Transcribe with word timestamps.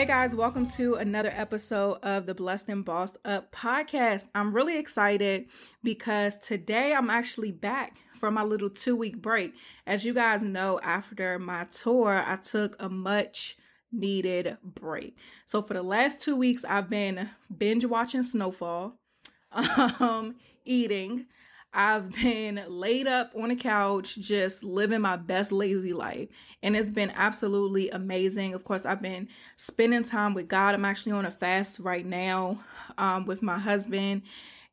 Hey 0.00 0.06
guys, 0.06 0.34
welcome 0.34 0.66
to 0.68 0.94
another 0.94 1.30
episode 1.36 1.98
of 2.02 2.24
the 2.24 2.32
Blessed 2.32 2.70
and 2.70 2.82
Bossed 2.82 3.18
Up 3.22 3.52
podcast. 3.52 4.28
I'm 4.34 4.54
really 4.54 4.78
excited 4.78 5.44
because 5.84 6.38
today 6.38 6.94
I'm 6.94 7.10
actually 7.10 7.52
back 7.52 7.98
from 8.18 8.32
my 8.32 8.42
little 8.42 8.70
two 8.70 8.96
week 8.96 9.20
break. 9.20 9.52
As 9.86 10.06
you 10.06 10.14
guys 10.14 10.42
know, 10.42 10.80
after 10.82 11.38
my 11.38 11.64
tour, 11.64 12.24
I 12.26 12.36
took 12.36 12.76
a 12.80 12.88
much 12.88 13.58
needed 13.92 14.56
break. 14.64 15.18
So 15.44 15.60
for 15.60 15.74
the 15.74 15.82
last 15.82 16.18
two 16.18 16.34
weeks, 16.34 16.64
I've 16.64 16.88
been 16.88 17.28
binge 17.54 17.84
watching 17.84 18.22
Snowfall, 18.22 18.94
um, 19.52 20.36
eating, 20.64 21.26
I've 21.72 22.10
been 22.22 22.62
laid 22.68 23.06
up 23.06 23.32
on 23.34 23.50
a 23.50 23.56
couch, 23.56 24.16
just 24.16 24.64
living 24.64 25.00
my 25.00 25.16
best 25.16 25.52
lazy 25.52 25.92
life. 25.92 26.28
And 26.62 26.76
it's 26.76 26.90
been 26.90 27.10
absolutely 27.10 27.90
amazing. 27.90 28.54
Of 28.54 28.64
course, 28.64 28.84
I've 28.84 29.02
been 29.02 29.28
spending 29.56 30.02
time 30.02 30.34
with 30.34 30.48
God. 30.48 30.74
I'm 30.74 30.84
actually 30.84 31.12
on 31.12 31.26
a 31.26 31.30
fast 31.30 31.80
right 31.80 32.04
now 32.04 32.60
um, 32.98 33.26
with 33.26 33.42
my 33.42 33.58
husband. 33.58 34.22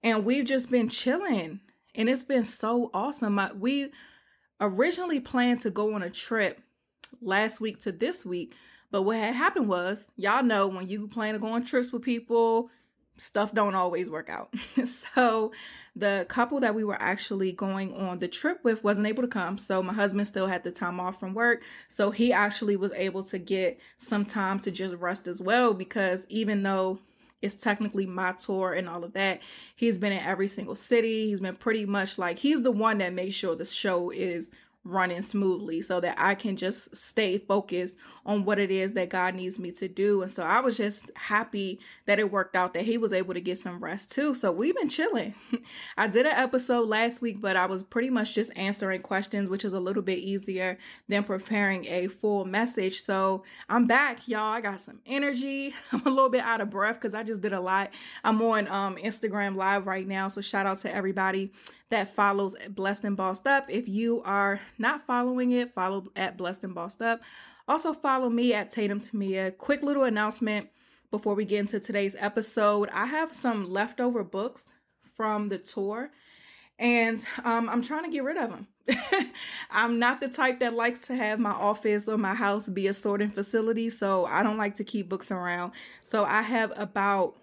And 0.03 0.25
we've 0.25 0.46
just 0.46 0.69
been 0.69 0.90
chilling. 0.90 1.62
And 1.96 2.09
it's 2.09 2.24
been 2.24 2.46
so 2.46 2.91
awesome. 2.94 3.40
We 3.59 3.91
originally 4.59 5.19
planned 5.19 5.62
to 5.62 5.69
go 5.69 5.94
on 5.94 6.03
a 6.03 6.09
trip 6.09 6.62
last 7.22 7.62
week 7.62 7.80
to 7.81 7.91
this 7.91 8.25
week. 8.25 8.56
But 8.91 9.02
what 9.02 9.18
had 9.18 9.36
happened 9.36 9.68
was, 9.68 10.07
y'all 10.16 10.44
know 10.44 10.68
when 10.68 10.88
you 10.88 11.07
plan 11.07 11.34
to 11.34 11.40
go 11.40 11.50
on 11.50 11.66
trips 11.66 11.91
with 11.91 12.03
people, 12.03 12.69
stuff 13.18 13.54
don't 13.54 13.76
always 13.76 14.10
work 14.10 14.30
out. 14.30 14.54
so 14.86 15.52
the 15.96 16.26
couple 16.30 16.60
that 16.60 16.76
we 16.76 16.84
were 16.84 17.02
actually 17.02 17.52
going 17.52 17.94
on 17.96 18.20
the 18.20 18.28
trip 18.28 18.64
with 18.64 18.84
wasn't 18.84 19.08
able 19.08 19.24
to 19.24 19.28
come. 19.30 19.58
So 19.58 19.82
my 19.82 19.94
husband 19.94 20.28
still 20.28 20.48
had 20.48 20.64
the 20.64 20.72
time 20.72 21.00
off 21.00 21.20
from 21.20 21.34
work. 21.34 21.64
So 21.88 22.12
he 22.12 22.32
actually 22.32 22.76
was 22.76 22.92
able 22.94 23.24
to 23.24 23.38
get 23.38 23.80
some 23.98 24.26
time 24.26 24.60
to 24.60 24.72
just 24.72 24.96
rest 24.96 25.28
as 25.28 25.42
well 25.42 25.74
because 25.74 26.26
even 26.30 26.64
though 26.64 27.00
it's 27.42 27.56
technically 27.56 28.06
my 28.06 28.32
tour 28.34 28.74
and 28.74 28.90
all 28.90 29.04
of 29.04 29.14
that, 29.14 29.42
he's 29.76 29.98
been 29.98 30.12
in 30.12 30.24
every 30.24 30.48
single 30.48 30.76
city. 30.76 31.30
He's 31.30 31.40
been 31.40 31.56
pretty 31.56 31.86
much 31.86 32.18
like 32.18 32.40
he's 32.40 32.62
the 32.62 32.72
one 32.72 32.98
that 33.00 33.14
makes 33.14 33.36
sure 33.36 33.56
the 33.56 33.66
show 33.66 34.10
is 34.10 34.50
running 34.88 35.22
smoothly 35.22 35.81
so 35.81 36.00
that 36.00 36.16
I 36.18 36.36
can 36.36 36.56
just 36.56 36.96
stay 36.96 37.38
focused 37.38 37.96
on 38.25 38.46
what 38.46 38.59
it 38.59 38.72
is 38.72 38.94
that 38.94 39.09
God 39.09 39.36
needs 39.36 39.58
me 39.59 39.72
to 39.72 39.88
do. 39.88 40.22
And 40.22 40.31
so 40.31 40.44
I 40.44 40.59
was 40.59 40.75
just 40.78 41.12
happy 41.16 41.80
that 42.06 42.20
it 42.20 42.31
worked 42.31 42.56
out 42.56 42.74
that 42.74 42.84
he 42.84 42.98
was 42.98 43.14
able 43.14 43.34
to 43.34 43.42
get 43.42 43.58
some 43.58 43.84
rest 43.84 44.12
too. 44.12 44.34
So 44.34 44.52
we've 44.52 44.75
been 44.75 44.90
chilling. 44.90 45.34
I 45.98 46.08
did 46.08 46.25
an 46.25 46.34
episode 46.34 46.88
last 46.88 47.22
week, 47.22 47.40
but 47.40 47.56
I 47.56 47.66
was 47.66 47.84
pretty 47.84 48.09
much 48.09 48.36
just 48.36 48.52
answering 48.58 49.02
questions, 49.02 49.50
which 49.50 49.64
is 49.64 49.74
a 49.74 49.80
little 49.80 50.03
bit 50.03 50.20
easier 50.20 50.78
than 51.08 51.24
preparing 51.24 51.86
a 51.86 52.08
full 52.08 52.46
message. 52.46 53.04
So 53.04 53.44
I'm 53.69 53.88
back, 53.88 54.28
y'all. 54.28 54.54
I 54.54 54.62
got 54.62 54.81
some 54.81 55.00
energy. 55.06 55.74
I'm 55.92 56.06
a 56.06 56.09
little 56.09 56.30
bit 56.30 56.42
out 56.42 56.62
of 56.62 56.69
breath 56.69 56.96
because 56.96 57.16
I 57.16 57.24
just 57.24 57.42
did 57.42 57.54
a 57.54 57.62
lot. 57.62 57.92
I'm 58.24 58.42
on 58.42 58.68
um, 58.68 58.98
Instagram 58.98 59.56
live 59.56 59.88
right 59.88 60.08
now. 60.08 60.28
So 60.28 60.42
shout 60.42 60.66
out 60.66 60.80
to 60.80 60.94
everybody 60.94 61.52
that 61.90 62.14
follows 62.14 62.56
Blessed 62.70 63.06
and 63.06 63.18
Bossed 63.18 63.48
Up. 63.48 63.66
If 63.70 63.88
you 63.88 64.22
are 64.24 64.59
not 64.78 65.02
following 65.02 65.52
it, 65.52 65.74
follow 65.74 66.08
at 66.16 66.38
Blessed 66.38 66.64
and 66.64 66.75
Bossed 66.75 67.02
Up. 67.02 67.22
Also, 67.68 67.94
follow 67.94 68.30
me 68.30 68.53
at 68.53 68.72
Tatum 68.72 69.00
Temia. 69.00 69.58
Quick 69.58 69.84
little 69.84 70.03
announcement 70.03 70.70
before 71.12 71.36
we 71.36 71.46
get 71.46 71.59
into 71.59 71.80
today's 71.80 72.16
episode. 72.20 72.90
I 72.94 73.06
have 73.06 73.34
some 73.34 73.72
leftover 73.72 74.24
books 74.24 74.70
from 75.16 75.50
the 75.50 75.58
tour, 75.58 76.12
and 76.78 77.25
um, 77.44 77.70
I'm 77.70 77.81
trying 77.81 78.04
to 78.04 78.12
get 78.12 78.24
rid 78.24 78.38
of 78.38 78.50
them. 78.50 78.68
I'm 79.72 80.00
not 80.00 80.22
the 80.22 80.30
type 80.30 80.59
that 80.59 80.74
likes 80.74 81.00
to 81.08 81.16
have 81.16 81.40
my 81.40 81.52
office 81.52 82.08
or 82.08 82.18
my 82.18 82.34
house 82.34 82.68
be 82.68 82.88
a 82.88 82.94
sorting 82.94 83.31
facility, 83.31 83.90
so 83.90 84.25
I 84.25 84.44
don't 84.44 84.58
like 84.58 84.75
to 84.75 84.84
keep 84.84 85.09
books 85.09 85.31
around. 85.31 85.74
So 86.02 86.24
I 86.24 86.42
have 86.42 86.72
about 86.75 87.36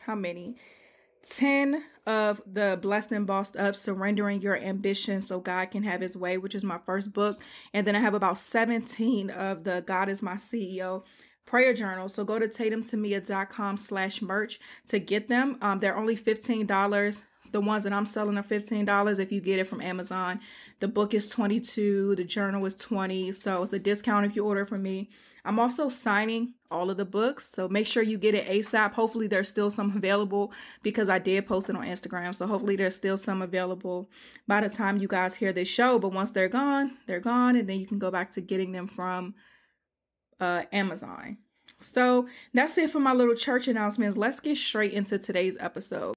how 0.00 0.14
many? 0.14 0.56
10 1.22 1.84
of 2.10 2.42
the 2.46 2.78
Blessed 2.80 3.12
and 3.12 3.26
Bossed 3.26 3.56
Up 3.56 3.76
Surrendering 3.76 4.42
Your 4.42 4.56
Ambition 4.56 5.20
So 5.20 5.40
God 5.40 5.70
Can 5.70 5.84
Have 5.84 6.00
His 6.00 6.16
Way, 6.16 6.38
which 6.38 6.54
is 6.54 6.64
my 6.64 6.78
first 6.84 7.12
book. 7.12 7.40
And 7.72 7.86
then 7.86 7.94
I 7.94 8.00
have 8.00 8.14
about 8.14 8.36
17 8.36 9.30
of 9.30 9.64
the 9.64 9.82
God 9.86 10.08
is 10.08 10.22
My 10.22 10.34
CEO 10.34 11.04
prayer 11.46 11.72
journal. 11.72 12.08
So 12.08 12.24
go 12.24 12.38
to 12.38 12.46
tatumtemia.com 12.46 13.76
slash 13.76 14.22
merch 14.22 14.60
to 14.88 14.98
get 14.98 15.28
them. 15.28 15.56
Um, 15.60 15.78
they're 15.78 15.96
only 15.96 16.16
$15. 16.16 17.22
The 17.52 17.60
ones 17.60 17.84
that 17.84 17.92
I'm 17.92 18.06
selling 18.06 18.38
are 18.38 18.42
$15 18.42 19.18
if 19.18 19.32
you 19.32 19.40
get 19.40 19.58
it 19.58 19.68
from 19.68 19.80
Amazon. 19.80 20.40
The 20.78 20.88
book 20.88 21.14
is 21.14 21.28
22, 21.30 22.14
the 22.14 22.24
journal 22.24 22.64
is 22.66 22.74
20. 22.74 23.32
So 23.32 23.62
it's 23.62 23.72
a 23.72 23.78
discount 23.78 24.26
if 24.26 24.36
you 24.36 24.44
order 24.44 24.64
from 24.64 24.82
me. 24.82 25.10
I'm 25.44 25.58
also 25.58 25.88
signing 25.88 26.54
all 26.70 26.90
of 26.90 26.96
the 26.96 27.04
books, 27.04 27.48
so 27.48 27.68
make 27.68 27.86
sure 27.86 28.02
you 28.02 28.18
get 28.18 28.34
it 28.34 28.46
ASAP. 28.46 28.92
Hopefully, 28.92 29.26
there's 29.26 29.48
still 29.48 29.70
some 29.70 29.96
available 29.96 30.52
because 30.82 31.08
I 31.08 31.18
did 31.18 31.46
post 31.46 31.70
it 31.70 31.76
on 31.76 31.86
Instagram. 31.86 32.34
So, 32.34 32.46
hopefully, 32.46 32.76
there's 32.76 32.94
still 32.94 33.16
some 33.16 33.42
available 33.42 34.08
by 34.46 34.60
the 34.60 34.68
time 34.68 34.98
you 34.98 35.08
guys 35.08 35.36
hear 35.36 35.52
this 35.52 35.68
show. 35.68 35.98
But 35.98 36.12
once 36.12 36.30
they're 36.30 36.48
gone, 36.48 36.98
they're 37.06 37.20
gone, 37.20 37.56
and 37.56 37.68
then 37.68 37.80
you 37.80 37.86
can 37.86 37.98
go 37.98 38.10
back 38.10 38.30
to 38.32 38.40
getting 38.40 38.72
them 38.72 38.86
from 38.86 39.34
uh, 40.38 40.62
Amazon. 40.72 41.38
So, 41.80 42.28
that's 42.52 42.76
it 42.78 42.90
for 42.90 43.00
my 43.00 43.12
little 43.12 43.34
church 43.34 43.68
announcements. 43.68 44.16
Let's 44.16 44.40
get 44.40 44.56
straight 44.56 44.92
into 44.92 45.18
today's 45.18 45.56
episode. 45.58 46.14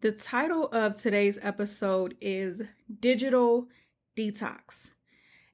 The 0.00 0.12
title 0.12 0.66
of 0.66 0.96
today's 0.96 1.38
episode 1.40 2.14
is 2.20 2.62
Digital 3.00 3.68
Detox. 4.16 4.88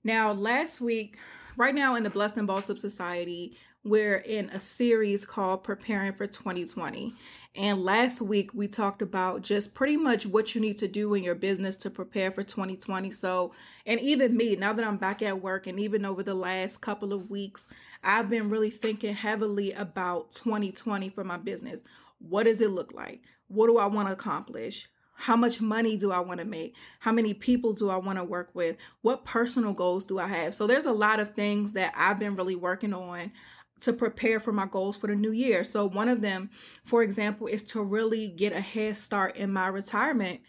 Now, 0.02 0.32
last 0.32 0.81
week, 0.81 1.19
right 1.56 1.75
now 1.75 1.94
in 1.94 2.02
the 2.02 2.11
Blessed 2.11 2.37
and 2.37 2.47
Bossed 2.47 2.70
Up 2.70 2.79
Society, 2.79 3.56
we're 3.82 4.17
in 4.17 4.50
a 4.50 4.61
series 4.61 5.25
called 5.25 5.64
Preparing 5.64 6.12
for 6.12 6.26
2020. 6.26 7.14
And 7.56 7.82
last 7.82 8.20
week 8.20 8.52
we 8.55 8.69
talked 8.69 9.02
about 9.02 9.43
just 9.43 9.75
pretty 9.75 9.97
much 9.97 10.26
what 10.26 10.55
you 10.55 10.61
need 10.61 10.79
to 10.79 10.88
do 10.88 11.14
in 11.14 11.25
your 11.25 11.35
business 11.35 11.76
to 11.76 11.91
prepare 11.91 12.31
for 12.31 12.43
2020. 12.43 13.11
So, 13.11 13.52
and 13.87 13.99
even 14.00 14.37
me, 14.37 14.55
now 14.56 14.73
that 14.73 14.85
I'm 14.85 14.99
back 14.99 15.23
at 15.23 15.43
work 15.43 15.67
and 15.67 15.81
even 15.81 16.05
over 16.05 16.23
the 16.23 16.35
last 16.35 16.81
couple 16.81 17.12
of 17.12 17.31
weeks, 17.31 17.67
I've 18.05 18.29
been 18.29 18.50
really 18.50 18.70
thinking 18.70 19.14
heavily 19.14 19.73
about 19.73 20.32
2020 20.32 21.08
for 21.08 21.25
my 21.25 21.38
business. 21.38 21.81
What 22.19 22.44
does 22.44 22.61
it 22.61 22.70
look 22.70 22.93
like? 22.93 23.23
What 23.49 23.67
do 23.67 23.79
I 23.79 23.87
want 23.87 24.08
to 24.08 24.12
accomplish? 24.12 24.88
How 25.20 25.37
much 25.37 25.61
money 25.61 25.99
do 25.99 26.12
I 26.12 26.20
want 26.20 26.40
to 26.40 26.46
make? 26.46 26.75
How 27.00 27.12
many 27.12 27.34
people 27.34 27.75
do 27.75 27.90
I 27.90 27.96
want 27.96 28.19
to 28.19 28.25
work 28.25 28.50
with? 28.55 28.76
What 29.02 29.26
personal 29.26 29.75
goals 29.75 30.05
do 30.05 30.19
I 30.19 30.28
have? 30.28 30.55
So 30.55 30.67
there's 30.67 30.87
a 30.87 30.93
lot 30.93 31.20
of 31.20 31.34
things 31.34 31.72
that 31.72 31.93
I've 31.94 32.19
been 32.19 32.37
really 32.37 32.56
working 32.56 32.94
on 32.94 33.32
to 33.81 33.93
prepare 33.93 34.40
for 34.40 34.52
my 34.52 34.64
goals 34.64 34.96
for 34.96 35.08
the 35.08 35.14
new 35.14 35.31
year. 35.32 35.62
So 35.62 35.87
one 35.87 36.08
of 36.08 36.22
them, 36.22 36.49
for 36.84 37.02
example, 37.02 37.46
is 37.46 37.62
to 37.64 37.82
really 37.82 38.28
get 38.28 38.55
a 38.55 38.61
head 38.62 38.96
start 38.96 39.37
in 39.37 39.52
my 39.52 39.67
retirement 39.67 40.40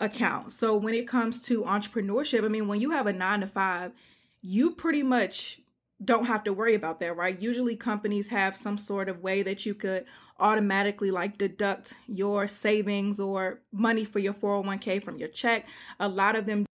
account. 0.00 0.52
So 0.52 0.74
when 0.74 0.94
it 0.94 1.06
comes 1.06 1.42
to 1.44 1.64
entrepreneurship, 1.64 2.42
I 2.42 2.48
mean, 2.48 2.68
when 2.68 2.80
you 2.80 2.92
have 2.92 3.06
a 3.06 3.12
9 3.12 3.40
to 3.40 3.46
5, 3.46 3.92
you 4.40 4.70
pretty 4.70 5.02
much 5.02 5.60
don't 6.04 6.26
have 6.26 6.44
to 6.44 6.52
worry 6.52 6.74
about 6.74 7.00
that, 7.00 7.16
right? 7.16 7.40
Usually 7.40 7.76
companies 7.76 8.28
have 8.28 8.56
some 8.56 8.76
sort 8.76 9.08
of 9.08 9.22
way 9.22 9.42
that 9.42 9.64
you 9.64 9.74
could 9.74 10.04
automatically 10.38 11.10
like 11.10 11.38
deduct 11.38 11.94
your 12.06 12.46
savings 12.46 13.18
or 13.18 13.60
money 13.72 14.04
for 14.04 14.18
your 14.18 14.34
401k 14.34 15.02
from 15.02 15.16
your 15.16 15.28
check. 15.28 15.66
A 15.98 16.08
lot 16.08 16.36
of 16.36 16.44
them 16.46 16.66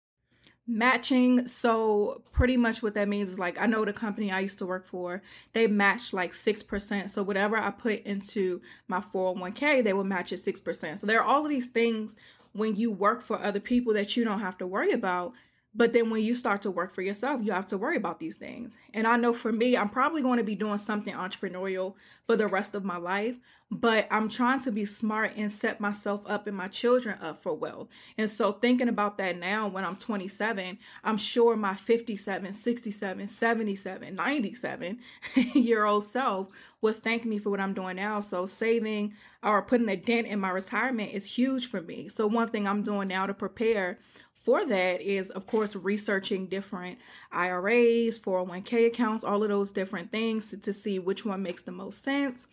matching. 0.66 1.46
So 1.46 2.22
pretty 2.32 2.56
much 2.56 2.82
what 2.82 2.94
that 2.94 3.08
means 3.08 3.28
is 3.28 3.38
like 3.38 3.60
I 3.60 3.66
know 3.66 3.84
the 3.84 3.92
company 3.92 4.30
I 4.32 4.40
used 4.40 4.58
to 4.58 4.66
work 4.66 4.86
for, 4.86 5.22
they 5.52 5.66
match 5.66 6.12
like 6.12 6.32
6%. 6.32 7.10
So 7.10 7.22
whatever 7.22 7.56
I 7.56 7.70
put 7.70 8.02
into 8.02 8.60
my 8.88 9.00
401k, 9.00 9.84
they 9.84 9.92
will 9.92 10.04
match 10.04 10.32
at 10.32 10.40
6%. 10.40 10.98
So 10.98 11.06
there 11.06 11.20
are 11.20 11.24
all 11.24 11.44
of 11.44 11.50
these 11.50 11.66
things 11.66 12.16
when 12.52 12.76
you 12.76 12.90
work 12.90 13.22
for 13.22 13.40
other 13.40 13.60
people 13.60 13.94
that 13.94 14.16
you 14.16 14.24
don't 14.24 14.40
have 14.40 14.58
to 14.58 14.66
worry 14.66 14.92
about 14.92 15.32
but 15.74 15.92
then 15.92 16.10
when 16.10 16.22
you 16.22 16.34
start 16.34 16.62
to 16.62 16.70
work 16.70 16.94
for 16.94 17.00
yourself, 17.00 17.40
you 17.42 17.52
have 17.52 17.66
to 17.68 17.78
worry 17.78 17.96
about 17.96 18.20
these 18.20 18.36
things. 18.36 18.76
And 18.92 19.06
I 19.06 19.16
know 19.16 19.32
for 19.32 19.52
me, 19.52 19.76
I'm 19.76 19.88
probably 19.88 20.20
going 20.20 20.36
to 20.36 20.44
be 20.44 20.54
doing 20.54 20.76
something 20.76 21.14
entrepreneurial 21.14 21.94
for 22.26 22.36
the 22.36 22.46
rest 22.46 22.74
of 22.74 22.84
my 22.84 22.98
life, 22.98 23.38
but 23.70 24.06
I'm 24.10 24.28
trying 24.28 24.60
to 24.60 24.70
be 24.70 24.84
smart 24.84 25.32
and 25.34 25.50
set 25.50 25.80
myself 25.80 26.20
up 26.26 26.46
and 26.46 26.56
my 26.56 26.68
children 26.68 27.18
up 27.22 27.42
for 27.42 27.54
wealth. 27.54 27.88
And 28.18 28.28
so 28.28 28.52
thinking 28.52 28.88
about 28.88 29.16
that 29.16 29.38
now 29.38 29.66
when 29.66 29.84
I'm 29.84 29.96
27, 29.96 30.78
I'm 31.02 31.16
sure 31.16 31.56
my 31.56 31.74
57, 31.74 32.52
67, 32.52 33.28
77, 33.28 34.14
97 34.14 34.98
year 35.54 35.84
old 35.84 36.04
self 36.04 36.48
will 36.82 36.92
thank 36.92 37.24
me 37.24 37.38
for 37.38 37.48
what 37.48 37.60
I'm 37.60 37.74
doing 37.74 37.96
now. 37.96 38.20
So 38.20 38.44
saving 38.44 39.14
or 39.42 39.62
putting 39.62 39.88
a 39.88 39.96
dent 39.96 40.26
in 40.26 40.38
my 40.38 40.50
retirement 40.50 41.12
is 41.12 41.36
huge 41.36 41.66
for 41.66 41.80
me. 41.80 42.10
So 42.10 42.26
one 42.26 42.48
thing 42.48 42.68
I'm 42.68 42.82
doing 42.82 43.08
now 43.08 43.26
to 43.26 43.32
prepare 43.34 43.98
for 44.42 44.66
that 44.66 45.00
is, 45.00 45.30
of 45.30 45.46
course, 45.46 45.76
researching 45.76 46.46
different 46.46 46.98
IRAs, 47.30 48.18
401k 48.18 48.88
accounts, 48.88 49.22
all 49.22 49.42
of 49.42 49.48
those 49.48 49.70
different 49.70 50.10
things 50.10 50.48
to, 50.48 50.58
to, 50.60 50.72
see 50.72 50.98
which 50.98 51.24
one 51.24 51.42
makes 51.42 51.62
the 51.62 51.70
most 51.70 52.02
sense. 52.02 52.48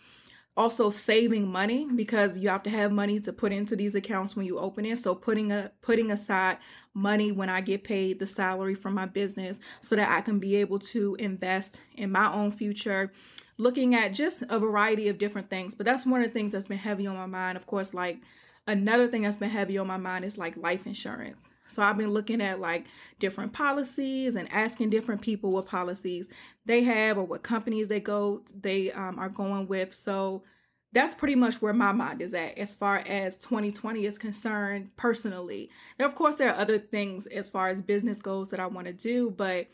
Also, 0.56 0.90
saving 0.90 1.48
money 1.48 1.88
because 1.96 2.38
you 2.38 2.50
have 2.50 2.64
to 2.64 2.70
have 2.70 2.92
money 2.92 3.20
to 3.22 3.34
put 3.34 3.52
into 3.52 3.76
these 3.76 3.96
accounts 3.96 4.36
when 4.36 4.46
you 4.46 4.60
open 4.60 4.86
it. 4.86 4.98
So, 4.98 5.16
putting 5.16 5.52
a 5.52 5.72
putting 5.82 6.12
aside 6.12 6.58
money 6.94 7.32
when 7.32 7.50
I 7.50 7.62
get 7.62 7.84
paid 7.84 8.20
the 8.20 8.26
salary 8.26 8.76
from 8.76 8.94
my 8.94 9.06
business 9.06 9.60
so 9.82 9.96
that 9.96 10.10
I 10.10 10.22
can 10.22 10.38
be 10.38 10.58
able 10.58 10.80
to 10.80 11.16
invest 11.16 11.82
in 11.96 12.12
my 12.12 12.32
own 12.32 12.52
future. 12.52 13.12
Looking 13.58 13.96
at 13.96 14.14
just 14.14 14.44
a 14.50 14.60
variety 14.60 15.08
of 15.08 15.18
different 15.18 15.50
things, 15.50 15.76
but 15.76 15.86
that's 15.86 16.06
one 16.06 16.22
of 16.22 16.28
the 16.28 16.34
things 16.34 16.52
that's 16.52 16.68
been 16.68 16.78
heavy 16.78 17.08
on 17.08 17.16
my 17.16 17.26
mind. 17.26 17.58
Of 17.58 17.66
course, 17.66 17.94
like 17.94 18.20
another 18.68 19.08
thing 19.08 19.24
that's 19.24 19.38
been 19.38 19.50
heavy 19.50 19.78
on 19.78 19.88
my 19.88 19.98
mind 19.98 20.24
is 20.24 20.38
like 20.38 20.56
life 20.56 20.86
insurance 20.86 21.50
so 21.70 21.84
I've 21.84 21.98
been 21.98 22.12
looking 22.12 22.42
at 22.42 22.60
like 22.60 22.86
different 23.20 23.54
policies 23.54 24.36
and 24.36 24.52
asking 24.52 24.90
different 24.90 25.22
people 25.22 25.52
what 25.52 25.68
policies 25.68 26.30
they 26.66 26.84
have 26.84 27.18
or 27.18 27.24
what 27.24 27.44
companies 27.44 27.88
they 27.88 28.00
go 28.00 28.42
they 28.60 28.92
um, 28.92 29.20
are 29.20 29.30
going 29.30 29.68
with. 29.68 29.94
So 29.94 30.44
that's 30.92 31.14
pretty 31.14 31.36
much 31.36 31.62
where 31.62 31.74
my 31.74 31.92
mind 31.92 32.22
is 32.22 32.34
at 32.34 32.58
as 32.58 32.74
far 32.74 32.98
as 33.08 33.38
2020 33.38 34.06
is 34.06 34.18
concerned 34.18 34.90
personally. 34.98 35.70
Now, 36.00 36.06
of 36.06 36.16
course, 36.16 36.36
there 36.36 36.50
are 36.50 36.60
other 36.60 36.80
things 36.80 37.28
as 37.28 37.48
far 37.48 37.70
as 37.70 37.82
business 37.82 38.22
goes 38.22 38.50
that 38.50 38.60
I 38.60 38.66
want 38.66 38.88
to 38.88 38.94
do, 38.94 39.30
but 39.30 39.68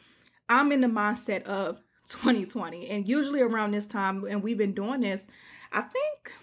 I'm 0.49 0.71
in 0.71 0.81
the 0.81 0.87
mindset 0.87 1.43
of 1.43 1.81
2020. 2.07 2.89
And 2.89 3.07
usually 3.07 3.41
around 3.41 3.71
this 3.71 3.85
time, 3.85 4.25
and 4.29 4.43
we've 4.43 4.57
been 4.57 4.73
doing 4.73 5.01
this, 5.01 5.25
I 5.71 5.81
think 5.81 6.33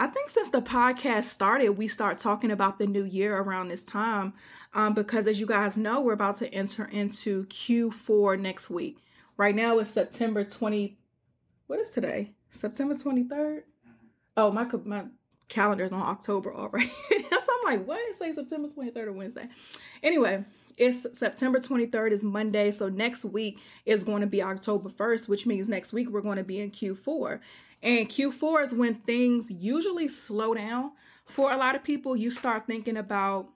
I 0.00 0.06
think 0.06 0.30
since 0.30 0.50
the 0.50 0.62
podcast 0.62 1.24
started, 1.24 1.70
we 1.70 1.88
start 1.88 2.18
talking 2.18 2.52
about 2.52 2.78
the 2.78 2.86
new 2.86 3.04
year 3.04 3.36
around 3.36 3.68
this 3.68 3.82
time. 3.82 4.32
Um, 4.72 4.94
because 4.94 5.26
as 5.26 5.40
you 5.40 5.46
guys 5.46 5.76
know, 5.76 6.00
we're 6.00 6.12
about 6.12 6.36
to 6.36 6.54
enter 6.54 6.84
into 6.84 7.46
Q4 7.46 8.38
next 8.38 8.70
week. 8.70 8.98
Right 9.36 9.56
now 9.56 9.78
it's 9.80 9.90
September 9.90 10.44
20. 10.44 10.96
What 11.66 11.80
is 11.80 11.90
today? 11.90 12.34
September 12.50 12.94
23rd? 12.94 13.62
Oh, 14.36 14.52
my 14.52 14.68
my 14.84 15.06
calendar 15.48 15.82
is 15.82 15.92
on 15.92 16.02
October 16.02 16.54
already. 16.54 16.86
so 17.10 17.52
I'm 17.60 17.64
like, 17.64 17.86
what? 17.86 18.14
Say 18.14 18.32
September 18.32 18.68
23rd 18.68 19.06
or 19.06 19.12
Wednesday. 19.12 19.48
Anyway, 20.02 20.44
it's 20.76 21.18
September 21.18 21.58
23rd 21.58 22.12
is 22.12 22.22
Monday. 22.22 22.70
So 22.70 22.88
next 22.88 23.24
week 23.24 23.58
is 23.84 24.04
going 24.04 24.20
to 24.20 24.28
be 24.28 24.42
October 24.42 24.90
1st, 24.90 25.28
which 25.28 25.44
means 25.44 25.68
next 25.68 25.92
week 25.92 26.08
we're 26.08 26.20
going 26.20 26.36
to 26.36 26.44
be 26.44 26.60
in 26.60 26.70
Q4. 26.70 27.40
And 27.82 28.08
Q4 28.08 28.64
is 28.64 28.74
when 28.74 28.96
things 28.96 29.50
usually 29.50 30.08
slow 30.08 30.54
down 30.54 30.92
for 31.24 31.52
a 31.52 31.56
lot 31.56 31.76
of 31.76 31.84
people. 31.84 32.16
You 32.16 32.30
start 32.30 32.66
thinking 32.66 32.96
about 32.96 33.48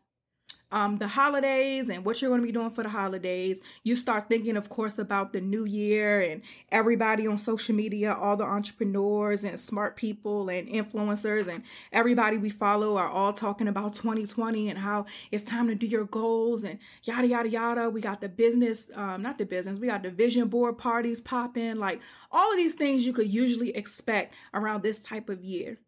um, 0.72 0.96
the 0.96 1.06
holidays 1.06 1.90
and 1.90 2.04
what 2.04 2.20
you're 2.20 2.30
going 2.30 2.40
to 2.40 2.46
be 2.46 2.52
doing 2.52 2.70
for 2.70 2.82
the 2.82 2.88
holidays. 2.88 3.60
You 3.84 3.94
start 3.94 4.28
thinking, 4.28 4.56
of 4.56 4.70
course, 4.70 4.98
about 4.98 5.32
the 5.32 5.40
new 5.40 5.64
year 5.64 6.20
and 6.20 6.40
everybody 6.70 7.26
on 7.26 7.36
social 7.36 7.74
media, 7.74 8.14
all 8.14 8.36
the 8.36 8.44
entrepreneurs 8.44 9.44
and 9.44 9.60
smart 9.60 9.96
people 9.96 10.48
and 10.48 10.66
influencers 10.66 11.46
and 11.46 11.62
everybody 11.92 12.38
we 12.38 12.48
follow 12.50 12.96
are 12.96 13.08
all 13.08 13.34
talking 13.34 13.68
about 13.68 13.92
2020 13.92 14.70
and 14.70 14.78
how 14.78 15.04
it's 15.30 15.44
time 15.44 15.68
to 15.68 15.74
do 15.74 15.86
your 15.86 16.06
goals 16.06 16.64
and 16.64 16.78
yada, 17.04 17.28
yada, 17.28 17.50
yada. 17.50 17.90
We 17.90 18.00
got 18.00 18.22
the 18.22 18.30
business, 18.30 18.90
um, 18.94 19.20
not 19.20 19.36
the 19.36 19.44
business, 19.44 19.78
we 19.78 19.88
got 19.88 20.02
the 20.02 20.10
vision 20.10 20.48
board 20.48 20.78
parties 20.78 21.20
popping, 21.20 21.76
like 21.76 22.00
all 22.30 22.50
of 22.50 22.56
these 22.56 22.74
things 22.74 23.04
you 23.04 23.12
could 23.12 23.32
usually 23.32 23.76
expect 23.76 24.34
around 24.54 24.82
this 24.82 24.98
type 24.98 25.28
of 25.28 25.44
year. 25.44 25.78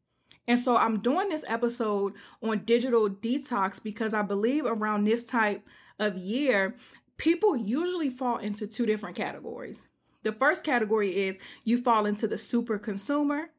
And 0.46 0.61
so 0.61 0.76
I'm 0.76 1.00
doing 1.00 1.29
this 1.29 1.44
episode 1.49 2.14
on 2.43 2.64
digital 2.64 3.08
detox 3.08 3.82
because 3.82 4.12
I 4.12 4.23
believe 4.23 4.67
around 4.67 5.05
this 5.05 5.25
type 5.25 5.67
of 5.99 6.17
year, 6.17 6.76
people 7.17 7.56
usually 7.56 8.11
fall 8.11 8.38
into 8.38 8.67
two 8.67 8.87
different 8.87 9.17
categories. 9.17 9.85
The 10.23 10.32
first 10.32 10.64
category 10.64 11.17
is 11.17 11.38
you 11.64 11.81
fall 11.81 12.06
into 12.06 12.26
the 12.26 12.38
super 12.38 12.79
consumer. 12.79 13.50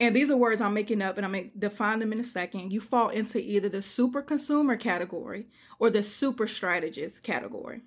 And 0.00 0.14
these 0.14 0.30
are 0.30 0.36
words 0.36 0.60
I'm 0.60 0.74
making 0.74 1.02
up 1.02 1.16
and 1.16 1.26
I'm 1.26 1.32
going 1.32 1.50
to 1.50 1.58
define 1.58 1.98
them 1.98 2.12
in 2.12 2.20
a 2.20 2.24
second. 2.24 2.72
You 2.72 2.80
fall 2.80 3.08
into 3.08 3.38
either 3.38 3.68
the 3.68 3.82
super 3.82 4.22
consumer 4.22 4.76
category 4.76 5.46
or 5.80 5.90
the 5.90 6.04
super 6.04 6.46
strategist 6.46 7.22
category. 7.22 7.82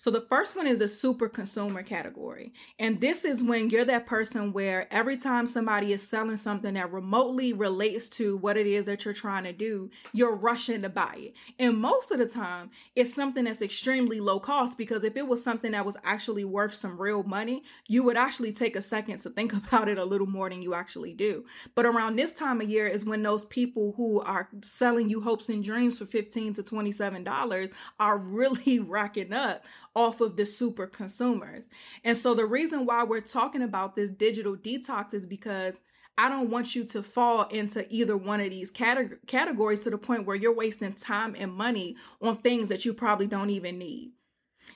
So 0.00 0.12
the 0.12 0.20
first 0.20 0.54
one 0.54 0.68
is 0.68 0.78
the 0.78 0.86
super 0.86 1.28
consumer 1.28 1.82
category. 1.82 2.52
And 2.78 3.00
this 3.00 3.24
is 3.24 3.42
when 3.42 3.68
you're 3.68 3.84
that 3.86 4.06
person 4.06 4.52
where 4.52 4.86
every 4.92 5.16
time 5.16 5.48
somebody 5.48 5.92
is 5.92 6.06
selling 6.06 6.36
something 6.36 6.74
that 6.74 6.92
remotely 6.92 7.52
relates 7.52 8.08
to 8.10 8.36
what 8.36 8.56
it 8.56 8.68
is 8.68 8.84
that 8.84 9.04
you're 9.04 9.12
trying 9.12 9.42
to 9.42 9.52
do, 9.52 9.90
you're 10.12 10.36
rushing 10.36 10.82
to 10.82 10.88
buy 10.88 11.16
it. 11.18 11.34
And 11.58 11.78
most 11.78 12.12
of 12.12 12.20
the 12.20 12.26
time, 12.26 12.70
it's 12.94 13.12
something 13.12 13.42
that's 13.42 13.60
extremely 13.60 14.20
low 14.20 14.38
cost 14.38 14.78
because 14.78 15.02
if 15.02 15.16
it 15.16 15.26
was 15.26 15.42
something 15.42 15.72
that 15.72 15.84
was 15.84 15.96
actually 16.04 16.44
worth 16.44 16.76
some 16.76 16.96
real 16.96 17.24
money, 17.24 17.64
you 17.88 18.04
would 18.04 18.16
actually 18.16 18.52
take 18.52 18.76
a 18.76 18.82
second 18.82 19.18
to 19.22 19.30
think 19.30 19.52
about 19.66 19.88
it 19.88 19.98
a 19.98 20.04
little 20.04 20.28
more 20.28 20.48
than 20.48 20.62
you 20.62 20.74
actually 20.74 21.12
do. 21.12 21.44
But 21.74 21.86
around 21.86 22.14
this 22.14 22.30
time 22.30 22.60
of 22.60 22.70
year 22.70 22.86
is 22.86 23.04
when 23.04 23.24
those 23.24 23.46
people 23.46 23.94
who 23.96 24.20
are 24.20 24.48
selling 24.62 25.08
you 25.08 25.22
hopes 25.22 25.48
and 25.48 25.64
dreams 25.64 25.98
for 25.98 26.06
15 26.06 26.54
to 26.54 26.62
$27 26.62 27.70
are 27.98 28.16
really 28.28 28.78
racking 28.78 29.32
up 29.32 29.64
off 29.98 30.20
of 30.20 30.36
the 30.36 30.46
super 30.46 30.86
consumers. 30.86 31.68
And 32.04 32.16
so 32.16 32.32
the 32.32 32.46
reason 32.46 32.86
why 32.86 33.02
we're 33.02 33.20
talking 33.20 33.62
about 33.62 33.96
this 33.96 34.10
digital 34.10 34.56
detox 34.56 35.12
is 35.12 35.26
because 35.26 35.74
I 36.16 36.28
don't 36.28 36.50
want 36.50 36.76
you 36.76 36.84
to 36.84 37.02
fall 37.02 37.48
into 37.48 37.84
either 37.92 38.16
one 38.16 38.40
of 38.40 38.50
these 38.50 38.70
categories 38.70 39.80
to 39.80 39.90
the 39.90 39.98
point 39.98 40.24
where 40.24 40.36
you're 40.36 40.54
wasting 40.54 40.92
time 40.92 41.34
and 41.36 41.52
money 41.52 41.96
on 42.22 42.36
things 42.36 42.68
that 42.68 42.84
you 42.84 42.94
probably 42.94 43.26
don't 43.26 43.50
even 43.50 43.78
need. 43.78 44.12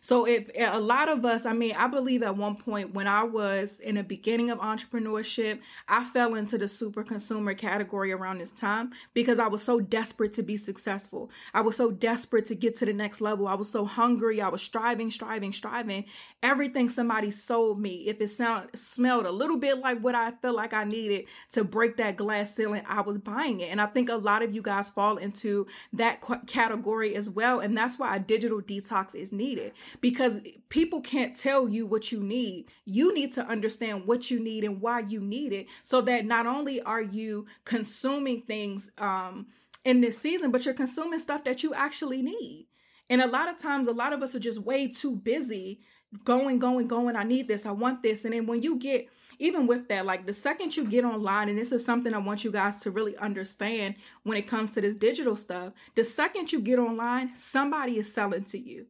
So 0.00 0.24
if 0.26 0.50
a 0.58 0.80
lot 0.80 1.08
of 1.08 1.24
us, 1.24 1.46
I 1.46 1.52
mean, 1.52 1.74
I 1.76 1.86
believe 1.86 2.22
at 2.22 2.36
one 2.36 2.56
point 2.56 2.94
when 2.94 3.06
I 3.06 3.22
was 3.22 3.78
in 3.78 3.94
the 3.96 4.02
beginning 4.02 4.50
of 4.50 4.58
entrepreneurship, 4.58 5.60
I 5.88 6.04
fell 6.04 6.34
into 6.34 6.58
the 6.58 6.66
super 6.66 7.04
consumer 7.04 7.54
category 7.54 8.10
around 8.10 8.38
this 8.38 8.50
time 8.50 8.92
because 9.14 9.38
I 9.38 9.46
was 9.46 9.62
so 9.62 9.80
desperate 9.80 10.32
to 10.34 10.42
be 10.42 10.56
successful. 10.56 11.30
I 11.54 11.60
was 11.60 11.76
so 11.76 11.90
desperate 11.90 12.46
to 12.46 12.54
get 12.54 12.76
to 12.78 12.86
the 12.86 12.92
next 12.92 13.20
level. 13.20 13.46
I 13.46 13.54
was 13.54 13.70
so 13.70 13.84
hungry. 13.84 14.40
I 14.40 14.48
was 14.48 14.62
striving, 14.62 15.10
striving, 15.10 15.52
striving. 15.52 16.04
Everything 16.42 16.88
somebody 16.88 17.30
sold 17.30 17.80
me, 17.80 18.06
if 18.06 18.20
it 18.20 18.28
sound 18.28 18.70
smelled 18.74 19.26
a 19.26 19.30
little 19.30 19.56
bit 19.56 19.78
like 19.78 20.00
what 20.00 20.14
I 20.14 20.32
felt 20.32 20.56
like 20.56 20.72
I 20.72 20.84
needed 20.84 21.26
to 21.52 21.64
break 21.64 21.96
that 21.98 22.16
glass 22.16 22.54
ceiling, 22.54 22.82
I 22.88 23.02
was 23.02 23.18
buying 23.18 23.60
it. 23.60 23.70
And 23.70 23.80
I 23.80 23.86
think 23.86 24.08
a 24.08 24.16
lot 24.16 24.42
of 24.42 24.54
you 24.54 24.62
guys 24.62 24.90
fall 24.90 25.16
into 25.16 25.66
that 25.92 26.22
category 26.46 27.14
as 27.14 27.30
well. 27.30 27.60
And 27.60 27.76
that's 27.76 27.98
why 27.98 28.16
a 28.16 28.20
digital 28.20 28.60
detox 28.60 29.14
is 29.14 29.32
needed 29.32 29.72
because 30.00 30.40
people 30.68 31.00
can't 31.00 31.36
tell 31.36 31.68
you 31.68 31.86
what 31.86 32.12
you 32.12 32.20
need. 32.20 32.66
You 32.84 33.14
need 33.14 33.32
to 33.34 33.46
understand 33.46 34.06
what 34.06 34.30
you 34.30 34.40
need 34.40 34.64
and 34.64 34.80
why 34.80 35.00
you 35.00 35.20
need 35.20 35.52
it 35.52 35.66
so 35.82 36.00
that 36.02 36.24
not 36.24 36.46
only 36.46 36.80
are 36.82 37.02
you 37.02 37.46
consuming 37.64 38.42
things 38.42 38.90
um, 38.98 39.46
in 39.84 40.00
this 40.00 40.18
season, 40.18 40.50
but 40.50 40.64
you're 40.64 40.74
consuming 40.74 41.18
stuff 41.18 41.44
that 41.44 41.62
you 41.62 41.74
actually 41.74 42.22
need. 42.22 42.66
And 43.10 43.20
a 43.20 43.26
lot 43.26 43.50
of 43.50 43.58
times, 43.58 43.88
a 43.88 43.92
lot 43.92 44.12
of 44.12 44.22
us 44.22 44.34
are 44.34 44.40
just 44.40 44.60
way 44.60 44.88
too 44.88 45.16
busy 45.16 45.80
going, 46.24 46.58
going, 46.58 46.86
going. 46.86 47.16
I 47.16 47.24
need 47.24 47.48
this. 47.48 47.66
I 47.66 47.72
want 47.72 48.02
this. 48.02 48.24
And 48.24 48.34
then 48.34 48.46
when 48.46 48.62
you 48.62 48.76
get, 48.76 49.08
even 49.38 49.66
with 49.66 49.88
that, 49.88 50.06
like 50.06 50.26
the 50.26 50.32
second 50.32 50.76
you 50.76 50.84
get 50.84 51.04
online, 51.04 51.48
and 51.48 51.58
this 51.58 51.72
is 51.72 51.84
something 51.84 52.14
I 52.14 52.18
want 52.18 52.44
you 52.44 52.50
guys 52.50 52.80
to 52.82 52.90
really 52.90 53.16
understand 53.16 53.96
when 54.22 54.36
it 54.36 54.46
comes 54.46 54.72
to 54.72 54.80
this 54.80 54.94
digital 54.94 55.36
stuff, 55.36 55.72
the 55.94 56.04
second 56.04 56.52
you 56.52 56.60
get 56.60 56.78
online, 56.78 57.34
somebody 57.34 57.98
is 57.98 58.12
selling 58.12 58.44
to 58.44 58.58
you. 58.58 58.86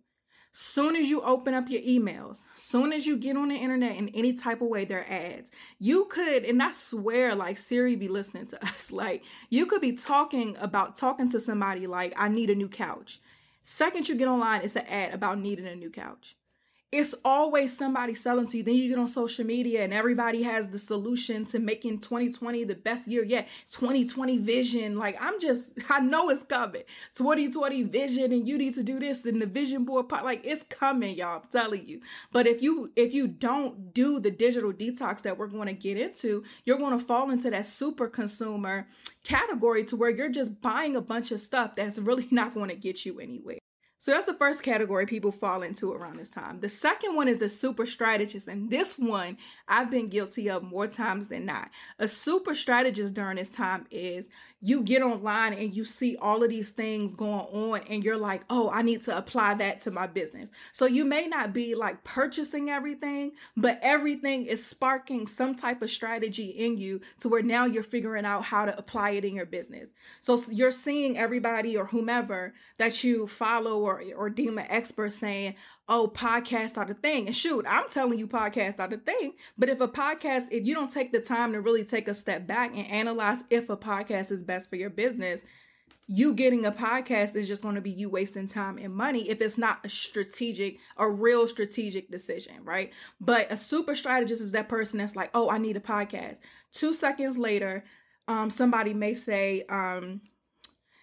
Soon 0.55 0.97
as 0.97 1.09
you 1.09 1.23
open 1.23 1.55
up 1.55 1.71
your 1.71 1.81
emails, 1.81 2.47
soon 2.55 2.93
as 2.93 3.07
you 3.07 3.17
get 3.17 3.39
on 3.39 3.49
the 3.49 3.55
internet 3.55 3.97
in 3.97 4.11
any 4.11 4.35
type 4.35 4.61
of 4.61 4.69
way, 4.69 4.85
there 4.85 5.01
are 5.01 5.11
ads. 5.11 5.51
You 5.79 6.05
could, 6.05 6.45
and 6.45 6.63
I 6.63 6.73
swear, 6.73 7.35
like 7.35 7.57
Siri 7.57 7.97
be 7.97 8.09
listening 8.09 8.47
to 8.47 8.63
us. 8.67 8.93
Like 8.93 9.25
you 9.49 9.65
could 9.65 9.81
be 9.81 9.93
talking 9.93 10.57
about 10.61 10.97
talking 10.97 11.31
to 11.31 11.41
somebody 11.41 11.87
like, 11.87 12.13
I 12.19 12.29
need 12.29 12.51
a 12.51 12.55
new 12.55 12.69
couch. 12.69 13.21
Second 13.63 14.09
you 14.09 14.15
get 14.15 14.29
online, 14.29 14.61
it's 14.63 14.77
an 14.77 14.87
ad 14.87 15.15
about 15.15 15.39
needing 15.39 15.67
a 15.67 15.75
new 15.75 15.91
couch 15.91 16.37
it's 16.93 17.15
always 17.25 17.75
somebody 17.75 18.13
selling 18.15 18.47
to 18.49 18.59
you. 18.59 18.63
Then 18.63 18.75
you 18.75 18.91
get 18.91 18.99
on 18.99 19.09
social 19.09 19.47
media 19.47 19.83
and 19.83 19.95
everybody 19.95 20.43
has 20.43 20.69
the 20.69 20.79
solution 20.79 21.47
to 21.47 21.59
making 21.59 22.01
2020 22.01 22.65
the 22.65 22.75
best 22.75 23.09
year 23.09 23.25
yet. 23.25 23.49
2020 23.71 24.37
vision. 24.37 24.99
Like 24.99 25.17
I'm 25.19 25.41
just, 25.41 25.73
I 25.89 26.01
know 26.01 26.29
it's 26.29 26.43
coming. 26.43 26.83
2020 27.15 27.85
vision 27.85 28.31
and 28.31 28.47
you 28.47 28.59
need 28.59 28.75
to 28.75 28.83
do 28.83 29.01
this 29.01 29.25
and 29.25 29.41
the 29.41 29.47
vision 29.47 29.85
board 29.85 30.11
part. 30.11 30.23
Like 30.23 30.43
it's 30.45 30.65
coming, 30.65 31.17
y'all. 31.17 31.37
I'm 31.37 31.49
telling 31.51 31.89
you. 31.89 32.03
But 32.31 32.47
if 32.47 32.61
you 32.61 32.93
if 32.95 33.15
you 33.15 33.27
don't 33.27 33.95
do 33.95 34.21
the 34.21 34.31
digital 34.31 34.73
detox 34.73 35.23
that 35.23 35.39
we're 35.39 35.47
going 35.47 35.69
to 35.69 35.73
get 35.73 35.97
into, 35.97 36.45
you're 36.65 36.79
going 36.79 36.99
to 36.99 37.03
fall 37.03 37.31
into 37.31 37.49
that 37.51 37.65
super 37.65 38.07
consumer 38.07 38.87
category 39.25 39.83
to 39.85 39.97
where 39.97 40.11
you're 40.11 40.29
just 40.29 40.61
buying 40.61 40.95
a 40.95 41.01
bunch 41.01 41.33
of 41.33 41.41
stuff 41.41 41.75
that's 41.75 41.99
really 41.99 42.29
not 42.31 42.53
going 42.53 42.69
to 42.69 42.77
get 42.77 43.07
you 43.07 43.19
anywhere. 43.19 43.57
So 44.03 44.11
that's 44.11 44.27
the 44.27 44.35
first 44.35 44.65
category 44.65 45.07
people 45.07 45.31
fall 45.31 45.63
into 45.63 45.93
around 45.93 46.17
this 46.17 46.29
time. 46.29 46.59
The 46.59 46.69
second 46.69 47.15
one 47.15 47.29
is 47.29 47.39
the 47.39 47.49
super 47.49 47.87
strategist. 47.87 48.49
And 48.49 48.69
this 48.69 48.99
one 48.99 49.39
I've 49.69 49.93
been 49.93 50.09
guilty 50.09 50.51
of 50.51 50.65
more 50.65 50.89
times 50.89 51.29
than 51.29 51.47
not. 51.47 51.71
A 52.01 52.09
super 52.09 52.53
strategist 52.53 53.15
during 53.15 53.37
this 53.37 53.49
time 53.49 53.87
is 53.93 54.29
you 54.65 54.81
get 54.81 55.03
online 55.03 55.53
and 55.55 55.75
you 55.75 55.85
see 55.85 56.17
all 56.17 56.45
of 56.45 56.49
these 56.49 56.71
things 56.71 57.13
going 57.15 57.33
on 57.33 57.81
and 57.89 58.05
you're 58.05 58.17
like, 58.17 58.45
oh, 58.49 58.71
I 58.71 58.83
need 58.83 59.03
to 59.03 59.19
apply 59.19 59.55
that 59.55 59.81
to 59.81 59.91
my 59.91 60.07
business. 60.07 60.51
So 60.71 60.87
you 60.87 61.05
may 61.05 61.27
not 61.27 61.53
be 61.53 61.75
like 61.75 62.05
purchasing 62.05 62.71
everything, 62.71 63.33
but 63.57 63.81
everything 63.83 64.47
is 64.47 64.65
sparking 64.65 65.27
some 65.27 65.57
type 65.57 65.83
of 65.83 65.91
strategy 65.91 66.47
in 66.47 66.79
you 66.79 67.01
to 67.19 67.29
where 67.29 67.43
now 67.43 67.65
you're 67.65 67.83
figuring 67.83 68.25
out 68.25 68.45
how 68.45 68.65
to 68.65 68.79
apply 68.79 69.11
it 69.11 69.25
in 69.25 69.35
your 69.35 69.47
business. 69.47 69.89
So 70.21 70.41
you're 70.49 70.71
seeing 70.71 71.19
everybody 71.19 71.77
or 71.77 71.87
whomever 71.87 72.55
that 72.79 73.03
you 73.03 73.27
follow 73.27 73.81
or, 73.81 74.01
or 74.17 74.31
deem 74.31 74.59
an 74.59 74.67
expert 74.69 75.13
saying, 75.13 75.57
oh, 75.93 76.09
podcasts 76.09 76.79
are 76.79 76.87
the 76.87 76.95
thing. 76.95 77.27
And 77.27 77.37
shoot, 77.37 77.67
I'm 77.69 77.89
telling 77.91 78.19
you, 78.19 78.27
podcasts 78.27 78.81
are 78.81 78.89
the 78.89 78.97
thing. 78.97 79.35
But 79.59 79.69
if 79.69 79.79
a 79.83 79.87
podcast, 79.87 80.47
if 80.51 80.67
you 80.67 80.75
don't 80.75 80.91
take 80.91 81.13
the 81.13 81.21
time 81.21 81.53
to 81.53 81.61
really 81.61 81.85
take 81.85 82.09
a 82.09 82.15
step 82.15 82.47
back 82.47 82.71
and 82.71 82.87
analyze 82.87 83.45
if 83.51 83.69
a 83.69 83.77
podcast 83.77 84.33
is 84.33 84.43
best 84.43 84.71
for 84.71 84.77
your 84.77 84.89
business, 84.89 85.43
you 86.09 86.33
getting 86.33 86.65
a 86.65 86.73
podcast 86.73 87.37
is 87.37 87.47
just 87.47 87.61
going 87.61 87.75
to 87.75 87.83
be 87.83 87.91
you 87.91 88.09
wasting 88.09 88.49
time 88.49 88.79
and 88.79 88.95
money 88.95 89.29
if 89.29 89.43
it's 89.43 89.59
not 89.59 89.85
a 89.85 89.89
strategic, 89.91 90.79
a 90.97 91.07
real 91.09 91.47
strategic 91.47 92.11
decision, 92.11 92.55
right? 92.65 92.91
But 93.21 93.53
a 93.53 93.57
super 93.59 93.95
strategist 93.95 94.41
is 94.41 94.53
that 94.53 94.71
person 94.71 94.99
that's 94.99 95.15
like, 95.15 95.31
oh, 95.35 95.51
I 95.51 95.59
need 95.59 95.77
a 95.77 95.81
podcast. 95.81 96.39
Two 96.73 96.95
seconds 96.95 97.37
later, 97.37 97.85
um, 98.29 98.49
somebody 98.49 98.95
may 98.95 99.13
say, 99.13 99.65
um, 99.69 100.23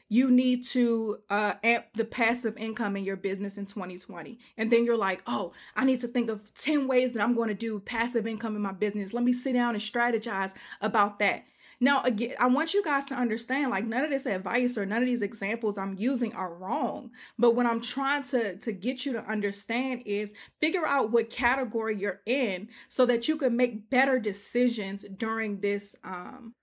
you 0.10 0.30
need 0.32 0.64
to 0.64 1.20
uh, 1.30 1.54
amp 1.64 1.86
the 1.94 2.04
passive 2.04 2.58
income 2.58 2.98
in 2.98 3.06
your 3.06 3.16
business 3.16 3.58
in 3.58 3.68
2020. 3.68 4.40
And 4.58 4.72
then 4.72 4.84
you're 4.84 4.98
like, 4.98 5.22
oh, 5.28 5.54
I 5.76 5.86
need 5.86 6.02
to 6.02 6.08
think 6.08 6.30
of 6.30 6.54
10 6.56 6.88
ways 6.88 7.14
that 7.14 7.24
I'm 7.24 7.36
going 7.36 7.50
to 7.50 7.56
do 7.56 7.80
passive 7.80 8.26
income 8.28 8.56
in 8.56 8.62
my 8.62 8.72
business. 8.72 9.14
Let 9.14 9.24
me 9.24 9.34
sit 9.34 9.54
down 9.54 9.76
and 9.76 9.82
strategize 9.82 10.54
about 10.82 11.20
that. 11.20 11.46
Now, 11.82 12.04
again, 12.04 12.36
I 12.40 12.48
want 12.48 12.74
you 12.74 12.84
guys 12.84 13.06
to 13.06 13.16
understand 13.16 13.72
like 13.72 13.86
none 13.86 14.04
of 14.04 14.10
this 14.10 14.26
advice 14.26 14.78
or 14.78 14.86
none 14.86 15.02
of 15.02 15.08
these 15.08 15.22
examples 15.22 15.78
I'm 15.78 15.96
using 15.98 16.34
are 16.34 16.54
wrong. 16.54 17.12
But 17.38 17.56
what 17.56 17.66
I'm 17.66 17.80
trying 17.80 18.24
to, 18.24 18.58
to 18.58 18.72
get 18.74 19.06
you 19.06 19.14
to 19.14 19.24
understand 19.24 20.04
is 20.06 20.34
figure 20.60 20.86
out 20.86 21.12
what 21.12 21.30
category 21.30 21.96
you're 21.96 22.20
in 22.26 22.68
so 22.90 23.06
that 23.06 23.30
you 23.30 23.38
can 23.38 23.56
make 23.56 23.90
better 23.90 24.20
decisions 24.20 25.06
during 25.18 25.62
this 25.62 25.96
um, 26.04 26.54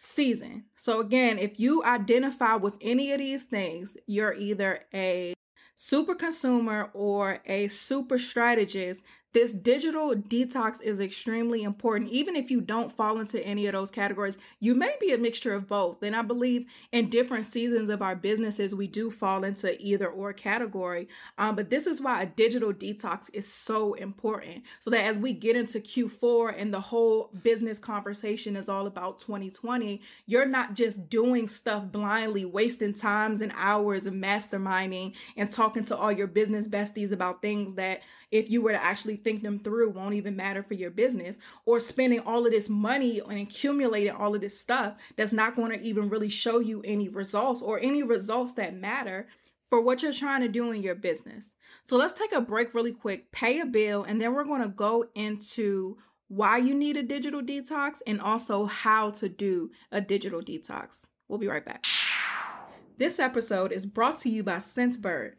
season. 0.00 0.64
So, 0.76 1.00
again, 1.00 1.38
if 1.38 1.60
you 1.60 1.84
identify 1.84 2.56
with 2.56 2.74
any 2.80 3.12
of 3.12 3.18
these 3.18 3.44
things, 3.44 3.96
you're 4.06 4.32
either 4.34 4.86
a 4.94 5.34
super 5.76 6.14
consumer 6.14 6.90
or 6.94 7.40
a 7.46 7.68
super 7.68 8.18
strategist 8.18 9.02
this 9.32 9.52
digital 9.52 10.14
detox 10.14 10.82
is 10.82 10.98
extremely 10.98 11.62
important. 11.62 12.10
Even 12.10 12.34
if 12.34 12.50
you 12.50 12.60
don't 12.60 12.90
fall 12.90 13.20
into 13.20 13.44
any 13.46 13.66
of 13.66 13.72
those 13.72 13.90
categories, 13.90 14.36
you 14.58 14.74
may 14.74 14.94
be 15.00 15.12
a 15.12 15.18
mixture 15.18 15.54
of 15.54 15.68
both. 15.68 16.02
And 16.02 16.16
I 16.16 16.22
believe 16.22 16.66
in 16.90 17.10
different 17.10 17.46
seasons 17.46 17.90
of 17.90 18.02
our 18.02 18.16
businesses, 18.16 18.74
we 18.74 18.88
do 18.88 19.10
fall 19.10 19.44
into 19.44 19.80
either 19.80 20.08
or 20.08 20.32
category. 20.32 21.08
Um, 21.38 21.54
but 21.54 21.70
this 21.70 21.86
is 21.86 22.00
why 22.00 22.22
a 22.22 22.26
digital 22.26 22.72
detox 22.72 23.30
is 23.32 23.52
so 23.52 23.94
important. 23.94 24.64
So 24.80 24.90
that 24.90 25.04
as 25.04 25.16
we 25.16 25.32
get 25.32 25.56
into 25.56 25.78
Q4 25.78 26.60
and 26.60 26.74
the 26.74 26.80
whole 26.80 27.30
business 27.42 27.78
conversation 27.78 28.56
is 28.56 28.68
all 28.68 28.86
about 28.86 29.20
2020, 29.20 30.00
you're 30.26 30.46
not 30.46 30.74
just 30.74 31.08
doing 31.08 31.46
stuff 31.46 31.84
blindly, 31.92 32.44
wasting 32.44 32.94
times 32.94 33.42
and 33.42 33.52
hours 33.54 34.06
of 34.06 34.14
masterminding 34.14 35.12
and 35.36 35.50
talking 35.50 35.84
to 35.84 35.96
all 35.96 36.10
your 36.10 36.26
business 36.26 36.66
besties 36.66 37.12
about 37.12 37.42
things 37.42 37.74
that 37.74 38.00
if 38.30 38.50
you 38.50 38.62
were 38.62 38.72
to 38.72 38.82
actually 38.82 39.16
think 39.16 39.42
them 39.42 39.58
through 39.58 39.90
won't 39.90 40.14
even 40.14 40.36
matter 40.36 40.62
for 40.62 40.74
your 40.74 40.90
business 40.90 41.38
or 41.66 41.80
spending 41.80 42.20
all 42.20 42.46
of 42.46 42.52
this 42.52 42.68
money 42.68 43.20
and 43.20 43.38
accumulating 43.38 44.12
all 44.12 44.34
of 44.34 44.40
this 44.40 44.58
stuff 44.58 44.94
that's 45.16 45.32
not 45.32 45.56
going 45.56 45.72
to 45.72 45.84
even 45.84 46.08
really 46.08 46.28
show 46.28 46.58
you 46.58 46.82
any 46.84 47.08
results 47.08 47.60
or 47.60 47.80
any 47.80 48.02
results 48.02 48.52
that 48.52 48.74
matter 48.74 49.26
for 49.68 49.80
what 49.80 50.02
you're 50.02 50.12
trying 50.12 50.40
to 50.40 50.48
do 50.48 50.72
in 50.72 50.82
your 50.82 50.94
business. 50.96 51.54
So 51.84 51.96
let's 51.96 52.12
take 52.12 52.32
a 52.32 52.40
break 52.40 52.74
really 52.74 52.92
quick, 52.92 53.30
pay 53.30 53.60
a 53.60 53.66
bill, 53.66 54.02
and 54.02 54.20
then 54.20 54.34
we're 54.34 54.44
going 54.44 54.62
to 54.62 54.68
go 54.68 55.06
into 55.14 55.96
why 56.28 56.58
you 56.58 56.74
need 56.74 56.96
a 56.96 57.02
digital 57.02 57.42
detox 57.42 57.98
and 58.06 58.20
also 58.20 58.66
how 58.66 59.10
to 59.10 59.28
do 59.28 59.70
a 59.90 60.00
digital 60.00 60.40
detox. 60.40 61.06
We'll 61.28 61.38
be 61.38 61.48
right 61.48 61.64
back. 61.64 61.84
This 62.98 63.18
episode 63.18 63.72
is 63.72 63.86
brought 63.86 64.18
to 64.20 64.28
you 64.28 64.42
by 64.42 64.56
Scentbird. 64.56 65.32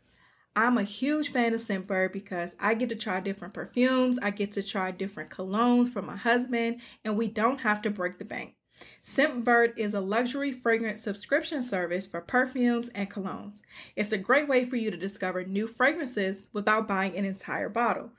I'm 0.55 0.77
a 0.77 0.83
huge 0.83 1.31
fan 1.31 1.53
of 1.53 1.61
Scentbird 1.61 2.11
because 2.11 2.57
I 2.59 2.73
get 2.73 2.89
to 2.89 2.95
try 2.95 3.21
different 3.21 3.53
perfumes, 3.53 4.19
I 4.21 4.31
get 4.31 4.51
to 4.53 4.63
try 4.63 4.91
different 4.91 5.29
colognes 5.29 5.89
for 5.89 6.01
my 6.01 6.17
husband, 6.17 6.81
and 7.05 7.17
we 7.17 7.27
don't 7.27 7.61
have 7.61 7.81
to 7.83 7.89
break 7.89 8.17
the 8.17 8.25
bank. 8.25 8.55
Scentbird 9.01 9.77
is 9.77 9.93
a 9.93 10.01
luxury 10.01 10.51
fragrance 10.51 11.01
subscription 11.01 11.63
service 11.63 12.05
for 12.05 12.19
perfumes 12.19 12.89
and 12.89 13.09
colognes. 13.09 13.61
It's 13.95 14.11
a 14.11 14.17
great 14.17 14.49
way 14.49 14.65
for 14.65 14.75
you 14.75 14.91
to 14.91 14.97
discover 14.97 15.45
new 15.45 15.67
fragrances 15.67 16.47
without 16.51 16.87
buying 16.87 17.15
an 17.15 17.23
entire 17.23 17.69
bottle. 17.69 18.11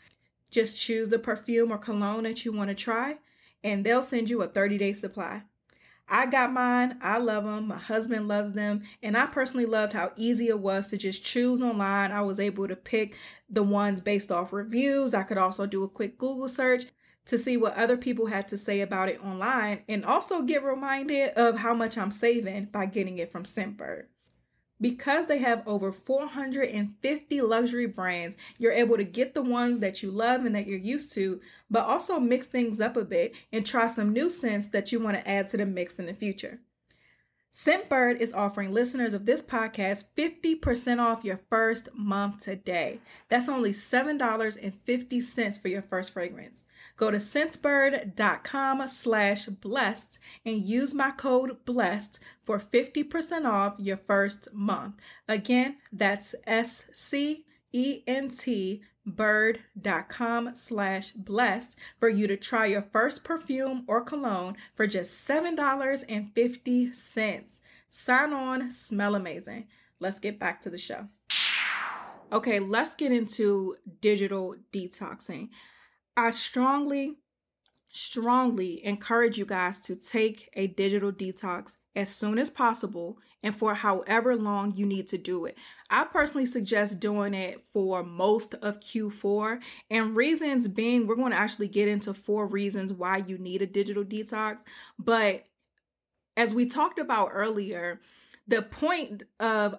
Just 0.50 0.78
choose 0.78 1.10
the 1.10 1.18
perfume 1.18 1.70
or 1.70 1.78
cologne 1.78 2.22
that 2.24 2.44
you 2.44 2.52
want 2.52 2.68
to 2.68 2.74
try, 2.74 3.18
and 3.62 3.84
they'll 3.84 4.02
send 4.02 4.30
you 4.30 4.40
a 4.40 4.48
30 4.48 4.78
day 4.78 4.92
supply. 4.94 5.42
I 6.08 6.26
got 6.26 6.52
mine. 6.52 6.98
I 7.00 7.18
love 7.18 7.44
them. 7.44 7.68
My 7.68 7.78
husband 7.78 8.28
loves 8.28 8.52
them. 8.52 8.82
And 9.02 9.16
I 9.16 9.26
personally 9.26 9.66
loved 9.66 9.92
how 9.92 10.12
easy 10.16 10.48
it 10.48 10.58
was 10.58 10.88
to 10.88 10.96
just 10.96 11.24
choose 11.24 11.60
online. 11.60 12.12
I 12.12 12.20
was 12.20 12.38
able 12.38 12.68
to 12.68 12.76
pick 12.76 13.16
the 13.48 13.62
ones 13.62 14.00
based 14.00 14.30
off 14.30 14.52
reviews. 14.52 15.14
I 15.14 15.22
could 15.22 15.38
also 15.38 15.66
do 15.66 15.84
a 15.84 15.88
quick 15.88 16.18
Google 16.18 16.48
search 16.48 16.84
to 17.26 17.38
see 17.38 17.56
what 17.56 17.76
other 17.76 17.96
people 17.96 18.26
had 18.26 18.48
to 18.48 18.56
say 18.56 18.80
about 18.80 19.08
it 19.08 19.24
online 19.24 19.82
and 19.88 20.04
also 20.04 20.42
get 20.42 20.64
reminded 20.64 21.30
of 21.30 21.58
how 21.58 21.72
much 21.72 21.96
I'm 21.96 22.10
saving 22.10 22.66
by 22.66 22.86
getting 22.86 23.18
it 23.18 23.30
from 23.30 23.44
Scentbird. 23.44 24.06
Because 24.82 25.26
they 25.26 25.38
have 25.38 25.66
over 25.66 25.92
450 25.92 27.40
luxury 27.40 27.86
brands, 27.86 28.36
you're 28.58 28.72
able 28.72 28.96
to 28.96 29.04
get 29.04 29.32
the 29.32 29.40
ones 29.40 29.78
that 29.78 30.02
you 30.02 30.10
love 30.10 30.44
and 30.44 30.54
that 30.56 30.66
you're 30.66 30.78
used 30.78 31.12
to, 31.14 31.40
but 31.70 31.84
also 31.84 32.18
mix 32.18 32.48
things 32.48 32.80
up 32.80 32.96
a 32.96 33.04
bit 33.04 33.32
and 33.52 33.64
try 33.64 33.86
some 33.86 34.12
new 34.12 34.28
scents 34.28 34.66
that 34.68 34.90
you 34.90 34.98
want 34.98 35.16
to 35.16 35.28
add 35.28 35.48
to 35.48 35.56
the 35.56 35.64
mix 35.64 36.00
in 36.00 36.06
the 36.06 36.14
future. 36.14 36.58
Scentbird 37.52 38.16
is 38.16 38.32
offering 38.32 38.72
listeners 38.72 39.14
of 39.14 39.24
this 39.24 39.42
podcast 39.42 40.06
50% 40.16 40.98
off 40.98 41.22
your 41.22 41.40
first 41.48 41.90
month 41.94 42.40
today. 42.40 42.98
That's 43.28 43.48
only 43.48 43.70
$7.50 43.70 45.60
for 45.60 45.68
your 45.68 45.82
first 45.82 46.12
fragrance. 46.12 46.64
Go 47.02 47.10
to 47.10 47.16
scentbird.com 47.16 48.86
slash 48.86 49.46
blessed 49.46 50.20
and 50.46 50.62
use 50.62 50.94
my 50.94 51.10
code 51.10 51.64
blessed 51.64 52.20
for 52.44 52.60
50% 52.60 53.44
off 53.44 53.74
your 53.78 53.96
first 53.96 54.54
month. 54.54 55.00
Again, 55.26 55.78
that's 55.92 56.36
S-C-E-N-T 56.46 57.42
bird.com 59.04 60.54
slash 60.54 61.10
blessed 61.10 61.76
for 61.98 62.08
you 62.08 62.28
to 62.28 62.36
try 62.36 62.66
your 62.66 62.82
first 62.82 63.24
perfume 63.24 63.82
or 63.88 64.02
cologne 64.02 64.56
for 64.76 64.86
just 64.86 65.28
$7.50. 65.28 67.60
Sign 67.88 68.32
on, 68.32 68.70
smell 68.70 69.16
amazing. 69.16 69.66
Let's 69.98 70.20
get 70.20 70.38
back 70.38 70.60
to 70.60 70.70
the 70.70 70.78
show. 70.78 71.08
Okay, 72.30 72.60
let's 72.60 72.94
get 72.94 73.10
into 73.10 73.74
digital 74.00 74.54
detoxing. 74.72 75.48
I 76.16 76.30
strongly, 76.30 77.16
strongly 77.90 78.84
encourage 78.84 79.38
you 79.38 79.46
guys 79.46 79.80
to 79.80 79.96
take 79.96 80.50
a 80.54 80.66
digital 80.66 81.12
detox 81.12 81.76
as 81.94 82.14
soon 82.14 82.38
as 82.38 82.50
possible 82.50 83.18
and 83.42 83.54
for 83.56 83.74
however 83.74 84.36
long 84.36 84.74
you 84.74 84.86
need 84.86 85.08
to 85.08 85.18
do 85.18 85.44
it. 85.46 85.58
I 85.90 86.04
personally 86.04 86.46
suggest 86.46 87.00
doing 87.00 87.34
it 87.34 87.64
for 87.72 88.02
most 88.02 88.54
of 88.54 88.80
Q4, 88.80 89.60
and 89.90 90.16
reasons 90.16 90.68
being, 90.68 91.06
we're 91.06 91.16
going 91.16 91.32
to 91.32 91.38
actually 91.38 91.68
get 91.68 91.88
into 91.88 92.14
four 92.14 92.46
reasons 92.46 92.92
why 92.92 93.18
you 93.18 93.36
need 93.36 93.62
a 93.62 93.66
digital 93.66 94.04
detox. 94.04 94.60
But 94.98 95.44
as 96.36 96.54
we 96.54 96.66
talked 96.66 96.98
about 96.98 97.30
earlier, 97.32 98.00
the 98.46 98.62
point 98.62 99.24
of 99.38 99.76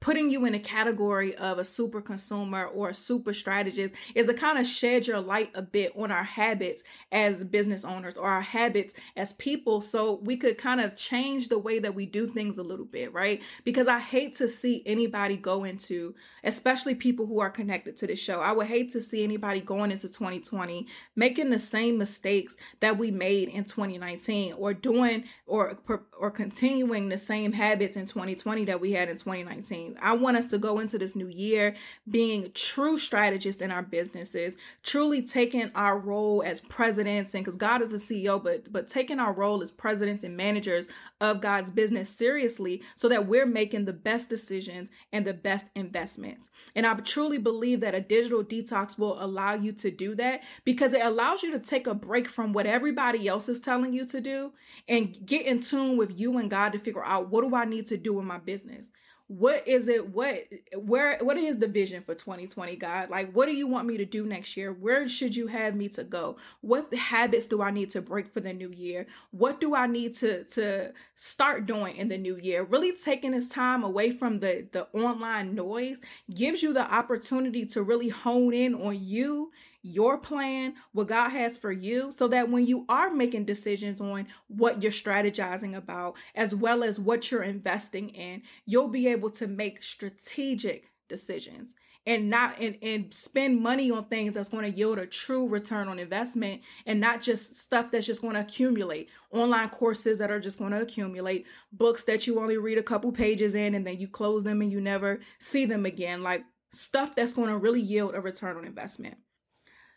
putting 0.00 0.30
you 0.30 0.46
in 0.46 0.54
a 0.54 0.58
category 0.58 1.34
of 1.36 1.58
a 1.58 1.64
super 1.64 2.00
consumer 2.00 2.64
or 2.64 2.88
a 2.88 2.94
super 2.94 3.34
strategist 3.34 3.94
is 4.14 4.26
to 4.26 4.34
kind 4.34 4.58
of 4.58 4.66
shed 4.66 5.06
your 5.06 5.20
light 5.20 5.50
a 5.54 5.60
bit 5.60 5.92
on 5.94 6.10
our 6.10 6.24
habits 6.24 6.82
as 7.12 7.44
business 7.44 7.84
owners 7.84 8.16
or 8.16 8.28
our 8.28 8.40
habits 8.40 8.94
as 9.16 9.34
people 9.34 9.82
so 9.82 10.18
we 10.22 10.36
could 10.36 10.56
kind 10.56 10.80
of 10.80 10.96
change 10.96 11.48
the 11.48 11.58
way 11.58 11.78
that 11.78 11.94
we 11.94 12.06
do 12.06 12.26
things 12.26 12.56
a 12.56 12.62
little 12.62 12.86
bit, 12.86 13.12
right? 13.12 13.42
Because 13.62 13.88
I 13.88 13.98
hate 13.98 14.34
to 14.36 14.48
see 14.48 14.82
anybody 14.86 15.36
go 15.36 15.64
into, 15.64 16.14
especially 16.44 16.94
people 16.94 17.26
who 17.26 17.40
are 17.40 17.50
connected 17.50 17.96
to 17.98 18.06
the 18.06 18.16
show, 18.16 18.40
I 18.40 18.52
would 18.52 18.68
hate 18.68 18.90
to 18.92 19.02
see 19.02 19.22
anybody 19.22 19.60
going 19.60 19.90
into 19.90 20.08
2020 20.08 20.86
making 21.14 21.50
the 21.50 21.58
same 21.58 21.98
mistakes 21.98 22.56
that 22.80 22.96
we 22.96 23.10
made 23.10 23.48
in 23.48 23.64
2019 23.64 24.54
or 24.54 24.72
doing 24.72 25.24
or 25.46 25.78
or 26.18 26.30
continuing 26.30 27.08
the 27.08 27.18
same 27.18 27.52
habits 27.52 27.96
in 27.96 28.06
2020 28.06 28.64
that 28.64 28.80
we 28.80 28.92
had 28.92 29.08
in 29.08 29.16
2019. 29.16 29.89
I 30.00 30.12
want 30.12 30.36
us 30.36 30.46
to 30.48 30.58
go 30.58 30.78
into 30.78 30.98
this 30.98 31.16
new 31.16 31.28
year 31.28 31.74
being 32.08 32.50
true 32.54 32.98
strategists 32.98 33.62
in 33.62 33.70
our 33.70 33.82
businesses, 33.82 34.56
truly 34.82 35.22
taking 35.22 35.70
our 35.74 35.98
role 35.98 36.42
as 36.44 36.60
presidents 36.60 37.34
and 37.34 37.44
because 37.44 37.56
God 37.56 37.82
is 37.82 37.88
the 37.88 37.96
CEO, 37.96 38.42
but 38.42 38.72
but 38.72 38.88
taking 38.88 39.18
our 39.18 39.32
role 39.32 39.62
as 39.62 39.70
presidents 39.70 40.24
and 40.24 40.36
managers 40.36 40.86
of 41.20 41.40
God's 41.40 41.70
business 41.70 42.08
seriously 42.10 42.82
so 42.94 43.08
that 43.08 43.26
we're 43.26 43.46
making 43.46 43.84
the 43.84 43.92
best 43.92 44.30
decisions 44.30 44.90
and 45.12 45.26
the 45.26 45.34
best 45.34 45.66
investments. 45.74 46.50
And 46.74 46.86
I 46.86 46.94
truly 46.94 47.38
believe 47.38 47.80
that 47.80 47.94
a 47.94 48.00
digital 48.00 48.42
detox 48.42 48.98
will 48.98 49.22
allow 49.22 49.54
you 49.54 49.72
to 49.72 49.90
do 49.90 50.14
that 50.16 50.42
because 50.64 50.94
it 50.94 51.04
allows 51.04 51.42
you 51.42 51.52
to 51.52 51.58
take 51.58 51.86
a 51.86 51.94
break 51.94 52.28
from 52.28 52.52
what 52.52 52.66
everybody 52.66 53.28
else 53.28 53.48
is 53.48 53.60
telling 53.60 53.92
you 53.92 54.04
to 54.06 54.20
do 54.20 54.52
and 54.88 55.26
get 55.26 55.46
in 55.46 55.60
tune 55.60 55.96
with 55.96 56.18
you 56.18 56.38
and 56.38 56.50
God 56.50 56.72
to 56.72 56.78
figure 56.78 57.04
out 57.04 57.30
what 57.30 57.42
do 57.42 57.54
I 57.54 57.64
need 57.64 57.86
to 57.86 57.96
do 57.96 58.18
in 58.18 58.26
my 58.26 58.38
business? 58.38 58.88
What 59.30 59.68
is 59.68 59.86
it 59.86 60.08
what 60.08 60.44
where 60.76 61.16
what 61.20 61.36
is 61.36 61.58
the 61.58 61.68
vision 61.68 62.02
for 62.02 62.16
2020 62.16 62.74
god? 62.74 63.10
Like 63.10 63.30
what 63.30 63.46
do 63.46 63.54
you 63.54 63.68
want 63.68 63.86
me 63.86 63.96
to 63.96 64.04
do 64.04 64.26
next 64.26 64.56
year? 64.56 64.72
Where 64.72 65.08
should 65.08 65.36
you 65.36 65.46
have 65.46 65.76
me 65.76 65.86
to 65.90 66.02
go? 66.02 66.36
What 66.62 66.92
habits 66.92 67.46
do 67.46 67.62
i 67.62 67.70
need 67.70 67.90
to 67.90 68.02
break 68.02 68.32
for 68.32 68.40
the 68.40 68.52
new 68.52 68.70
year? 68.70 69.06
What 69.30 69.60
do 69.60 69.76
i 69.76 69.86
need 69.86 70.14
to 70.14 70.42
to 70.44 70.92
start 71.14 71.66
doing 71.66 71.96
in 71.96 72.08
the 72.08 72.18
new 72.18 72.38
year? 72.38 72.64
Really 72.64 72.96
taking 72.96 73.30
this 73.30 73.50
time 73.50 73.84
away 73.84 74.10
from 74.10 74.40
the 74.40 74.66
the 74.72 74.88
online 74.92 75.54
noise 75.54 76.00
gives 76.34 76.60
you 76.60 76.72
the 76.72 76.92
opportunity 76.92 77.64
to 77.66 77.84
really 77.84 78.08
hone 78.08 78.52
in 78.52 78.74
on 78.74 79.00
you 79.00 79.52
your 79.82 80.18
plan, 80.18 80.74
what 80.92 81.08
God 81.08 81.30
has 81.30 81.56
for 81.56 81.72
you, 81.72 82.10
so 82.10 82.28
that 82.28 82.50
when 82.50 82.66
you 82.66 82.84
are 82.88 83.10
making 83.12 83.44
decisions 83.44 84.00
on 84.00 84.26
what 84.48 84.82
you're 84.82 84.92
strategizing 84.92 85.76
about, 85.76 86.16
as 86.34 86.54
well 86.54 86.82
as 86.82 87.00
what 87.00 87.30
you're 87.30 87.42
investing 87.42 88.10
in, 88.10 88.42
you'll 88.66 88.88
be 88.88 89.08
able 89.08 89.30
to 89.30 89.46
make 89.46 89.82
strategic 89.82 90.90
decisions 91.08 91.74
and 92.06 92.30
not 92.30 92.58
and, 92.58 92.76
and 92.82 93.12
spend 93.12 93.60
money 93.60 93.90
on 93.90 94.04
things 94.06 94.32
that's 94.32 94.48
going 94.48 94.70
to 94.70 94.76
yield 94.76 94.98
a 94.98 95.06
true 95.06 95.46
return 95.46 95.88
on 95.88 95.98
investment 95.98 96.62
and 96.86 97.00
not 97.00 97.20
just 97.20 97.56
stuff 97.56 97.90
that's 97.90 98.06
just 98.06 98.22
going 98.22 98.34
to 98.34 98.40
accumulate. 98.40 99.08
Online 99.32 99.68
courses 99.68 100.18
that 100.18 100.30
are 100.30 100.40
just 100.40 100.58
going 100.58 100.72
to 100.72 100.80
accumulate 100.80 101.46
books 101.72 102.04
that 102.04 102.26
you 102.26 102.40
only 102.40 102.56
read 102.56 102.78
a 102.78 102.82
couple 102.82 103.12
pages 103.12 103.54
in 103.54 103.74
and 103.74 103.86
then 103.86 103.98
you 103.98 104.08
close 104.08 104.44
them 104.44 104.62
and 104.62 104.72
you 104.72 104.80
never 104.80 105.20
see 105.38 105.66
them 105.66 105.84
again 105.84 106.22
like 106.22 106.44
stuff 106.72 107.14
that's 107.14 107.34
going 107.34 107.48
to 107.48 107.56
really 107.56 107.80
yield 107.80 108.14
a 108.14 108.20
return 108.20 108.56
on 108.56 108.64
investment 108.64 109.16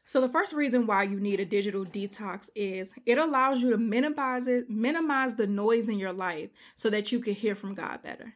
so 0.06 0.20
the 0.20 0.30
first 0.30 0.54
reason 0.54 0.86
why 0.86 1.04
you 1.04 1.20
need 1.20 1.40
a 1.40 1.46
digital 1.46 1.86
detox 1.86 2.50
is 2.56 2.94
it 3.06 3.18
allows 3.18 3.62
you 3.62 3.70
to 3.72 3.78
minimize 3.78 4.48
it, 4.48 4.70
minimize 4.70 5.36
the 5.36 5.48
noise 5.48 5.90
in 5.90 6.00
your 6.00 6.14
life 6.14 6.50
so 6.76 6.90
that 6.90 7.12
you 7.12 7.20
can 7.20 7.34
hear 7.34 7.56
from 7.56 7.74
God 7.74 8.02
better 8.02 8.36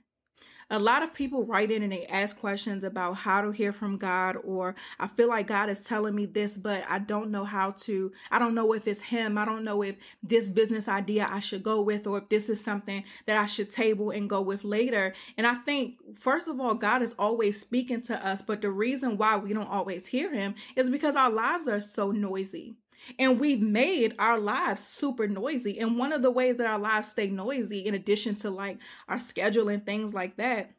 a 0.69 0.80
lot 0.80 1.03
of 1.03 1.13
people 1.13 1.45
write 1.45 1.71
in 1.71 1.82
and 1.82 1.91
they 1.91 2.06
ask 2.08 2.39
questions 2.39 2.84
about 2.84 3.13
how 3.13 3.41
to 3.41 3.51
hear 3.51 3.71
from 3.71 3.97
God, 3.97 4.38
or 4.43 4.75
I 4.99 5.08
feel 5.08 5.30
like 5.30 5.47
God 5.47 5.69
is 5.69 5.80
telling 5.80 6.15
me 6.15 6.25
this, 6.25 6.58
but 6.58 6.84
I 6.89 6.99
don't 6.99 7.32
know 7.32 7.45
how 7.45 7.71
to. 7.71 8.12
I 8.32 8.39
don't 8.39 8.53
know 8.53 8.73
if 8.73 8.88
it's 8.88 9.01
Him. 9.03 9.38
I 9.38 9.45
don't 9.45 9.63
know 9.63 9.82
if 9.82 9.95
this 10.21 10.49
business 10.49 10.88
idea 10.88 11.27
I 11.30 11.39
should 11.39 11.63
go 11.63 11.82
with, 11.82 12.06
or 12.06 12.17
if 12.17 12.30
this 12.30 12.49
is 12.49 12.62
something 12.62 13.03
that 13.25 13.38
I 13.38 13.45
should 13.45 13.69
table 13.69 14.10
and 14.12 14.30
go 14.30 14.41
with 14.41 14.63
later. 14.63 15.13
And 15.38 15.47
I 15.47 15.56
think, 15.56 16.19
first 16.19 16.47
of 16.47 16.60
all, 16.60 16.73
God 16.73 17.01
is 17.01 17.15
always 17.17 17.60
speaking 17.60 18.01
to 18.03 18.25
us, 18.25 18.41
but 18.41 18.62
the 18.62 18.71
reason 18.71 19.17
why 19.17 19.38
we 19.38 19.53
don't 19.53 19.69
always 19.69 20.08
hear 20.08 20.34
Him 20.34 20.56
is 20.75 20.89
because 20.89 21.15
our 21.15 21.32
lives 21.32 21.67
are 21.67 21.80
so 21.80 22.12
noisy. 22.12 22.75
And 23.20 23.39
we've 23.39 23.62
made 23.62 24.15
our 24.20 24.39
lives 24.39 24.82
super 24.82 25.28
noisy. 25.28 25.80
And 25.80 25.98
one 25.98 26.13
of 26.13 26.22
the 26.22 26.32
ways 26.32 26.58
that 26.58 26.67
our 26.67 26.80
lives 26.80 27.10
stay 27.10 27.28
noisy, 27.28 27.80
in 27.80 27.93
addition 27.93 28.36
to 28.38 28.50
like 28.50 28.78
our 29.08 29.20
schedule 29.20 29.70
and 29.70 29.86
things 29.86 30.13
like 30.13 30.38
that, 30.38 30.72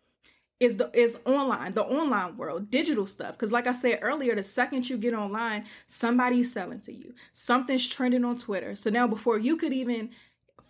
is 0.61 0.77
the 0.77 0.91
is 0.93 1.17
online, 1.25 1.75
the 1.75 1.85
online 1.85 2.37
world, 2.37 2.71
digital 2.71 3.07
stuff. 3.07 3.33
Because 3.33 3.53
like 3.53 3.67
I 3.67 3.73
said 3.73 4.01
earlier, 4.03 4.35
the 4.35 4.43
second 4.43 4.89
you 4.91 4.97
get 4.97 5.15
online, 5.15 5.67
somebody's 5.87 6.53
selling 6.53 6.81
to 6.81 6.93
you. 6.93 7.15
Something's 7.33 7.87
trending 7.87 8.25
on 8.25 8.37
Twitter. 8.37 8.75
So 8.75 8.91
now 8.91 9.07
before 9.07 9.39
you 9.39 9.57
could 9.57 9.73
even 9.73 10.11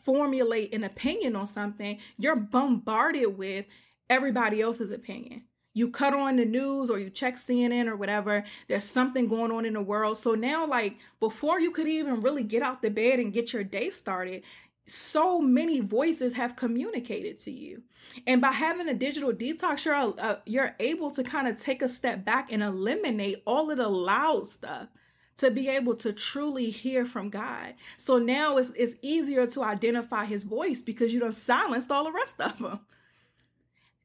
formulate 0.05 0.75
an 0.75 0.85
opinion 0.85 1.37
on 1.37 1.47
something, 1.47 1.99
you're 2.19 2.37
bombarded 2.37 3.39
with 3.39 3.67
everybody 4.11 4.61
else's 4.61 4.91
opinion 4.91 5.45
you 5.75 5.91
cut 5.91 6.15
on 6.15 6.37
the 6.37 6.45
news 6.45 6.91
or 6.91 6.99
you 6.99 7.11
check 7.11 7.37
CNN 7.37 7.87
or 7.87 7.97
whatever, 7.97 8.45
there's 8.67 8.85
something 8.85 9.29
going 9.29 9.53
on 9.53 9.65
in 9.65 9.75
the 9.75 9.81
world. 9.81 10.19
So 10.19 10.35
now, 10.35 10.67
like, 10.67 10.99
before 11.21 11.61
you 11.61 11.71
could 11.71 11.87
even 11.87 12.21
really 12.21 12.43
get 12.43 12.63
out 12.63 12.83
the 12.83 12.91
bed 12.91 13.21
and 13.21 13.33
get 13.33 13.53
your 13.53 13.65
day 13.65 13.91
started, 13.91 14.43
so 14.87 15.41
many 15.41 15.81
voices 15.81 16.35
have 16.35 16.57
communicated 16.57 17.39
to 17.41 17.51
you. 17.51 17.83
And 18.27 18.41
by 18.41 18.53
having 18.53 18.89
a 18.89 18.95
digital 18.95 19.33
detox, 19.33 19.85
you're, 19.85 19.95
uh, 19.95 20.37
you're 20.47 20.75
able 20.81 21.11
to 21.13 21.23
kind 21.23 21.47
of 21.47 21.61
take 21.61 21.83
a 21.83 21.89
step 21.89 22.25
back 22.25 22.51
and 22.51 22.63
eliminate 22.63 23.43
all 23.47 23.71
of 23.71 23.77
the 23.77 23.89
loud 23.89 24.47
stuff 24.47 24.89
to 25.37 25.51
be 25.51 25.69
able 25.69 25.95
to 25.95 26.13
truly 26.13 26.71
hear 26.71 27.05
from 27.05 27.31
God. 27.31 27.75
So 27.97 28.19
now 28.19 28.57
it's, 28.57 28.71
it's 28.71 28.97
easier 29.03 29.47
to 29.49 29.63
identify 29.63 30.25
his 30.25 30.43
voice 30.43 30.81
because 30.81 31.15
you 31.15 31.21
don't 31.21 31.35
silenced 31.35 31.91
all 31.91 32.05
the 32.05 32.13
rest 32.13 32.41
of 32.41 32.59
them. 32.59 32.81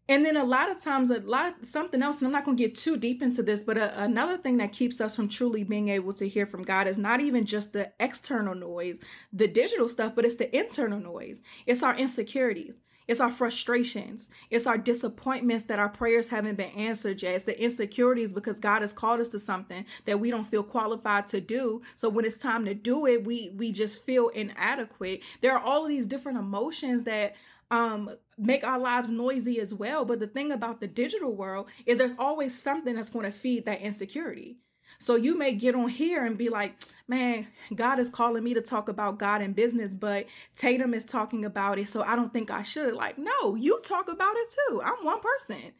And 0.10 0.26
then 0.26 0.36
a 0.36 0.44
lot 0.44 0.70
of 0.70 0.82
times, 0.82 1.12
a 1.12 1.20
lot 1.20 1.62
of 1.62 1.68
something 1.68 2.02
else, 2.02 2.18
and 2.18 2.28
I'm 2.28 2.34
not 2.34 2.44
going 2.44 2.58
to 2.58 2.64
get 2.64 2.76
too 2.76 2.98
deep 2.98 3.22
into 3.22 3.42
this, 3.42 3.64
but 3.64 3.78
a, 3.78 4.02
another 4.02 4.38
thing 4.38 4.58
that 4.58 4.74
keeps 4.74 5.00
us 5.00 5.16
from 5.16 5.30
truly 5.30 5.64
being 5.64 5.88
able 5.88 6.14
to 6.14 6.28
hear 6.28 6.46
from 6.46 6.64
God 6.64 6.88
is 6.88 6.98
not 6.98 7.22
even 7.22 7.46
just 7.46 7.72
the 7.72 7.92
external 8.02 8.54
noise, 8.54 9.00
the 9.32 9.48
digital 9.48 9.88
stuff, 9.88 10.14
but 10.14 10.26
it's 10.26 10.36
the 10.36 10.54
internal 10.56 11.00
noise. 11.00 11.42
It's 11.66 11.84
our 11.84 11.96
insecurities. 11.96 12.78
It's 13.08 13.20
our 13.20 13.30
frustrations. 13.30 14.30
It's 14.50 14.68
our 14.68 14.78
disappointments 14.78 15.66
that 15.66 15.80
our 15.80 15.90
prayers 15.90 16.30
haven't 16.30 16.56
been 16.56 16.72
answered 16.72 17.22
yet. 17.22 17.36
It's 17.36 17.44
the 17.46 17.62
insecurities 17.62 18.34
because 18.34 18.60
God 18.60 18.82
has 18.82 18.94
called 18.94 19.20
us 19.20 19.28
to 19.30 19.40
something 19.40 19.86
that 20.06 20.20
we 20.20 20.32
don't 20.32 20.48
feel 20.48 20.64
qualified 20.64 21.28
to 21.30 21.42
do. 21.42 21.82
So 21.96 22.10
when 22.10 22.26
it's 22.26 22.38
time 22.38 22.66
to 22.66 22.74
do 22.74 23.06
it, 23.06 23.26
we 23.26 23.52
we 23.58 23.72
just 23.72 24.06
feel 24.06 24.30
inadequate. 24.30 25.22
There 25.42 25.54
are 25.54 25.64
all 25.64 25.84
of 25.84 25.90
these 25.90 26.06
different 26.06 26.38
emotions 26.38 27.04
that 27.04 27.36
um 27.72 28.10
make 28.38 28.64
our 28.64 28.80
lives 28.80 29.10
noisy 29.10 29.60
as 29.60 29.74
well 29.74 30.06
but 30.06 30.20
the 30.20 30.28
thing 30.28 30.52
about 30.52 30.80
the 30.80 30.88
digital 30.88 31.36
world 31.36 31.68
is 31.86 31.98
there's 31.98 32.16
always 32.18 32.58
something 32.60 32.96
that's 32.96 33.10
going 33.10 33.26
to 33.26 33.32
feed 33.32 33.66
that 33.66 33.82
insecurity 33.82 34.58
so 35.00 35.16
you 35.16 35.38
may 35.38 35.54
get 35.54 35.76
on 35.76 35.90
here 35.90 36.26
and 36.26 36.38
be 36.38 36.50
like, 36.50 36.76
man, 37.08 37.48
God 37.76 38.00
is 38.00 38.10
calling 38.10 38.44
me 38.44 38.54
to 38.54 38.62
talk 38.62 38.90
about 38.90 39.18
God 39.18 39.42
and 39.42 39.56
business, 39.56 39.94
but 39.94 40.28
Tatum 40.56 40.94
is 40.94 41.04
talking 41.04 41.46
about 41.46 41.80
it. 41.80 41.90
So 41.90 42.04
I 42.04 42.16
don't 42.16 42.32
think 42.32 42.52
I 42.52 42.64
should. 42.64 42.94
Like, 42.94 43.18
no, 43.18 43.56
you 43.56 43.82
talk 43.82 44.08
about 44.08 44.36
it 44.38 44.56
too. 44.70 44.82
I'm 44.84 45.04
one 45.04 45.20
person. 45.20 45.74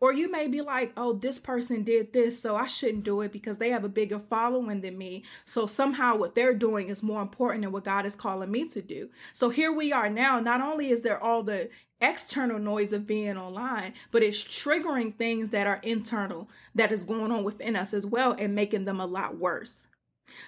Or 0.00 0.12
you 0.12 0.30
may 0.30 0.46
be 0.48 0.60
like, 0.60 0.92
oh, 0.96 1.14
this 1.14 1.38
person 1.38 1.82
did 1.82 2.12
this, 2.12 2.40
so 2.40 2.56
I 2.56 2.66
shouldn't 2.66 3.04
do 3.04 3.20
it 3.22 3.32
because 3.32 3.58
they 3.58 3.70
have 3.70 3.84
a 3.84 3.88
bigger 3.88 4.18
following 4.18 4.80
than 4.80 4.98
me. 4.98 5.24
So 5.44 5.66
somehow 5.66 6.16
what 6.16 6.34
they're 6.34 6.54
doing 6.54 6.88
is 6.88 7.02
more 7.02 7.22
important 7.22 7.62
than 7.62 7.72
what 7.72 7.84
God 7.84 8.06
is 8.06 8.16
calling 8.16 8.50
me 8.50 8.68
to 8.68 8.82
do. 8.82 9.10
So 9.32 9.48
here 9.48 9.72
we 9.72 9.92
are 9.92 10.10
now. 10.10 10.40
Not 10.40 10.60
only 10.60 10.90
is 10.90 11.02
there 11.02 11.22
all 11.22 11.42
the 11.42 11.70
external 12.00 12.58
noise 12.58 12.92
of 12.92 13.06
being 13.06 13.36
online, 13.36 13.94
but 14.10 14.22
it's 14.22 14.42
triggering 14.42 15.14
things 15.14 15.50
that 15.50 15.66
are 15.66 15.80
internal 15.82 16.48
that 16.74 16.92
is 16.92 17.04
going 17.04 17.32
on 17.32 17.44
within 17.44 17.76
us 17.76 17.94
as 17.94 18.06
well 18.06 18.32
and 18.38 18.54
making 18.54 18.84
them 18.84 19.00
a 19.00 19.06
lot 19.06 19.38
worse. 19.38 19.86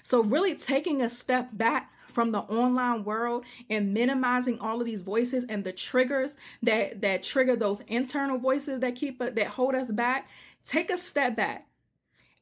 So, 0.02 0.22
really 0.22 0.56
taking 0.56 1.00
a 1.00 1.08
step 1.08 1.50
back 1.52 1.92
from 2.18 2.32
the 2.32 2.40
online 2.40 3.04
world 3.04 3.44
and 3.70 3.94
minimizing 3.94 4.58
all 4.58 4.80
of 4.80 4.86
these 4.86 5.02
voices 5.02 5.46
and 5.48 5.62
the 5.62 5.70
triggers 5.70 6.36
that 6.60 7.00
that 7.00 7.22
trigger 7.22 7.54
those 7.54 7.80
internal 7.82 8.36
voices 8.38 8.80
that 8.80 8.96
keep 8.96 9.20
that 9.20 9.46
hold 9.46 9.72
us 9.76 9.92
back 9.92 10.28
take 10.64 10.90
a 10.90 10.98
step 10.98 11.36
back. 11.36 11.68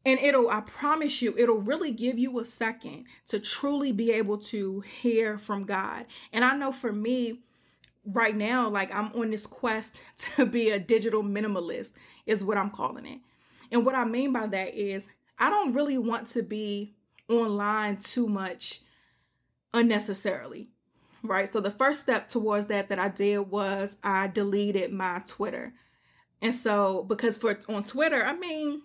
And 0.07 0.19
it'll 0.19 0.49
i 0.49 0.61
promise 0.61 1.21
you 1.21 1.35
it'll 1.37 1.61
really 1.61 1.93
give 1.93 2.19
you 2.19 2.41
a 2.41 2.45
second 2.47 3.05
to 3.27 3.39
truly 3.39 3.93
be 3.93 4.13
able 4.13 4.39
to 4.45 4.81
hear 4.81 5.37
from 5.37 5.65
god. 5.65 6.07
And 6.33 6.43
i 6.43 6.57
know 6.57 6.73
for 6.73 6.91
me 6.91 7.43
right 8.07 8.35
now 8.35 8.71
like 8.71 8.91
i'm 8.95 9.13
on 9.13 9.29
this 9.29 9.45
quest 9.45 10.01
to 10.37 10.47
be 10.47 10.71
a 10.71 10.79
digital 10.79 11.23
minimalist 11.23 11.91
is 12.25 12.43
what 12.43 12.57
i'm 12.57 12.71
calling 12.71 13.05
it. 13.05 13.19
And 13.71 13.85
what 13.85 13.95
i 13.95 14.07
mean 14.07 14.33
by 14.33 14.47
that 14.47 14.75
is 14.75 15.05
i 15.39 15.51
don't 15.51 15.75
really 15.75 15.99
want 15.99 16.29
to 16.29 16.43
be 16.43 16.95
online 17.29 17.99
too 17.99 18.27
much 18.27 18.81
unnecessarily 19.75 20.69
right? 21.27 21.53
So 21.53 21.61
the 21.61 21.71
first 21.71 22.01
step 22.01 22.29
towards 22.29 22.67
that 22.67 22.89
that 22.89 22.99
i 22.99 23.09
did 23.09 23.39
was 23.51 23.97
i 24.03 24.27
deleted 24.27 24.93
my 24.93 25.23
twitter. 25.27 25.75
And 26.43 26.55
so 26.55 27.05
because 27.05 27.37
for 27.37 27.59
on 27.69 27.85
twitter 27.85 28.25
i 28.25 28.35
mean 28.35 28.83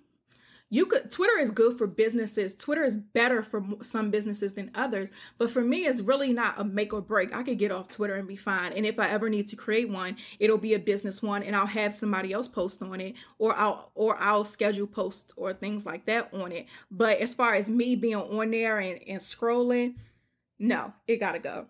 you 0.73 0.85
could 0.85 1.11
twitter 1.11 1.37
is 1.37 1.51
good 1.51 1.77
for 1.77 1.85
businesses. 1.85 2.55
Twitter 2.55 2.83
is 2.83 2.95
better 2.95 3.43
for 3.43 3.61
some 3.81 4.09
businesses 4.09 4.53
than 4.53 4.71
others. 4.73 5.09
But 5.37 5.51
for 5.51 5.61
me 5.61 5.79
it's 5.79 6.01
really 6.01 6.31
not 6.31 6.59
a 6.59 6.63
make 6.63 6.93
or 6.93 7.01
break. 7.01 7.35
I 7.35 7.43
could 7.43 7.59
get 7.59 7.71
off 7.71 7.89
twitter 7.89 8.15
and 8.15 8.27
be 8.27 8.37
fine. 8.37 8.71
And 8.73 8.85
if 8.85 8.97
i 8.97 9.09
ever 9.09 9.29
need 9.29 9.47
to 9.49 9.55
create 9.55 9.89
one 9.89 10.15
it'll 10.39 10.57
be 10.57 10.73
a 10.73 10.79
business 10.79 11.21
one 11.21 11.43
and 11.43 11.55
i'll 11.55 11.65
have 11.65 11.93
somebody 11.93 12.31
else 12.31 12.47
post 12.47 12.81
on 12.81 13.01
it 13.01 13.15
or 13.37 13.53
i'll 13.55 13.91
or 13.95 14.17
i'll 14.17 14.45
schedule 14.45 14.87
posts 14.87 15.33
or 15.35 15.53
things 15.53 15.85
like 15.85 16.05
that 16.05 16.29
on 16.33 16.51
it. 16.51 16.67
But 16.89 17.19
as 17.19 17.33
far 17.33 17.53
as 17.53 17.69
me 17.69 17.95
being 17.95 18.15
on 18.15 18.51
there 18.51 18.79
and, 18.79 18.99
and 19.07 19.19
scrolling 19.19 19.95
no, 20.61 20.93
it 21.07 21.17
got 21.17 21.31
to 21.31 21.39
go. 21.39 21.65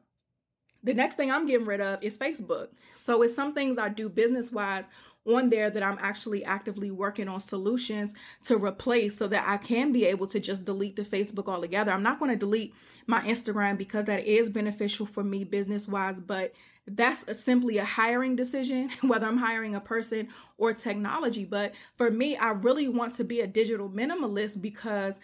The 0.83 0.93
next 0.93 1.15
thing 1.15 1.31
I'm 1.31 1.45
getting 1.45 1.65
rid 1.65 1.79
of 1.79 2.03
is 2.03 2.17
Facebook. 2.17 2.69
So 2.93 3.21
it's 3.21 3.33
some 3.33 3.53
things 3.53 3.77
I 3.77 3.87
do 3.89 4.09
business 4.09 4.51
wise 4.51 4.83
on 5.25 5.49
there 5.49 5.69
that 5.69 5.83
I'm 5.83 5.99
actually 6.01 6.43
actively 6.43 6.91
working 6.91 7.27
on 7.27 7.39
solutions 7.39 8.13
to 8.43 8.57
replace 8.57 9.17
so 9.17 9.27
that 9.27 9.47
I 9.47 9.57
can 9.57 9.91
be 9.91 10.05
able 10.05 10.27
to 10.27 10.39
just 10.39 10.65
delete 10.65 10.95
the 10.95 11.03
Facebook 11.03 11.47
altogether. 11.47 11.91
I'm 11.91 12.03
not 12.03 12.19
going 12.19 12.31
to 12.31 12.37
delete 12.37 12.73
my 13.07 13.21
Instagram 13.21 13.77
because 13.77 14.05
that 14.05 14.25
is 14.25 14.49
beneficial 14.49 15.05
for 15.05 15.23
me 15.23 15.43
business 15.43 15.87
wise, 15.87 16.19
but 16.19 16.53
that's 16.87 17.27
a, 17.27 17.33
simply 17.33 17.77
a 17.77 17.85
hiring 17.85 18.35
decision, 18.35 18.89
whether 19.01 19.27
I'm 19.27 19.37
hiring 19.37 19.75
a 19.75 19.79
person 19.79 20.29
or 20.57 20.73
technology. 20.73 21.45
But 21.45 21.73
for 21.95 22.09
me, 22.09 22.35
I 22.35 22.49
really 22.49 22.87
want 22.87 23.13
to 23.15 23.23
be 23.23 23.41
a 23.41 23.47
digital 23.47 23.89
minimalist 23.89 24.61
because 24.61 25.19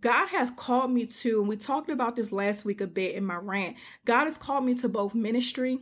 God 0.00 0.28
has 0.28 0.50
called 0.50 0.90
me 0.90 1.06
to, 1.06 1.40
and 1.40 1.48
we 1.48 1.56
talked 1.56 1.90
about 1.90 2.16
this 2.16 2.32
last 2.32 2.64
week 2.64 2.80
a 2.80 2.86
bit 2.86 3.14
in 3.14 3.24
my 3.24 3.36
rant. 3.36 3.76
God 4.04 4.24
has 4.24 4.38
called 4.38 4.64
me 4.64 4.74
to 4.74 4.88
both 4.88 5.14
ministry 5.14 5.80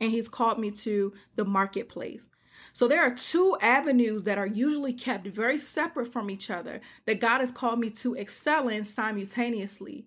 and 0.00 0.10
He's 0.10 0.28
called 0.28 0.58
me 0.58 0.70
to 0.70 1.12
the 1.36 1.44
marketplace. 1.44 2.26
So 2.72 2.88
there 2.88 3.02
are 3.02 3.14
two 3.14 3.56
avenues 3.60 4.24
that 4.24 4.38
are 4.38 4.46
usually 4.46 4.94
kept 4.94 5.26
very 5.26 5.58
separate 5.58 6.12
from 6.12 6.30
each 6.30 6.50
other 6.50 6.80
that 7.04 7.20
God 7.20 7.40
has 7.40 7.50
called 7.50 7.78
me 7.78 7.90
to 7.90 8.14
excel 8.14 8.68
in 8.68 8.84
simultaneously. 8.84 10.06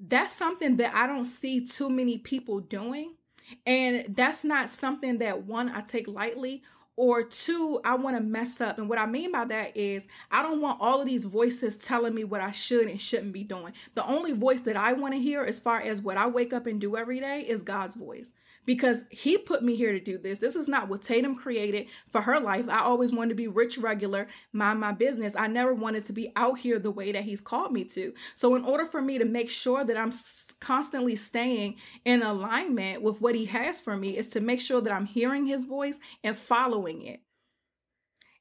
That's 0.00 0.32
something 0.32 0.78
that 0.78 0.94
I 0.94 1.06
don't 1.06 1.24
see 1.24 1.64
too 1.64 1.88
many 1.88 2.18
people 2.18 2.58
doing. 2.58 3.14
And 3.66 4.16
that's 4.16 4.44
not 4.44 4.70
something 4.70 5.18
that 5.18 5.44
one 5.44 5.68
I 5.68 5.82
take 5.82 6.08
lightly 6.08 6.62
or 6.96 7.22
two, 7.22 7.80
I 7.84 7.94
want 7.94 8.16
to 8.16 8.22
mess 8.22 8.60
up. 8.60 8.78
And 8.78 8.88
what 8.88 8.98
I 8.98 9.06
mean 9.06 9.32
by 9.32 9.44
that 9.46 9.76
is, 9.76 10.06
I 10.30 10.42
don't 10.42 10.60
want 10.60 10.80
all 10.80 11.00
of 11.00 11.06
these 11.06 11.24
voices 11.24 11.76
telling 11.76 12.14
me 12.14 12.24
what 12.24 12.40
I 12.40 12.50
should 12.50 12.88
and 12.88 13.00
shouldn't 13.00 13.32
be 13.32 13.44
doing. 13.44 13.72
The 13.94 14.06
only 14.06 14.32
voice 14.32 14.60
that 14.60 14.76
I 14.76 14.92
want 14.92 15.14
to 15.14 15.20
hear, 15.20 15.42
as 15.42 15.58
far 15.58 15.80
as 15.80 16.02
what 16.02 16.16
I 16.16 16.26
wake 16.26 16.52
up 16.52 16.66
and 16.66 16.80
do 16.80 16.96
every 16.96 17.20
day, 17.20 17.40
is 17.40 17.62
God's 17.62 17.94
voice 17.94 18.32
because 18.64 19.04
he 19.10 19.38
put 19.38 19.62
me 19.62 19.74
here 19.74 19.92
to 19.92 20.00
do 20.00 20.18
this. 20.18 20.38
This 20.38 20.56
is 20.56 20.68
not 20.68 20.88
what 20.88 21.02
Tatum 21.02 21.34
created 21.34 21.86
for 22.08 22.20
her 22.22 22.40
life. 22.40 22.68
I 22.68 22.80
always 22.80 23.12
wanted 23.12 23.30
to 23.30 23.34
be 23.34 23.48
rich, 23.48 23.78
regular, 23.78 24.28
mind 24.52 24.80
my 24.80 24.92
business. 24.92 25.34
I 25.36 25.46
never 25.46 25.74
wanted 25.74 26.04
to 26.04 26.12
be 26.12 26.32
out 26.36 26.58
here 26.58 26.78
the 26.78 26.90
way 26.90 27.12
that 27.12 27.24
he's 27.24 27.40
called 27.40 27.72
me 27.72 27.84
to. 27.84 28.14
So, 28.34 28.54
in 28.54 28.64
order 28.64 28.86
for 28.86 29.02
me 29.02 29.18
to 29.18 29.24
make 29.24 29.50
sure 29.50 29.84
that 29.84 29.96
I'm 29.96 30.12
constantly 30.60 31.16
staying 31.16 31.76
in 32.04 32.22
alignment 32.22 33.02
with 33.02 33.20
what 33.20 33.34
he 33.34 33.46
has 33.46 33.80
for 33.80 33.96
me, 33.96 34.16
is 34.16 34.28
to 34.28 34.40
make 34.40 34.60
sure 34.60 34.80
that 34.80 34.92
I'm 34.92 35.06
hearing 35.06 35.46
his 35.46 35.64
voice 35.64 35.98
and 36.22 36.36
following 36.36 37.02
it. 37.02 37.20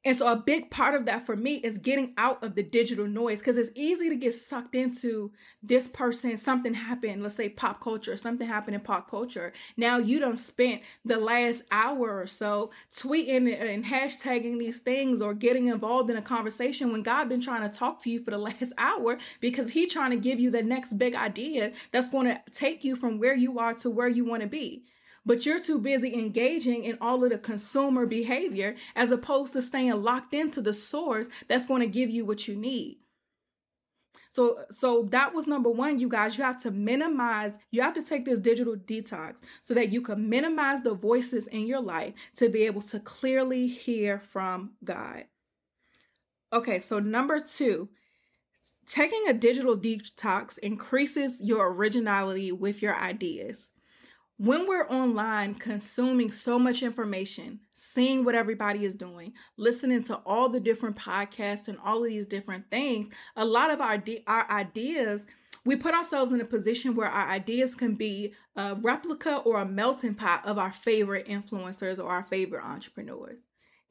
And 0.03 0.17
so 0.17 0.27
a 0.31 0.35
big 0.35 0.71
part 0.71 0.95
of 0.95 1.05
that 1.05 1.27
for 1.27 1.35
me 1.35 1.55
is 1.57 1.77
getting 1.77 2.13
out 2.17 2.43
of 2.43 2.55
the 2.55 2.63
digital 2.63 3.05
noise 3.07 3.37
because 3.39 3.57
it's 3.57 3.69
easy 3.75 4.09
to 4.09 4.15
get 4.15 4.33
sucked 4.33 4.73
into 4.73 5.31
this 5.61 5.87
person, 5.87 6.35
something 6.37 6.73
happened, 6.73 7.21
let's 7.21 7.35
say 7.35 7.49
pop 7.49 7.79
culture, 7.81 8.17
something 8.17 8.47
happened 8.47 8.73
in 8.73 8.81
pop 8.81 9.07
culture. 9.07 9.53
Now 9.77 9.99
you 9.99 10.19
don't 10.19 10.37
spent 10.37 10.81
the 11.05 11.17
last 11.17 11.63
hour 11.71 12.19
or 12.19 12.25
so 12.25 12.71
tweeting 12.91 13.61
and 13.61 13.85
hashtagging 13.85 14.57
these 14.57 14.79
things 14.79 15.21
or 15.21 15.35
getting 15.35 15.67
involved 15.67 16.09
in 16.09 16.17
a 16.17 16.21
conversation 16.21 16.91
when 16.91 17.03
God 17.03 17.29
been 17.29 17.41
trying 17.41 17.69
to 17.69 17.77
talk 17.77 18.01
to 18.01 18.09
you 18.09 18.23
for 18.23 18.31
the 18.31 18.37
last 18.39 18.73
hour 18.79 19.19
because 19.39 19.69
he 19.69 19.85
trying 19.85 20.11
to 20.11 20.17
give 20.17 20.39
you 20.39 20.49
the 20.49 20.63
next 20.63 20.93
big 20.93 21.13
idea 21.13 21.73
that's 21.91 22.09
going 22.09 22.25
to 22.25 22.41
take 22.51 22.83
you 22.83 22.95
from 22.95 23.19
where 23.19 23.35
you 23.35 23.59
are 23.59 23.75
to 23.75 23.89
where 23.91 24.09
you 24.09 24.25
want 24.25 24.41
to 24.41 24.47
be 24.47 24.83
but 25.25 25.45
you're 25.45 25.59
too 25.59 25.79
busy 25.79 26.13
engaging 26.13 26.83
in 26.83 26.97
all 26.99 27.23
of 27.23 27.29
the 27.29 27.37
consumer 27.37 28.05
behavior 28.05 28.75
as 28.95 29.11
opposed 29.11 29.53
to 29.53 29.61
staying 29.61 30.01
locked 30.01 30.33
into 30.33 30.61
the 30.61 30.73
source 30.73 31.27
that's 31.47 31.65
going 31.65 31.81
to 31.81 31.87
give 31.87 32.09
you 32.09 32.25
what 32.25 32.47
you 32.47 32.55
need. 32.55 32.97
So 34.31 34.59
so 34.69 35.03
that 35.11 35.33
was 35.33 35.45
number 35.45 35.69
1 35.69 35.99
you 35.99 36.07
guys 36.07 36.37
you 36.37 36.43
have 36.43 36.61
to 36.61 36.71
minimize 36.71 37.57
you 37.69 37.81
have 37.81 37.93
to 37.95 38.03
take 38.03 38.23
this 38.23 38.39
digital 38.39 38.75
detox 38.75 39.39
so 39.61 39.73
that 39.73 39.91
you 39.91 40.01
can 40.01 40.29
minimize 40.29 40.81
the 40.81 40.93
voices 40.93 41.47
in 41.47 41.67
your 41.67 41.81
life 41.81 42.13
to 42.37 42.47
be 42.47 42.63
able 42.63 42.81
to 42.83 42.99
clearly 42.99 43.67
hear 43.67 44.19
from 44.19 44.71
God. 44.83 45.25
Okay, 46.53 46.79
so 46.79 46.99
number 46.99 47.39
2 47.41 47.89
taking 48.85 49.27
a 49.27 49.33
digital 49.33 49.77
detox 49.77 50.57
increases 50.59 51.41
your 51.41 51.73
originality 51.73 52.53
with 52.53 52.81
your 52.81 52.95
ideas 52.95 53.71
when 54.43 54.67
we're 54.67 54.89
online 54.89 55.53
consuming 55.53 56.31
so 56.31 56.57
much 56.57 56.81
information, 56.81 57.59
seeing 57.75 58.25
what 58.25 58.33
everybody 58.33 58.83
is 58.83 58.95
doing, 58.95 59.33
listening 59.55 60.01
to 60.01 60.15
all 60.25 60.49
the 60.49 60.59
different 60.59 60.95
podcasts 60.95 61.67
and 61.67 61.77
all 61.85 62.03
of 62.03 62.09
these 62.09 62.25
different 62.25 62.67
things, 62.71 63.07
a 63.35 63.45
lot 63.45 63.69
of 63.69 63.79
our 63.79 64.01
our 64.25 64.49
ideas 64.49 65.27
we 65.63 65.75
put 65.75 65.93
ourselves 65.93 66.31
in 66.31 66.41
a 66.41 66.45
position 66.45 66.95
where 66.95 67.07
our 67.07 67.29
ideas 67.29 67.75
can 67.75 67.93
be 67.93 68.33
a 68.55 68.73
replica 68.73 69.37
or 69.45 69.59
a 69.59 69.65
melting 69.65 70.15
pot 70.15 70.43
of 70.43 70.57
our 70.57 70.73
favorite 70.73 71.27
influencers 71.27 72.03
or 72.03 72.09
our 72.09 72.23
favorite 72.23 72.65
entrepreneurs. 72.65 73.41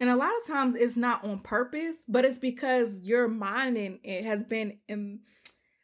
And 0.00 0.10
a 0.10 0.16
lot 0.16 0.32
of 0.40 0.48
times 0.48 0.74
it's 0.74 0.96
not 0.96 1.22
on 1.22 1.38
purpose, 1.38 1.98
but 2.08 2.24
it's 2.24 2.38
because 2.38 2.98
your 3.02 3.28
mind 3.28 3.76
and 3.76 4.00
it 4.02 4.24
has 4.24 4.42
been 4.42 4.78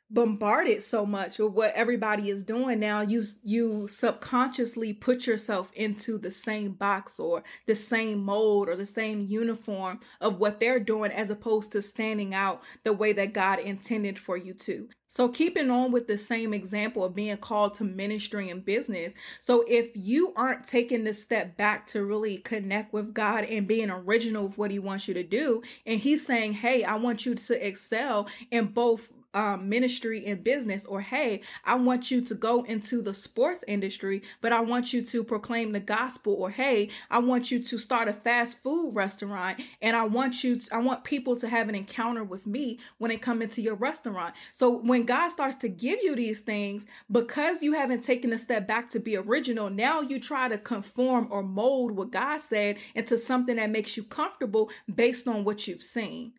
bombarded 0.09 0.83
so 0.83 1.05
much 1.05 1.39
with 1.39 1.53
what 1.53 1.75
everybody 1.75 2.31
is 2.31 2.43
doing 2.43 2.79
now. 2.79 3.01
You 3.01 3.23
you 3.43 3.89
subconsciously 3.89 4.93
put 4.93 5.27
yourself 5.27 5.73
into 5.73 6.19
the 6.19 6.31
same 6.31 6.73
box 6.73 7.19
or 7.19 7.43
the 7.67 7.75
same 7.75 8.25
mold 8.25 8.69
or 8.69 8.77
the 8.77 8.87
same 8.87 9.27
uniform 9.27 10.01
of 10.21 10.39
what 10.39 10.61
they're 10.61 10.81
doing 10.81 11.11
as 11.11 11.31
opposed 11.31 11.73
to 11.73 11.83
standing 11.83 12.35
out 12.35 12.63
the 12.85 12.93
way 12.93 13.13
that 13.15 13.33
God 13.33 13.59
intended 13.59 14.19
for 14.19 14.37
you 14.37 14.55
to. 14.55 14.89
So 15.09 15.29
keeping 15.29 15.71
on 15.71 15.93
with 15.93 16.09
the 16.09 16.19
same 16.19 16.53
example 16.53 17.03
of 17.03 17.15
being 17.15 17.39
called 17.39 17.75
to 17.77 17.85
ministry 17.85 18.51
and 18.51 18.63
business 18.63 19.15
so 19.41 19.65
if 19.67 19.89
you 19.95 20.35
aren't 20.37 20.65
taking 20.65 21.05
this 21.05 21.23
step 21.23 21.57
back 21.57 21.87
to 21.87 22.05
really 22.05 22.37
connect 22.37 22.93
with 22.93 23.15
God 23.15 23.45
and 23.45 23.67
being 23.67 23.89
original 23.89 24.45
with 24.45 24.59
what 24.59 24.71
he 24.71 24.79
wants 24.79 25.09
you 25.09 25.15
to 25.15 25.23
do 25.23 25.63
and 25.87 26.01
he's 26.01 26.27
saying 26.27 26.55
hey 26.55 26.85
I 26.85 26.97
want 26.97 27.25
you 27.25 27.35
to 27.35 27.67
excel 27.67 28.29
in 28.51 28.67
both 28.67 29.11
um, 29.37 29.69
ministry 29.69 30.25
and 30.27 30.43
business, 30.43 30.87
or 30.87 31.03
hey, 31.03 31.43
I 31.65 31.75
want 31.75 32.11
you 32.11 32.23
to 32.23 32.35
go 32.35 32.63
into 32.63 33.03
the 33.03 33.13
sports 33.13 33.63
industry, 33.69 34.23
but 34.41 34.51
I 34.51 34.61
want 34.61 34.95
you 34.95 35.03
to 35.03 35.23
proclaim 35.23 35.73
the 35.73 35.81
gospel, 35.81 36.33
or 36.33 36.51
hey, 36.51 36.89
I 37.11 37.19
want 37.19 37.51
you 37.51 37.63
to 37.63 37.79
start 37.79 38.09
a 38.09 38.15
fast 38.15 38.63
food 38.63 38.95
restaurant, 38.95 39.61
and 39.83 39.95
I 39.95 40.05
want 40.05 40.43
you, 40.43 40.57
to, 40.57 40.75
I 40.75 40.79
want 40.79 41.05
people 41.05 41.37
to 41.37 41.49
have 41.49 41.69
an 41.69 41.75
encounter 41.75 42.25
with 42.25 42.47
me 42.47 42.79
when 42.97 43.11
they 43.11 43.19
come 43.19 43.43
into 43.43 43.61
your 43.61 43.75
restaurant. 43.75 44.35
So 44.53 44.79
when 44.79 45.05
God 45.05 45.29
starts 45.29 45.57
to 45.57 45.69
give 45.69 46.03
you 46.03 46.17
these 46.17 46.41
things, 46.41 46.87
because 47.13 47.63
you 47.63 47.75
haven't 47.75 48.03
taken 48.03 48.33
a 48.33 48.39
step 48.39 48.67
back 48.67 48.89
to 48.91 48.99
be 48.99 49.19
original, 49.19 49.69
now 49.69 50.01
you 50.01 50.19
try 50.19 50.49
to 50.49 50.57
conform 50.57 51.29
or 51.31 51.43
mold 51.43 51.93
what 51.93 52.11
God 52.11 52.41
said 52.41 52.79
into 52.95 53.19
something 53.19 53.57
that 53.57 53.71
makes 53.71 53.99
you 53.99 54.03
comfortable 54.03 54.71
based 54.93 55.29
on 55.29 55.45
what 55.45 55.69
you've 55.69 55.83
seen. 55.83 56.33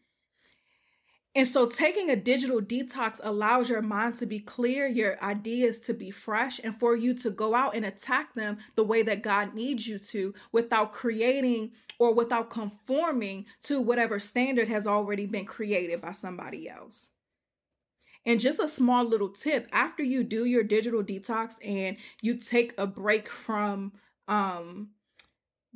And 1.37 1.47
so, 1.47 1.67
taking 1.67 2.09
a 2.09 2.15
digital 2.15 2.61
detox 2.61 3.19
allows 3.21 3.69
your 3.69 3.83
mind 3.83 4.15
to 4.15 4.25
be 4.25 4.39
clear, 4.39 4.87
your 4.87 5.21
ideas 5.23 5.77
to 5.81 5.93
be 5.93 6.09
fresh, 6.09 6.59
and 6.63 6.75
for 6.75 6.95
you 6.95 7.13
to 7.13 7.29
go 7.29 7.53
out 7.53 7.75
and 7.75 7.85
attack 7.85 8.33
them 8.33 8.57
the 8.73 8.83
way 8.83 9.03
that 9.03 9.21
God 9.21 9.53
needs 9.53 9.87
you 9.87 9.99
to 9.99 10.33
without 10.51 10.93
creating 10.93 11.73
or 11.99 12.11
without 12.11 12.49
conforming 12.49 13.45
to 13.61 13.79
whatever 13.79 14.17
standard 14.17 14.67
has 14.67 14.87
already 14.87 15.27
been 15.27 15.45
created 15.45 16.01
by 16.01 16.11
somebody 16.11 16.67
else. 16.67 17.11
And 18.25 18.39
just 18.39 18.59
a 18.59 18.67
small 18.67 19.05
little 19.05 19.29
tip 19.29 19.69
after 19.71 20.01
you 20.01 20.23
do 20.23 20.45
your 20.45 20.63
digital 20.63 21.03
detox 21.03 21.63
and 21.63 21.97
you 22.19 22.37
take 22.37 22.73
a 22.79 22.87
break 22.87 23.29
from 23.29 23.91
um, 24.27 24.89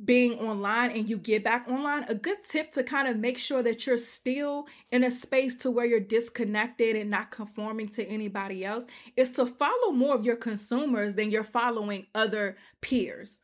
being 0.04 0.38
online 0.38 0.90
and 0.90 1.08
you 1.08 1.16
get 1.16 1.44
back 1.44 1.68
online, 1.68 2.04
a 2.08 2.14
good 2.14 2.42
tip 2.44 2.72
to 2.72 2.82
kind 2.82 3.06
of 3.06 3.16
make 3.16 3.38
sure 3.38 3.62
that 3.62 3.86
you're 3.86 3.96
still 3.96 4.66
in 4.90 5.04
a 5.04 5.10
space 5.10 5.54
to 5.56 5.70
where 5.70 5.86
you're 5.86 6.00
disconnected 6.00 6.96
and 6.96 7.10
not 7.10 7.30
conforming 7.30 7.88
to 7.88 8.04
anybody 8.06 8.64
else 8.64 8.84
is 9.16 9.30
to 9.30 9.46
follow 9.46 9.92
more 9.92 10.14
of 10.14 10.24
your 10.24 10.36
consumers 10.36 11.14
than 11.14 11.30
you're 11.30 11.44
following 11.44 12.06
other 12.14 12.56
peers. 12.80 13.40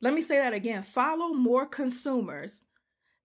Let 0.00 0.14
me 0.14 0.22
say 0.22 0.38
that 0.38 0.54
again 0.54 0.82
follow 0.82 1.34
more 1.34 1.66
consumers 1.66 2.64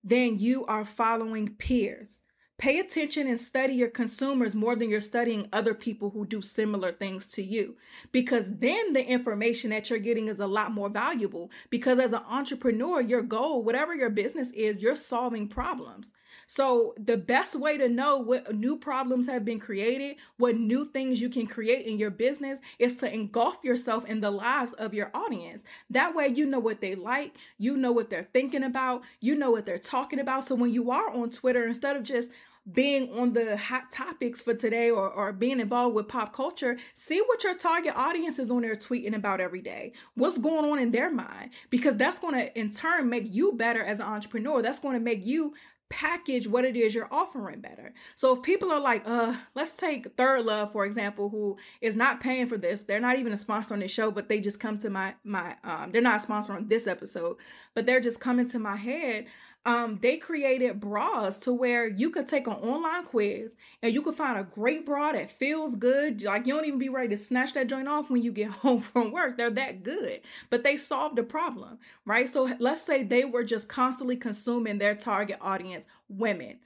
than 0.04 0.38
you 0.38 0.66
are 0.66 0.86
following 0.86 1.56
peers. 1.56 2.22
Pay 2.58 2.80
attention 2.80 3.28
and 3.28 3.38
study 3.38 3.74
your 3.74 3.90
consumers 3.90 4.56
more 4.56 4.78
than 4.78 4.90
you're 4.90 5.02
studying 5.02 5.50
other 5.52 5.74
people 5.74 6.12
who 6.12 6.26
do 6.26 6.42
similar 6.42 6.94
things 6.94 7.28
to 7.28 7.44
you. 7.44 7.76
Because 8.14 8.50
then 8.50 8.94
the 8.94 9.06
information 9.06 9.72
that 9.72 9.90
you're 9.90 10.00
getting 10.00 10.30
is 10.30 10.40
a 10.40 10.48
lot 10.48 10.72
more 10.72 10.90
valuable. 10.90 11.52
Because 11.70 12.00
as 12.00 12.14
an 12.14 12.22
entrepreneur, 12.30 13.02
your 13.02 13.22
goal, 13.22 13.62
whatever 13.62 13.94
your 13.94 14.10
business 14.10 14.52
is, 14.52 14.82
you're 14.82 14.96
solving 14.96 15.50
problems. 15.50 16.14
So, 16.48 16.94
the 16.98 17.18
best 17.18 17.56
way 17.60 17.78
to 17.78 17.90
know 17.90 18.18
what 18.18 18.56
new 18.56 18.78
problems 18.78 19.28
have 19.28 19.44
been 19.44 19.60
created, 19.60 20.18
what 20.38 20.58
new 20.58 20.86
things 20.86 21.20
you 21.20 21.30
can 21.30 21.48
create 21.48 21.86
in 21.86 21.98
your 21.98 22.12
business, 22.12 22.60
is 22.78 22.98
to 22.98 23.12
engulf 23.12 23.64
yourself 23.64 24.06
in 24.06 24.22
the 24.22 24.32
lives 24.32 24.74
of 24.74 24.94
your 24.94 25.10
audience. 25.14 25.64
That 25.90 26.14
way, 26.14 26.28
you 26.28 26.46
know 26.46 26.60
what 26.60 26.82
they 26.82 26.96
like, 26.96 27.36
you 27.58 27.78
know 27.78 27.92
what 27.92 28.10
they're 28.10 28.24
thinking 28.24 28.64
about, 28.64 29.02
you 29.20 29.36
know 29.36 29.52
what 29.52 29.66
they're 29.66 29.78
talking 29.78 30.20
about. 30.20 30.44
So, 30.46 30.56
when 30.56 30.72
you 30.72 30.92
are 30.92 31.10
on 31.10 31.32
Twitter, 31.32 31.68
instead 31.68 31.96
of 31.96 32.04
just 32.04 32.30
being 32.72 33.12
on 33.18 33.34
the 33.34 33.58
hot 33.58 33.92
topics 33.92 34.42
for 34.42 34.54
today 34.54 34.90
or, 34.90 35.10
or 35.10 35.32
being 35.32 35.60
involved 35.60 35.96
with 35.96 36.08
pop 36.08 36.34
culture, 36.34 36.78
see 36.94 37.22
what 37.28 37.44
your 37.44 37.56
target 37.56 37.96
audience 37.96 38.40
is 38.40 38.50
on 38.50 38.62
there 38.62 38.74
tweeting 38.74 39.16
about 39.16 39.40
every 39.40 39.62
day. 39.62 39.94
What's 40.16 40.38
going 40.38 40.70
on 40.72 40.80
in 40.80 40.92
their 40.92 41.12
mind? 41.12 41.52
Because 41.70 41.96
that's 41.96 42.20
going 42.20 42.36
to 42.36 42.60
in 42.60 42.72
turn 42.72 43.10
make 43.10 43.32
you 43.32 43.54
better 43.54 43.84
as 43.84 44.00
an 44.00 44.08
entrepreneur. 44.08 44.62
That's 44.62 44.80
going 44.80 44.96
to 44.96 45.04
make 45.04 45.26
you 45.26 45.54
package 45.90 46.48
what 46.48 46.66
it 46.66 46.76
is 46.76 46.96
you're 46.96 47.08
offering 47.12 47.62
better. 47.62 47.94
So 48.16 48.34
if 48.34 48.42
people 48.42 48.72
are 48.72 48.80
like, 48.80 49.04
uh, 49.06 49.36
let's 49.54 49.78
take 49.78 50.16
ThirdLove 50.16 50.72
for 50.72 50.86
example, 50.86 51.30
who 51.30 51.58
is 51.80 51.96
not 51.96 52.22
paying 52.22 52.48
for 52.48 52.58
this. 52.58 52.84
They're 52.84 53.00
not 53.00 53.20
even 53.20 53.32
a 53.32 53.38
sponsor 53.38 53.76
on 53.76 53.82
this 53.82 53.92
show, 53.92 54.10
but 54.10 54.28
they 54.28 54.40
just 54.40 54.60
come 54.60 54.78
to 54.80 54.90
my 54.90 55.14
my 55.24 55.56
um 55.64 55.92
they're 55.92 56.02
not 56.02 56.18
a 56.18 56.20
sponsor 56.20 56.54
on 56.54 56.68
this 56.68 56.88
episode, 56.88 57.38
but 57.76 57.86
they're 57.86 58.00
just 58.00 58.20
coming 58.20 58.50
to 58.50 58.60
my 58.60 58.76
head 58.76 59.26
um, 59.66 59.98
they 60.00 60.18
created 60.18 60.80
bras 60.80 61.40
to 61.42 61.54
where 61.54 61.88
you 61.88 62.12
could 62.12 62.28
take 62.28 62.46
an 62.46 62.54
online 62.54 63.04
quiz 63.04 63.56
and 63.82 63.92
you 63.94 64.04
could 64.04 64.16
find 64.16 64.38
a 64.38 64.44
great 64.44 64.86
bra 64.86 65.12
that 65.12 65.32
feels 65.32 65.76
good. 65.76 66.22
Like 66.22 66.46
you 66.46 66.54
don't 66.54 66.66
even 66.66 66.78
be 66.78 66.90
ready 66.90 67.10
to 67.10 67.18
snatch 67.18 67.54
that 67.54 67.68
joint 67.68 67.88
off 67.88 68.12
when 68.12 68.22
you 68.22 68.32
get 68.32 68.52
home 68.52 68.80
from 68.80 69.12
work. 69.12 69.38
They're 69.38 69.50
that 69.50 69.82
good, 69.82 70.22
but 70.52 70.64
they 70.64 70.78
solved 70.78 71.16
the 71.16 71.24
problem, 71.24 71.80
right? 72.06 72.30
So 72.30 72.50
let's 72.60 72.82
say 72.84 73.04
they 73.04 73.26
were 73.26 73.44
just 73.44 73.68
constantly 73.68 74.18
consuming 74.18 74.78
their 74.78 74.94
target 74.94 75.38
audience, 75.42 75.88
women. 76.08 76.60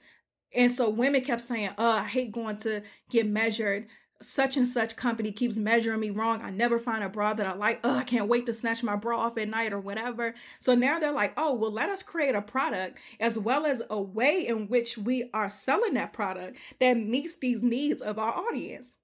And 0.52 0.70
so 0.70 0.90
women 0.90 1.22
kept 1.22 1.40
saying, 1.40 1.70
Oh, 1.78 1.90
I 1.90 2.04
hate 2.04 2.32
going 2.32 2.56
to 2.58 2.82
get 3.08 3.26
measured 3.26 3.86
such 4.22 4.56
and 4.56 4.66
such 4.66 4.96
company 4.96 5.32
keeps 5.32 5.56
measuring 5.56 6.00
me 6.00 6.10
wrong. 6.10 6.42
I 6.42 6.50
never 6.50 6.78
find 6.78 7.02
a 7.02 7.08
bra 7.08 7.32
that 7.34 7.46
I 7.46 7.54
like. 7.54 7.80
Oh, 7.82 7.94
I 7.94 8.04
can't 8.04 8.28
wait 8.28 8.46
to 8.46 8.54
snatch 8.54 8.82
my 8.82 8.96
bra 8.96 9.18
off 9.18 9.38
at 9.38 9.48
night 9.48 9.72
or 9.72 9.80
whatever. 9.80 10.34
So 10.58 10.74
now 10.74 10.98
they're 10.98 11.12
like, 11.12 11.32
oh, 11.36 11.54
well, 11.54 11.72
let 11.72 11.88
us 11.88 12.02
create 12.02 12.34
a 12.34 12.42
product 12.42 12.98
as 13.18 13.38
well 13.38 13.66
as 13.66 13.82
a 13.88 14.00
way 14.00 14.46
in 14.46 14.68
which 14.68 14.98
we 14.98 15.30
are 15.32 15.48
selling 15.48 15.94
that 15.94 16.12
product 16.12 16.58
that 16.80 16.94
meets 16.94 17.36
these 17.36 17.62
needs 17.62 18.02
of 18.02 18.18
our 18.18 18.32
audience. 18.32 18.94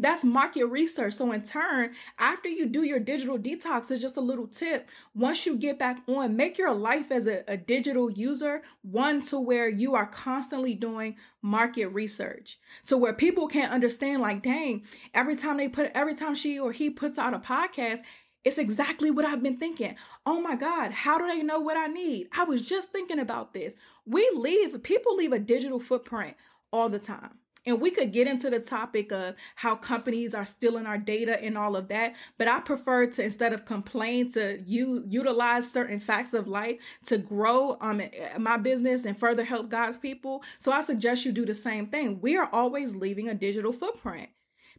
That's 0.00 0.24
market 0.24 0.66
research. 0.66 1.14
So, 1.14 1.32
in 1.32 1.42
turn, 1.42 1.90
after 2.18 2.48
you 2.48 2.66
do 2.66 2.84
your 2.84 3.00
digital 3.00 3.36
detox, 3.36 3.90
it's 3.90 4.00
just 4.00 4.16
a 4.16 4.20
little 4.20 4.46
tip. 4.46 4.88
Once 5.14 5.44
you 5.44 5.56
get 5.56 5.78
back 5.78 6.02
on, 6.06 6.36
make 6.36 6.56
your 6.56 6.72
life 6.72 7.10
as 7.10 7.26
a, 7.26 7.42
a, 7.48 7.56
digital 7.56 8.08
user 8.08 8.62
one 8.82 9.20
to 9.22 9.40
where 9.40 9.68
you 9.68 9.96
are 9.96 10.06
constantly 10.06 10.74
doing 10.74 11.16
market 11.42 11.88
research. 11.88 12.58
To 12.86 12.96
where 12.96 13.12
people 13.12 13.48
can't 13.48 13.72
understand, 13.72 14.22
like, 14.22 14.42
dang, 14.42 14.84
every 15.14 15.34
time 15.34 15.56
they 15.56 15.68
put, 15.68 15.90
every 15.94 16.14
time 16.14 16.36
she 16.36 16.60
or 16.60 16.70
he 16.70 16.90
puts 16.90 17.18
out 17.18 17.34
a 17.34 17.38
podcast, 17.38 18.00
it's 18.44 18.58
exactly 18.58 19.10
what 19.10 19.24
I've 19.24 19.42
been 19.42 19.58
thinking. 19.58 19.96
Oh 20.24 20.40
my 20.40 20.54
God, 20.54 20.92
how 20.92 21.18
do 21.18 21.26
they 21.26 21.42
know 21.42 21.58
what 21.58 21.76
I 21.76 21.88
need? 21.88 22.28
I 22.32 22.44
was 22.44 22.62
just 22.62 22.92
thinking 22.92 23.18
about 23.18 23.52
this. 23.52 23.74
We 24.06 24.30
leave, 24.34 24.80
people 24.84 25.16
leave 25.16 25.32
a 25.32 25.40
digital 25.40 25.80
footprint 25.80 26.36
all 26.72 26.88
the 26.88 27.00
time. 27.00 27.38
And 27.68 27.80
we 27.82 27.90
could 27.90 28.12
get 28.12 28.26
into 28.26 28.48
the 28.48 28.60
topic 28.60 29.12
of 29.12 29.34
how 29.54 29.76
companies 29.76 30.34
are 30.34 30.46
stealing 30.46 30.86
our 30.86 30.96
data 30.96 31.42
and 31.42 31.58
all 31.58 31.76
of 31.76 31.88
that, 31.88 32.14
but 32.38 32.48
I 32.48 32.60
prefer 32.60 33.06
to 33.06 33.22
instead 33.22 33.52
of 33.52 33.66
complain 33.66 34.30
to 34.32 34.58
you 34.64 35.04
utilize 35.06 35.70
certain 35.70 36.00
facts 36.00 36.32
of 36.32 36.48
life 36.48 36.80
to 37.04 37.18
grow 37.18 37.76
um 37.80 38.02
my 38.38 38.56
business 38.56 39.04
and 39.04 39.18
further 39.18 39.44
help 39.44 39.68
God's 39.68 39.98
people. 39.98 40.42
So 40.58 40.72
I 40.72 40.80
suggest 40.80 41.26
you 41.26 41.32
do 41.32 41.44
the 41.44 41.54
same 41.54 41.86
thing. 41.86 42.20
We 42.22 42.36
are 42.38 42.48
always 42.52 42.96
leaving 42.96 43.28
a 43.28 43.34
digital 43.34 43.72
footprint. 43.72 44.30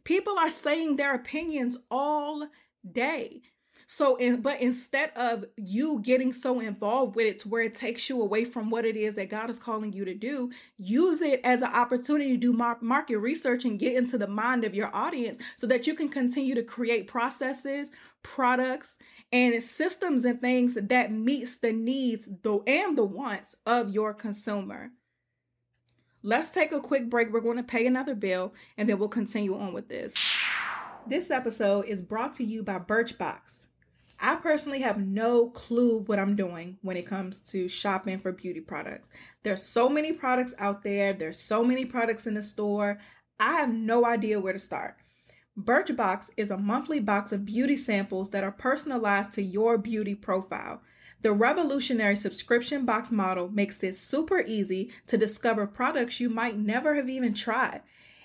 People 0.02 0.36
are 0.38 0.50
saying 0.50 0.96
their 0.96 1.14
opinions 1.14 1.78
all 1.90 2.48
day. 2.90 3.42
So, 3.92 4.14
in, 4.14 4.40
but 4.40 4.60
instead 4.60 5.10
of 5.16 5.46
you 5.56 5.98
getting 5.98 6.32
so 6.32 6.60
involved 6.60 7.16
with 7.16 7.26
it 7.26 7.38
to 7.38 7.48
where 7.48 7.62
it 7.62 7.74
takes 7.74 8.08
you 8.08 8.22
away 8.22 8.44
from 8.44 8.70
what 8.70 8.84
it 8.84 8.96
is 8.96 9.14
that 9.14 9.30
God 9.30 9.50
is 9.50 9.58
calling 9.58 9.92
you 9.92 10.04
to 10.04 10.14
do, 10.14 10.52
use 10.78 11.20
it 11.20 11.40
as 11.42 11.60
an 11.60 11.72
opportunity 11.72 12.30
to 12.30 12.36
do 12.36 12.52
market 12.52 13.18
research 13.18 13.64
and 13.64 13.80
get 13.80 13.96
into 13.96 14.16
the 14.16 14.28
mind 14.28 14.62
of 14.62 14.76
your 14.76 14.94
audience 14.94 15.38
so 15.56 15.66
that 15.66 15.88
you 15.88 15.94
can 15.94 16.08
continue 16.08 16.54
to 16.54 16.62
create 16.62 17.08
processes, 17.08 17.90
products, 18.22 18.96
and 19.32 19.60
systems 19.60 20.24
and 20.24 20.40
things 20.40 20.78
that 20.80 21.10
meets 21.10 21.56
the 21.56 21.72
needs 21.72 22.28
though 22.42 22.62
and 22.68 22.96
the 22.96 23.04
wants 23.04 23.56
of 23.66 23.90
your 23.90 24.14
consumer. 24.14 24.92
Let's 26.22 26.54
take 26.54 26.70
a 26.70 26.78
quick 26.78 27.10
break. 27.10 27.32
We're 27.32 27.40
going 27.40 27.56
to 27.56 27.64
pay 27.64 27.88
another 27.88 28.14
bill 28.14 28.54
and 28.78 28.88
then 28.88 29.00
we'll 29.00 29.08
continue 29.08 29.58
on 29.58 29.72
with 29.72 29.88
this. 29.88 30.14
This 31.08 31.32
episode 31.32 31.86
is 31.86 32.02
brought 32.02 32.34
to 32.34 32.44
you 32.44 32.62
by 32.62 32.78
Birchbox. 32.78 33.66
I 34.22 34.34
personally 34.34 34.80
have 34.80 34.98
no 34.98 35.48
clue 35.48 36.00
what 36.00 36.18
I'm 36.18 36.36
doing 36.36 36.76
when 36.82 36.98
it 36.98 37.06
comes 37.06 37.38
to 37.50 37.68
shopping 37.68 38.18
for 38.18 38.32
beauty 38.32 38.60
products. 38.60 39.08
There's 39.42 39.62
so 39.62 39.88
many 39.88 40.12
products 40.12 40.54
out 40.58 40.82
there, 40.82 41.14
there's 41.14 41.38
so 41.38 41.64
many 41.64 41.86
products 41.86 42.26
in 42.26 42.34
the 42.34 42.42
store. 42.42 42.98
I 43.38 43.54
have 43.54 43.72
no 43.72 44.04
idea 44.04 44.38
where 44.38 44.52
to 44.52 44.58
start. 44.58 44.96
Birchbox 45.58 46.30
is 46.36 46.50
a 46.50 46.58
monthly 46.58 47.00
box 47.00 47.32
of 47.32 47.46
beauty 47.46 47.76
samples 47.76 48.30
that 48.30 48.44
are 48.44 48.52
personalized 48.52 49.32
to 49.32 49.42
your 49.42 49.78
beauty 49.78 50.14
profile. 50.14 50.82
The 51.22 51.32
revolutionary 51.32 52.16
subscription 52.16 52.84
box 52.84 53.10
model 53.10 53.48
makes 53.48 53.82
it 53.82 53.94
super 53.94 54.40
easy 54.40 54.90
to 55.06 55.18
discover 55.18 55.66
products 55.66 56.20
you 56.20 56.28
might 56.30 56.58
never 56.58 56.94
have 56.94 57.08
even 57.08 57.34
tried. 57.34 57.82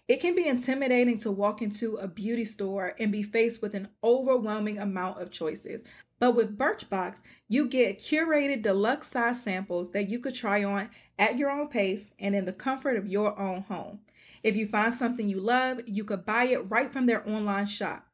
It 0.08 0.22
can 0.22 0.36
be 0.36 0.48
intimidating 0.48 1.18
to 1.20 1.32
walk 1.32 1.64
into 1.64 1.96
a 1.96 2.08
beauty 2.08 2.46
store 2.46 2.94
and 3.00 3.12
be 3.12 3.24
faced 3.24 3.62
with 3.62 3.74
an 3.74 3.88
overwhelming 4.04 4.78
amount 4.78 5.20
of 5.20 5.32
choices. 5.32 5.84
But 6.20 6.36
with 6.36 6.58
Birchbox, 6.58 7.22
you 7.50 7.68
get 7.68 8.00
curated 8.00 8.62
deluxe 8.62 9.10
size 9.10 9.42
samples 9.42 9.92
that 9.92 10.08
you 10.08 10.20
could 10.20 10.36
try 10.36 10.64
on 10.64 10.90
at 11.18 11.40
your 11.40 11.50
own 11.50 11.70
pace 11.70 12.12
and 12.20 12.36
in 12.36 12.46
the 12.46 12.54
comfort 12.54 12.98
of 12.98 13.08
your 13.08 13.38
own 13.40 13.64
home. 13.64 14.00
If 14.44 14.56
you 14.56 14.68
find 14.68 14.94
something 14.94 15.28
you 15.28 15.40
love, 15.40 15.82
you 15.88 16.04
could 16.04 16.24
buy 16.24 16.46
it 16.46 16.70
right 16.70 16.94
from 16.94 17.08
their 17.08 17.28
online 17.28 17.66
shop. 17.66 18.05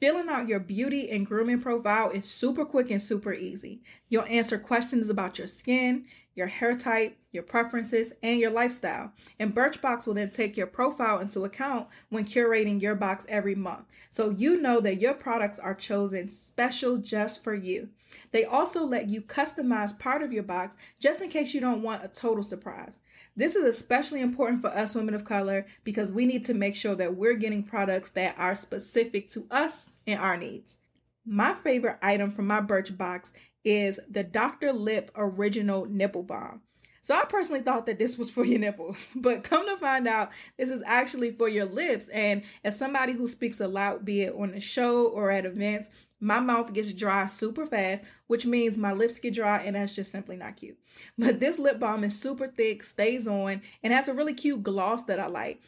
Filling 0.00 0.30
out 0.30 0.48
your 0.48 0.60
beauty 0.60 1.10
and 1.10 1.26
grooming 1.26 1.60
profile 1.60 2.08
is 2.08 2.24
super 2.24 2.64
quick 2.64 2.90
and 2.90 3.02
super 3.02 3.34
easy. 3.34 3.82
You'll 4.08 4.24
answer 4.24 4.58
questions 4.58 5.10
about 5.10 5.36
your 5.36 5.46
skin, 5.46 6.06
your 6.34 6.46
hair 6.46 6.74
type, 6.74 7.18
your 7.32 7.42
preferences, 7.42 8.14
and 8.22 8.40
your 8.40 8.50
lifestyle. 8.50 9.12
And 9.38 9.54
Birchbox 9.54 10.06
will 10.06 10.14
then 10.14 10.30
take 10.30 10.56
your 10.56 10.66
profile 10.66 11.18
into 11.18 11.44
account 11.44 11.88
when 12.08 12.24
curating 12.24 12.80
your 12.80 12.94
box 12.94 13.26
every 13.28 13.54
month. 13.54 13.84
So 14.10 14.30
you 14.30 14.58
know 14.58 14.80
that 14.80 15.02
your 15.02 15.12
products 15.12 15.58
are 15.58 15.74
chosen 15.74 16.30
special 16.30 16.96
just 16.96 17.44
for 17.44 17.52
you. 17.52 17.90
They 18.32 18.44
also 18.44 18.84
let 18.84 19.10
you 19.10 19.20
customize 19.20 19.98
part 19.98 20.22
of 20.22 20.32
your 20.32 20.42
box 20.44 20.76
just 20.98 21.20
in 21.20 21.28
case 21.28 21.52
you 21.52 21.60
don't 21.60 21.82
want 21.82 22.04
a 22.04 22.08
total 22.08 22.42
surprise. 22.42 23.00
This 23.36 23.56
is 23.56 23.64
especially 23.64 24.20
important 24.20 24.60
for 24.60 24.68
us 24.68 24.94
women 24.94 25.14
of 25.14 25.24
color 25.24 25.66
because 25.84 26.12
we 26.12 26.26
need 26.26 26.44
to 26.44 26.54
make 26.54 26.74
sure 26.74 26.94
that 26.96 27.16
we're 27.16 27.34
getting 27.34 27.62
products 27.62 28.10
that 28.10 28.34
are 28.38 28.54
specific 28.54 29.30
to 29.30 29.46
us 29.50 29.92
and 30.06 30.20
our 30.20 30.36
needs. 30.36 30.78
My 31.24 31.54
favorite 31.54 31.98
item 32.02 32.30
from 32.30 32.46
my 32.46 32.60
Birchbox 32.60 33.30
is 33.64 34.00
the 34.08 34.24
Dr. 34.24 34.72
Lipp 34.72 35.10
Original 35.14 35.86
Nipple 35.86 36.22
Balm. 36.22 36.62
So 37.02 37.14
I 37.14 37.24
personally 37.24 37.62
thought 37.62 37.86
that 37.86 37.98
this 37.98 38.18
was 38.18 38.30
for 38.30 38.44
your 38.44 38.58
nipples, 38.58 39.12
but 39.16 39.44
come 39.44 39.66
to 39.66 39.76
find 39.76 40.06
out, 40.06 40.30
this 40.58 40.68
is 40.68 40.82
actually 40.84 41.30
for 41.32 41.48
your 41.48 41.64
lips. 41.64 42.08
And 42.08 42.42
as 42.62 42.78
somebody 42.78 43.12
who 43.12 43.26
speaks 43.26 43.60
a 43.60 43.68
lot, 43.68 44.04
be 44.04 44.22
it 44.22 44.34
on 44.34 44.52
the 44.52 44.60
show 44.60 45.06
or 45.06 45.30
at 45.30 45.46
events, 45.46 45.88
my 46.20 46.38
mouth 46.38 46.72
gets 46.72 46.92
dry 46.92 47.26
super 47.26 47.66
fast, 47.66 48.04
which 48.26 48.46
means 48.46 48.76
my 48.76 48.92
lips 48.92 49.18
get 49.18 49.34
dry, 49.34 49.58
and 49.58 49.74
that's 49.74 49.94
just 49.94 50.12
simply 50.12 50.36
not 50.36 50.56
cute. 50.56 50.78
But 51.18 51.40
this 51.40 51.58
lip 51.58 51.80
balm 51.80 52.04
is 52.04 52.18
super 52.18 52.46
thick, 52.46 52.82
stays 52.82 53.26
on, 53.26 53.62
and 53.82 53.92
has 53.92 54.08
a 54.08 54.14
really 54.14 54.34
cute 54.34 54.62
gloss 54.62 55.04
that 55.04 55.18
I 55.18 55.26
like. 55.26 55.60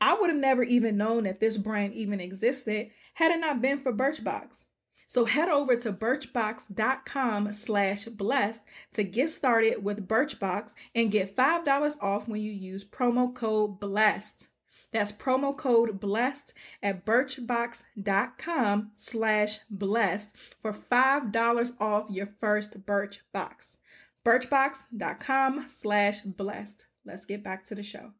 I 0.00 0.14
would 0.14 0.30
have 0.30 0.38
never 0.38 0.64
even 0.64 0.96
known 0.96 1.24
that 1.24 1.38
this 1.38 1.56
brand 1.56 1.94
even 1.94 2.20
existed 2.20 2.90
had 3.14 3.30
it 3.30 3.40
not 3.40 3.62
been 3.62 3.78
for 3.78 3.92
Birchbox. 3.92 4.64
So 5.06 5.26
head 5.26 5.48
over 5.50 5.76
to 5.76 5.92
birchbox.com 5.92 7.52
slash 7.52 8.04
blessed 8.06 8.62
to 8.92 9.04
get 9.04 9.28
started 9.28 9.84
with 9.84 10.08
Birchbox 10.08 10.72
and 10.94 11.12
get 11.12 11.36
$5 11.36 12.02
off 12.02 12.26
when 12.26 12.40
you 12.40 12.50
use 12.50 12.82
promo 12.82 13.32
code 13.32 13.78
blessed. 13.78 14.48
That's 14.92 15.10
promo 15.10 15.56
code 15.56 15.98
blessed 15.98 16.52
at 16.82 17.06
birchbox.com 17.06 18.90
slash 18.94 19.58
blessed 19.70 20.36
for 20.60 20.72
$5 20.72 21.72
off 21.80 22.10
your 22.10 22.26
first 22.26 22.84
Birch 22.84 23.20
box. 23.32 23.78
Birchbox.com 24.24 25.66
slash 25.68 26.20
blessed. 26.20 26.86
Let's 27.04 27.26
get 27.26 27.42
back 27.42 27.64
to 27.64 27.74
the 27.74 27.82
show. 27.82 28.12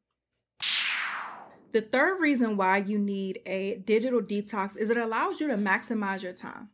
The 1.72 1.80
third 1.80 2.20
reason 2.20 2.56
why 2.56 2.78
you 2.78 2.98
need 2.98 3.40
a 3.46 3.76
digital 3.76 4.20
detox 4.20 4.76
is 4.76 4.90
it 4.90 4.96
allows 4.96 5.40
you 5.40 5.48
to 5.48 5.56
maximize 5.56 6.22
your 6.22 6.34
time 6.34 6.68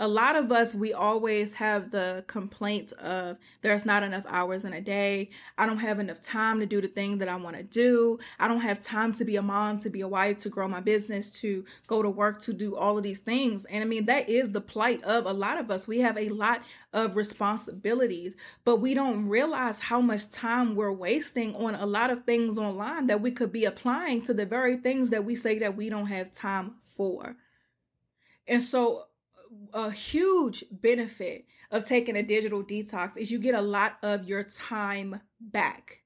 a 0.00 0.06
lot 0.06 0.36
of 0.36 0.52
us 0.52 0.74
we 0.74 0.92
always 0.92 1.54
have 1.54 1.90
the 1.90 2.24
complaint 2.28 2.92
of 2.92 3.36
there's 3.62 3.84
not 3.84 4.02
enough 4.02 4.24
hours 4.28 4.64
in 4.64 4.72
a 4.72 4.80
day. 4.80 5.30
I 5.56 5.66
don't 5.66 5.78
have 5.78 5.98
enough 5.98 6.20
time 6.20 6.60
to 6.60 6.66
do 6.66 6.80
the 6.80 6.88
thing 6.88 7.18
that 7.18 7.28
i 7.28 7.34
want 7.34 7.56
to 7.56 7.62
do. 7.62 8.18
I 8.38 8.46
don't 8.46 8.60
have 8.60 8.80
time 8.80 9.12
to 9.14 9.24
be 9.24 9.36
a 9.36 9.42
mom 9.42 9.78
to 9.80 9.90
be 9.90 10.02
a 10.02 10.08
wife 10.08 10.38
to 10.38 10.48
grow 10.48 10.68
my 10.68 10.80
business 10.80 11.30
to 11.40 11.64
go 11.86 12.02
to 12.02 12.10
work 12.10 12.40
to 12.42 12.52
do 12.52 12.76
all 12.76 12.96
of 12.96 13.02
these 13.02 13.18
things. 13.18 13.64
And 13.64 13.82
i 13.82 13.86
mean 13.86 14.06
that 14.06 14.28
is 14.28 14.50
the 14.50 14.60
plight 14.60 15.02
of 15.02 15.26
a 15.26 15.32
lot 15.32 15.58
of 15.58 15.70
us. 15.70 15.88
We 15.88 15.98
have 16.00 16.16
a 16.16 16.28
lot 16.28 16.62
of 16.92 17.16
responsibilities 17.16 18.36
but 18.64 18.76
we 18.76 18.94
don't 18.94 19.28
realize 19.28 19.80
how 19.80 20.00
much 20.00 20.30
time 20.30 20.74
we're 20.74 20.92
wasting 20.92 21.54
on 21.56 21.74
a 21.74 21.86
lot 21.86 22.10
of 22.10 22.24
things 22.24 22.58
online 22.58 23.06
that 23.08 23.20
we 23.20 23.30
could 23.30 23.52
be 23.52 23.64
applying 23.64 24.22
to 24.22 24.34
the 24.34 24.46
very 24.46 24.76
things 24.76 25.10
that 25.10 25.24
we 25.24 25.34
say 25.34 25.58
that 25.58 25.76
we 25.76 25.88
don't 25.88 26.06
have 26.06 26.32
time 26.32 26.74
for. 26.96 27.36
And 28.46 28.62
so 28.62 29.07
a 29.72 29.90
huge 29.90 30.64
benefit 30.70 31.46
of 31.70 31.86
taking 31.86 32.16
a 32.16 32.22
digital 32.22 32.62
detox 32.62 33.16
is 33.16 33.30
you 33.30 33.38
get 33.38 33.54
a 33.54 33.60
lot 33.60 33.98
of 34.02 34.28
your 34.28 34.42
time 34.42 35.20
back. 35.40 36.02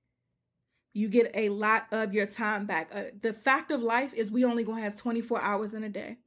You 0.93 1.09
get 1.09 1.31
a 1.35 1.49
lot 1.49 1.87
of 1.91 2.13
your 2.13 2.27
time 2.27 2.67
back. 2.67 2.91
Uh, 2.95 3.05
the 3.21 3.33
fact 3.33 3.71
of 3.71 3.83
life 3.83 4.13
is 4.13 4.31
we 4.31 4.45
only 4.45 4.65
going 4.65 4.79
to 4.79 4.85
have 4.85 4.97
24 4.97 5.41
hours 5.41 5.73
in 5.73 5.85
a 5.85 5.89
day. 5.89 6.19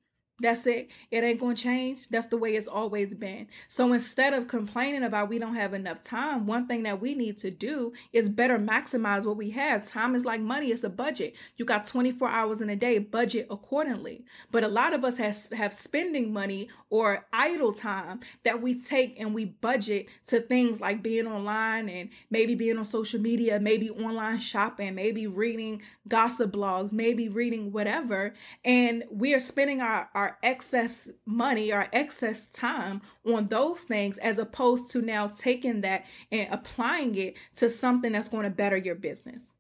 That's 0.42 0.68
it. 0.68 0.90
It 1.12 1.24
ain't 1.24 1.40
going 1.40 1.56
to 1.56 1.64
change. 1.64 2.10
That's 2.10 2.26
the 2.26 2.36
way 2.36 2.56
it's 2.56 2.68
always 2.68 3.16
been. 3.16 3.48
So 3.70 3.94
instead 3.94 4.34
of 4.34 4.50
complaining 4.50 5.04
about 5.04 5.30
we 5.30 5.40
don't 5.40 5.56
have 5.56 5.74
enough 5.74 6.02
time, 6.02 6.46
one 6.46 6.68
thing 6.68 6.84
that 6.84 7.00
we 7.00 7.16
need 7.16 7.38
to 7.38 7.52
do 7.52 7.94
is 8.12 8.28
better 8.28 8.60
maximize 8.60 9.26
what 9.26 9.38
we 9.38 9.52
have. 9.52 9.86
Time 9.88 10.14
is 10.14 10.26
like 10.26 10.42
money, 10.42 10.72
it's 10.72 10.84
a 10.84 10.90
budget. 10.90 11.36
You 11.56 11.64
got 11.64 11.86
24 11.86 12.28
hours 12.28 12.60
in 12.60 12.70
a 12.70 12.76
day, 12.76 12.98
budget 12.98 13.48
accordingly. 13.50 14.26
But 14.52 14.66
a 14.66 14.68
lot 14.68 14.94
of 14.94 15.06
us 15.06 15.18
has, 15.20 15.50
have 15.54 15.74
spending 15.74 16.34
money 16.34 16.68
or 16.90 17.26
idle 17.32 17.74
time 17.74 18.20
that 18.44 18.62
we 18.62 18.78
take 18.78 19.18
and 19.18 19.34
we 19.34 19.46
budget 19.46 20.08
to 20.26 20.42
things 20.42 20.82
like 20.82 21.02
being 21.02 21.28
online 21.28 21.88
and 21.88 22.10
maybe 22.30 22.56
being 22.56 22.78
on 22.78 22.84
social 22.84 23.22
media, 23.22 23.58
maybe 23.58 23.90
online 23.90 24.40
shopping, 24.40 24.96
maybe 24.96 25.28
reading 25.28 25.82
gossip 26.10 26.52
blogs, 26.52 26.92
maybe 26.92 27.30
reading 27.30 27.72
whatever. 27.72 28.34
And 28.66 29.04
we 29.10 29.34
are 29.34 29.40
spending 29.40 29.80
our, 29.82 30.10
our 30.14 30.25
our 30.26 30.38
excess 30.42 31.12
money, 31.28 31.72
our 31.72 31.88
excess 31.94 32.48
time 32.48 33.00
on 33.24 33.48
those 33.48 33.82
things, 33.82 34.18
as 34.18 34.40
opposed 34.40 34.90
to 34.92 35.02
now 35.04 35.28
taking 35.28 35.82
that 35.82 36.04
and 36.32 36.52
applying 36.52 37.14
it 37.16 37.38
to 37.58 37.70
something 37.70 38.12
that's 38.12 38.30
going 38.30 38.44
to 38.44 38.50
better 38.50 38.76
your 38.76 38.96
business. 38.96 39.54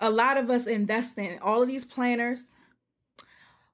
A 0.00 0.10
lot 0.10 0.38
of 0.38 0.48
us 0.48 0.66
invest 0.66 1.18
in 1.18 1.38
all 1.40 1.60
of 1.60 1.68
these 1.68 1.84
planners. 1.84 2.46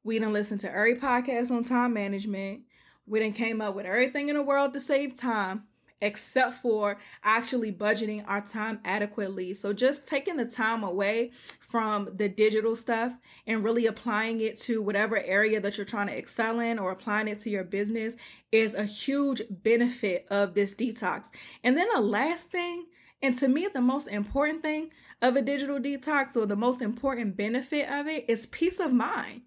We 0.02 0.18
don't 0.18 0.32
listen 0.32 0.58
to 0.58 0.70
every 0.70 0.96
podcast 0.96 1.52
on 1.52 1.62
time 1.62 1.92
management. 1.92 2.62
We 3.06 3.20
didn't 3.20 3.36
came 3.36 3.60
up 3.60 3.76
with 3.76 3.86
everything 3.86 4.28
in 4.28 4.34
the 4.34 4.42
world 4.42 4.72
to 4.72 4.80
save 4.80 5.16
time 5.16 5.62
except 6.00 6.54
for 6.54 6.98
actually 7.24 7.72
budgeting 7.72 8.24
our 8.26 8.40
time 8.40 8.80
adequately. 8.84 9.54
So 9.54 9.72
just 9.72 10.06
taking 10.06 10.37
the 10.37 10.44
time 10.44 10.82
away 10.82 11.32
from 11.61 12.08
the 12.16 12.28
digital 12.28 12.76
stuff 12.76 13.12
and 13.46 13.64
really 13.64 13.87
applying 13.87 14.40
it 14.40 14.58
to 14.61 14.80
whatever 14.80 15.18
area 15.18 15.61
that 15.61 15.76
you're 15.76 15.84
trying 15.84 16.06
to 16.08 16.16
excel 16.16 16.61
in 16.61 16.78
or 16.78 16.92
applying 16.92 17.28
it 17.28 17.38
to 17.40 17.50
your 17.50 17.64
business 17.64 18.16
is 18.52 18.74
a 18.74 18.84
huge 18.84 19.42
benefit 19.50 20.26
of 20.30 20.54
this 20.54 20.74
detox. 20.74 21.28
And 21.62 21.76
then 21.76 21.88
the 21.94 22.00
last 22.00 22.50
thing, 22.50 22.87
and 23.20 23.37
to 23.37 23.48
me, 23.48 23.68
the 23.72 23.80
most 23.80 24.06
important 24.06 24.62
thing 24.62 24.90
of 25.20 25.37
a 25.37 25.42
digital 25.42 25.78
detox 25.78 26.37
or 26.37 26.46
the 26.46 26.56
most 26.56 26.80
important 26.80 27.37
benefit 27.37 27.90
of 27.90 28.06
it 28.06 28.24
is 28.28 28.46
peace 28.46 28.78
of 28.78 28.92
mind. 28.92 29.42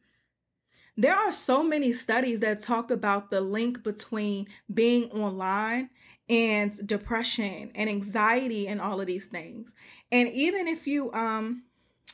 There 0.98 1.16
are 1.16 1.32
so 1.32 1.64
many 1.64 1.94
studies 1.94 2.42
that 2.42 2.60
talk 2.60 2.92
about 2.92 3.32
the 3.32 3.40
link 3.40 3.82
between 3.82 4.48
being 4.72 5.10
online 5.12 5.90
and 6.30 6.88
depression 6.88 7.72
and 7.76 7.90
anxiety 7.90 8.68
and 8.68 8.80
all 8.80 9.02
of 9.02 9.08
these 9.08 9.26
things. 9.26 9.72
And 10.12 10.30
even 10.30 10.68
if 10.68 10.88
you 10.88 11.12
um 11.14 11.64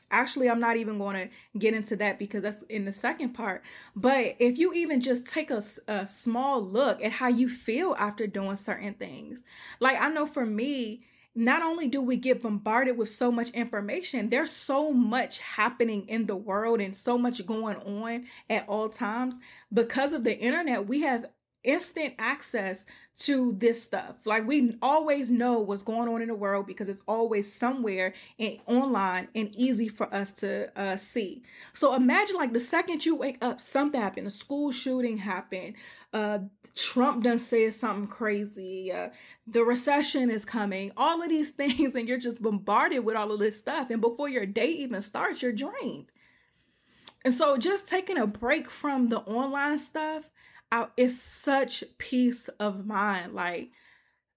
actually 0.09 0.49
i'm 0.49 0.59
not 0.59 0.77
even 0.77 0.97
going 0.97 1.15
to 1.17 1.59
get 1.59 1.73
into 1.73 1.93
that 1.95 2.17
because 2.17 2.43
that's 2.43 2.63
in 2.63 2.85
the 2.85 2.91
second 2.93 3.33
part 3.33 3.61
but 3.93 4.35
if 4.39 4.57
you 4.57 4.71
even 4.71 5.01
just 5.01 5.25
take 5.25 5.51
a, 5.51 5.61
a 5.89 6.07
small 6.07 6.61
look 6.61 7.03
at 7.03 7.11
how 7.11 7.27
you 7.27 7.49
feel 7.49 7.93
after 7.99 8.25
doing 8.25 8.55
certain 8.55 8.93
things 8.93 9.41
like 9.81 9.99
i 9.99 10.07
know 10.07 10.25
for 10.25 10.45
me 10.45 11.03
not 11.37 11.61
only 11.61 11.87
do 11.87 12.01
we 12.01 12.17
get 12.17 12.41
bombarded 12.41 12.97
with 12.97 13.11
so 13.11 13.31
much 13.31 13.51
information, 13.51 14.29
there's 14.29 14.49
so 14.49 14.91
much 14.91 15.37
happening 15.37 16.09
in 16.09 16.25
the 16.25 16.35
world 16.35 16.81
and 16.81 16.95
so 16.95 17.15
much 17.15 17.45
going 17.45 17.77
on 17.77 18.25
at 18.49 18.67
all 18.67 18.89
times. 18.89 19.39
Because 19.71 20.13
of 20.13 20.23
the 20.23 20.35
internet, 20.35 20.87
we 20.87 21.01
have 21.01 21.27
instant 21.67 22.15
access 22.17 22.85
to 23.17 23.55
this 23.57 23.83
stuff. 23.83 24.15
Like 24.25 24.47
we 24.47 24.77
always 24.81 25.29
know 25.29 25.59
what's 25.59 25.81
going 25.81 26.07
on 26.07 26.21
in 26.21 26.27
the 26.27 26.35
world 26.35 26.67
because 26.67 26.87
it's 26.87 27.01
always 27.07 27.51
somewhere 27.51 28.13
and 28.39 28.59
online 28.67 29.27
and 29.35 29.53
easy 29.55 29.87
for 29.87 30.13
us 30.13 30.31
to 30.33 30.71
uh, 30.79 30.95
see. 30.97 31.43
So 31.73 31.95
imagine 31.95 32.37
like 32.37 32.53
the 32.53 32.59
second 32.59 33.05
you 33.05 33.15
wake 33.15 33.37
up, 33.41 33.59
something 33.59 33.99
happened. 33.99 34.27
A 34.27 34.31
school 34.31 34.71
shooting 34.71 35.17
happened. 35.17 35.75
Uh, 36.13 36.39
Trump 36.75 37.23
done 37.23 37.39
said 37.39 37.73
something 37.73 38.07
crazy. 38.07 38.91
Uh, 38.91 39.09
the 39.47 39.63
recession 39.63 40.29
is 40.29 40.45
coming. 40.45 40.91
All 40.95 41.21
of 41.21 41.29
these 41.29 41.49
things, 41.51 41.95
and 41.95 42.07
you're 42.07 42.19
just 42.19 42.41
bombarded 42.41 43.03
with 43.03 43.15
all 43.15 43.31
of 43.31 43.39
this 43.39 43.59
stuff. 43.59 43.89
And 43.89 43.99
before 43.99 44.29
your 44.29 44.45
day 44.45 44.69
even 44.69 45.01
starts, 45.01 45.41
you're 45.41 45.51
drained. 45.51 46.11
And 47.25 47.33
so 47.33 47.57
just 47.57 47.89
taking 47.89 48.17
a 48.17 48.27
break 48.27 48.69
from 48.69 49.09
the 49.09 49.19
online 49.19 49.79
stuff 49.79 50.29
I, 50.71 50.87
it's 50.97 51.21
such 51.21 51.83
peace 51.97 52.47
of 52.59 52.85
mind. 52.85 53.33
Like 53.33 53.71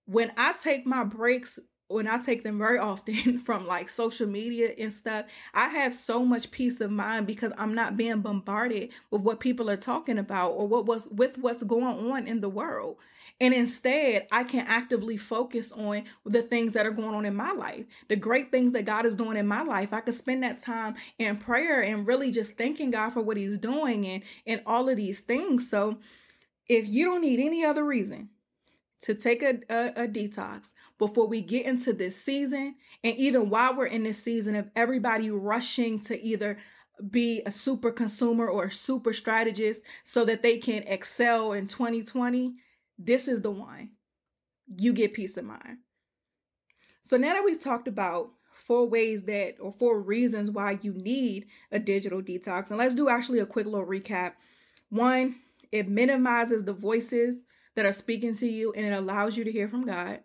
when 0.06 0.32
I 0.36 0.52
take 0.52 0.86
my 0.86 1.04
breaks 1.04 1.58
when 1.90 2.06
I 2.06 2.18
take 2.18 2.44
them 2.44 2.56
very 2.58 2.78
often 2.80 3.38
from 3.40 3.66
like 3.66 3.88
social 3.88 4.28
media 4.28 4.70
and 4.78 4.92
stuff, 4.92 5.26
I 5.52 5.68
have 5.68 5.92
so 5.92 6.24
much 6.24 6.50
peace 6.50 6.80
of 6.80 6.90
mind 6.90 7.26
because 7.26 7.52
I'm 7.58 7.74
not 7.74 7.96
being 7.96 8.20
bombarded 8.20 8.90
with 9.10 9.22
what 9.22 9.40
people 9.40 9.68
are 9.68 9.76
talking 9.76 10.18
about 10.18 10.52
or 10.52 10.68
what 10.68 10.86
was 10.86 11.08
with 11.08 11.36
what's 11.38 11.62
going 11.64 12.12
on 12.12 12.26
in 12.26 12.40
the 12.40 12.48
world. 12.48 12.96
And 13.40 13.54
instead, 13.54 14.26
I 14.30 14.44
can 14.44 14.66
actively 14.66 15.16
focus 15.16 15.72
on 15.72 16.04
the 16.26 16.42
things 16.42 16.72
that 16.72 16.84
are 16.84 16.90
going 16.90 17.14
on 17.14 17.24
in 17.24 17.34
my 17.34 17.52
life, 17.52 17.86
the 18.08 18.16
great 18.16 18.50
things 18.50 18.72
that 18.72 18.84
God 18.84 19.06
is 19.06 19.16
doing 19.16 19.36
in 19.36 19.46
my 19.46 19.62
life. 19.62 19.94
I 19.94 20.00
could 20.00 20.14
spend 20.14 20.42
that 20.42 20.60
time 20.60 20.94
in 21.18 21.38
prayer 21.38 21.80
and 21.82 22.06
really 22.06 22.30
just 22.30 22.58
thanking 22.58 22.90
God 22.90 23.10
for 23.10 23.22
what 23.22 23.38
He's 23.38 23.58
doing 23.58 24.06
and, 24.06 24.22
and 24.46 24.62
all 24.66 24.88
of 24.88 24.96
these 24.96 25.20
things. 25.20 25.70
So, 25.70 25.98
if 26.70 26.88
you 26.88 27.04
don't 27.04 27.22
need 27.22 27.40
any 27.40 27.64
other 27.64 27.84
reason 27.84 28.30
to 29.02 29.14
take 29.14 29.42
a, 29.42 29.60
a, 29.68 30.04
a, 30.04 30.08
detox 30.08 30.72
before 30.98 31.26
we 31.26 31.40
get 31.40 31.64
into 31.64 31.92
this 31.92 32.22
season, 32.22 32.74
and 33.02 33.16
even 33.16 33.48
while 33.48 33.74
we're 33.74 33.86
in 33.86 34.02
this 34.02 34.22
season 34.22 34.54
of 34.54 34.70
everybody 34.76 35.30
rushing 35.30 35.98
to 36.00 36.22
either 36.22 36.58
be 37.10 37.42
a 37.46 37.50
super 37.50 37.90
consumer 37.90 38.46
or 38.46 38.64
a 38.64 38.72
super 38.72 39.12
strategist 39.12 39.82
so 40.04 40.24
that 40.26 40.42
they 40.42 40.58
can 40.58 40.82
excel 40.82 41.52
in 41.52 41.66
2020 41.66 42.54
this 43.02 43.28
is 43.28 43.40
the 43.40 43.50
one. 43.50 43.92
You 44.76 44.92
get 44.92 45.14
peace 45.14 45.36
of 45.38 45.46
mind. 45.46 45.78
So 47.02 47.16
now 47.16 47.32
that 47.32 47.44
we've 47.44 47.62
talked 47.62 47.88
about 47.88 48.30
four 48.54 48.86
ways 48.86 49.22
that, 49.22 49.54
or 49.58 49.72
four 49.72 50.00
reasons 50.00 50.50
why 50.50 50.78
you 50.82 50.92
need 50.92 51.46
a 51.72 51.78
digital 51.78 52.20
detox, 52.20 52.68
and 52.68 52.78
let's 52.78 52.94
do 52.94 53.08
actually 53.08 53.38
a 53.38 53.46
quick 53.46 53.66
little 53.66 53.86
recap. 53.86 54.34
One, 54.90 55.36
it 55.72 55.88
minimizes 55.88 56.64
the 56.64 56.72
voices 56.72 57.38
that 57.76 57.86
are 57.86 57.92
speaking 57.92 58.34
to 58.36 58.46
you 58.46 58.72
and 58.72 58.86
it 58.86 58.92
allows 58.92 59.36
you 59.36 59.44
to 59.44 59.52
hear 59.52 59.68
from 59.68 59.86
God. 59.86 60.20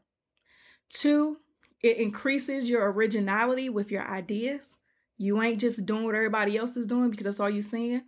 Two, 0.90 1.38
it 1.82 1.98
increases 1.98 2.70
your 2.70 2.92
originality 2.92 3.70
with 3.70 3.92
your 3.92 4.08
ideas. 4.10 4.78
You 5.18 5.42
ain't 5.42 5.62
just 5.62 5.86
doing 5.86 6.04
what 6.04 6.16
everybody 6.16 6.58
else 6.58 6.76
is 6.78 6.88
doing 6.88 7.12
because 7.12 7.26
that's 7.26 7.40
all 7.40 7.50
you're 7.50 7.62
seeing. 7.62 8.02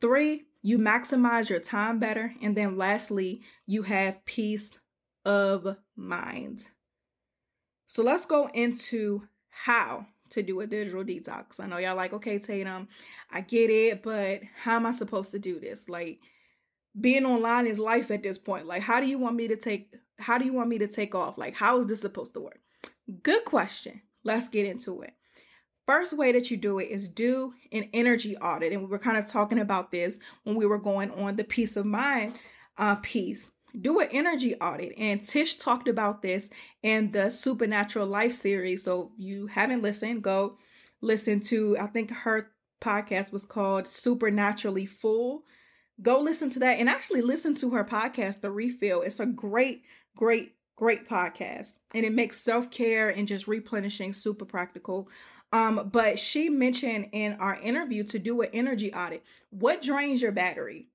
Three, 0.00 0.44
you 0.62 0.78
maximize 0.78 1.48
your 1.48 1.60
time 1.60 1.98
better. 1.98 2.34
And 2.42 2.56
then 2.56 2.76
lastly, 2.76 3.42
you 3.66 3.82
have 3.82 4.24
peace 4.24 4.70
of 5.24 5.76
mind. 5.96 6.68
So 7.86 8.02
let's 8.02 8.26
go 8.26 8.48
into 8.54 9.22
how 9.48 10.06
to 10.30 10.42
do 10.42 10.60
a 10.60 10.66
digital 10.66 11.04
detox. 11.04 11.60
I 11.60 11.66
know 11.66 11.78
y'all 11.78 11.96
like, 11.96 12.12
okay, 12.12 12.38
Tatum, 12.38 12.88
I 13.30 13.40
get 13.40 13.68
it, 13.68 14.02
but 14.02 14.40
how 14.62 14.76
am 14.76 14.86
I 14.86 14.92
supposed 14.92 15.32
to 15.32 15.38
do 15.38 15.58
this? 15.58 15.88
Like 15.88 16.20
being 16.98 17.24
online 17.24 17.66
is 17.66 17.78
life 17.78 18.10
at 18.10 18.22
this 18.22 18.38
point. 18.38 18.66
Like, 18.66 18.82
how 18.82 19.00
do 19.00 19.06
you 19.06 19.18
want 19.18 19.36
me 19.36 19.48
to 19.48 19.56
take 19.56 19.94
how 20.18 20.38
do 20.38 20.44
you 20.44 20.52
want 20.52 20.68
me 20.68 20.78
to 20.78 20.88
take 20.88 21.14
off? 21.14 21.38
Like, 21.38 21.54
how 21.54 21.78
is 21.78 21.86
this 21.86 22.00
supposed 22.00 22.34
to 22.34 22.40
work? 22.40 22.60
Good 23.22 23.44
question. 23.44 24.02
Let's 24.22 24.48
get 24.48 24.66
into 24.66 25.00
it. 25.02 25.14
First 25.86 26.16
way 26.16 26.30
that 26.32 26.50
you 26.50 26.56
do 26.56 26.78
it 26.78 26.88
is 26.90 27.08
do 27.08 27.54
an 27.72 27.88
energy 27.92 28.36
audit. 28.36 28.72
And 28.72 28.82
we 28.82 28.88
were 28.88 28.98
kind 28.98 29.16
of 29.16 29.26
talking 29.26 29.58
about 29.58 29.90
this 29.90 30.18
when 30.44 30.56
we 30.56 30.66
were 30.66 30.78
going 30.78 31.10
on 31.10 31.36
the 31.36 31.44
peace 31.44 31.76
of 31.76 31.86
mind 31.86 32.34
uh, 32.78 32.96
piece. 32.96 33.50
Do 33.80 34.00
an 34.00 34.08
energy 34.12 34.54
audit. 34.56 34.94
And 34.98 35.22
Tish 35.22 35.56
talked 35.56 35.88
about 35.88 36.22
this 36.22 36.50
in 36.82 37.12
the 37.12 37.30
Supernatural 37.30 38.06
Life 38.06 38.32
series. 38.32 38.84
So 38.84 39.10
if 39.14 39.24
you 39.24 39.46
haven't 39.46 39.82
listened, 39.82 40.22
go 40.22 40.58
listen 41.00 41.40
to, 41.40 41.76
I 41.78 41.86
think 41.86 42.10
her 42.10 42.50
podcast 42.80 43.32
was 43.32 43.44
called 43.44 43.86
Supernaturally 43.86 44.86
Full. 44.86 45.44
Go 46.02 46.18
listen 46.20 46.50
to 46.50 46.58
that 46.60 46.78
and 46.78 46.88
actually 46.88 47.22
listen 47.22 47.54
to 47.56 47.70
her 47.70 47.84
podcast, 47.84 48.40
The 48.40 48.50
Refill. 48.50 49.02
It's 49.02 49.20
a 49.20 49.26
great, 49.26 49.84
great, 50.16 50.54
great 50.76 51.06
podcast. 51.06 51.76
And 51.94 52.06
it 52.06 52.12
makes 52.12 52.40
self 52.40 52.70
care 52.70 53.08
and 53.08 53.28
just 53.28 53.46
replenishing 53.46 54.12
super 54.12 54.44
practical. 54.44 55.08
Um, 55.52 55.90
but 55.92 56.18
she 56.18 56.48
mentioned 56.48 57.08
in 57.12 57.34
our 57.34 57.60
interview 57.60 58.04
to 58.04 58.18
do 58.18 58.40
an 58.40 58.50
energy 58.52 58.94
audit. 58.94 59.24
What 59.50 59.82
drains 59.82 60.22
your 60.22 60.32
battery? 60.32 60.86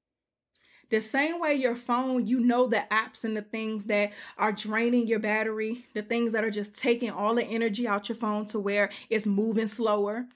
The 0.90 1.02
same 1.02 1.40
way 1.40 1.56
your 1.56 1.76
phone, 1.76 2.28
you 2.28 2.40
know 2.40 2.68
the 2.68 2.86
apps 2.92 3.24
and 3.24 3.36
the 3.36 3.42
things 3.42 3.86
that 3.86 4.12
are 4.38 4.52
draining 4.52 5.08
your 5.08 5.20
battery, 5.20 5.86
the 5.94 6.04
things 6.04 6.32
that 6.32 6.44
are 6.44 6.52
just 6.52 6.76
taking 6.76 7.10
all 7.10 7.36
the 7.36 7.44
energy 7.44 7.88
out 7.88 8.08
your 8.08 8.16
phone 8.16 8.46
to 8.48 8.60
where 8.60 8.92
it's 9.10 9.26
moving 9.26 9.68
slower, 9.68 10.28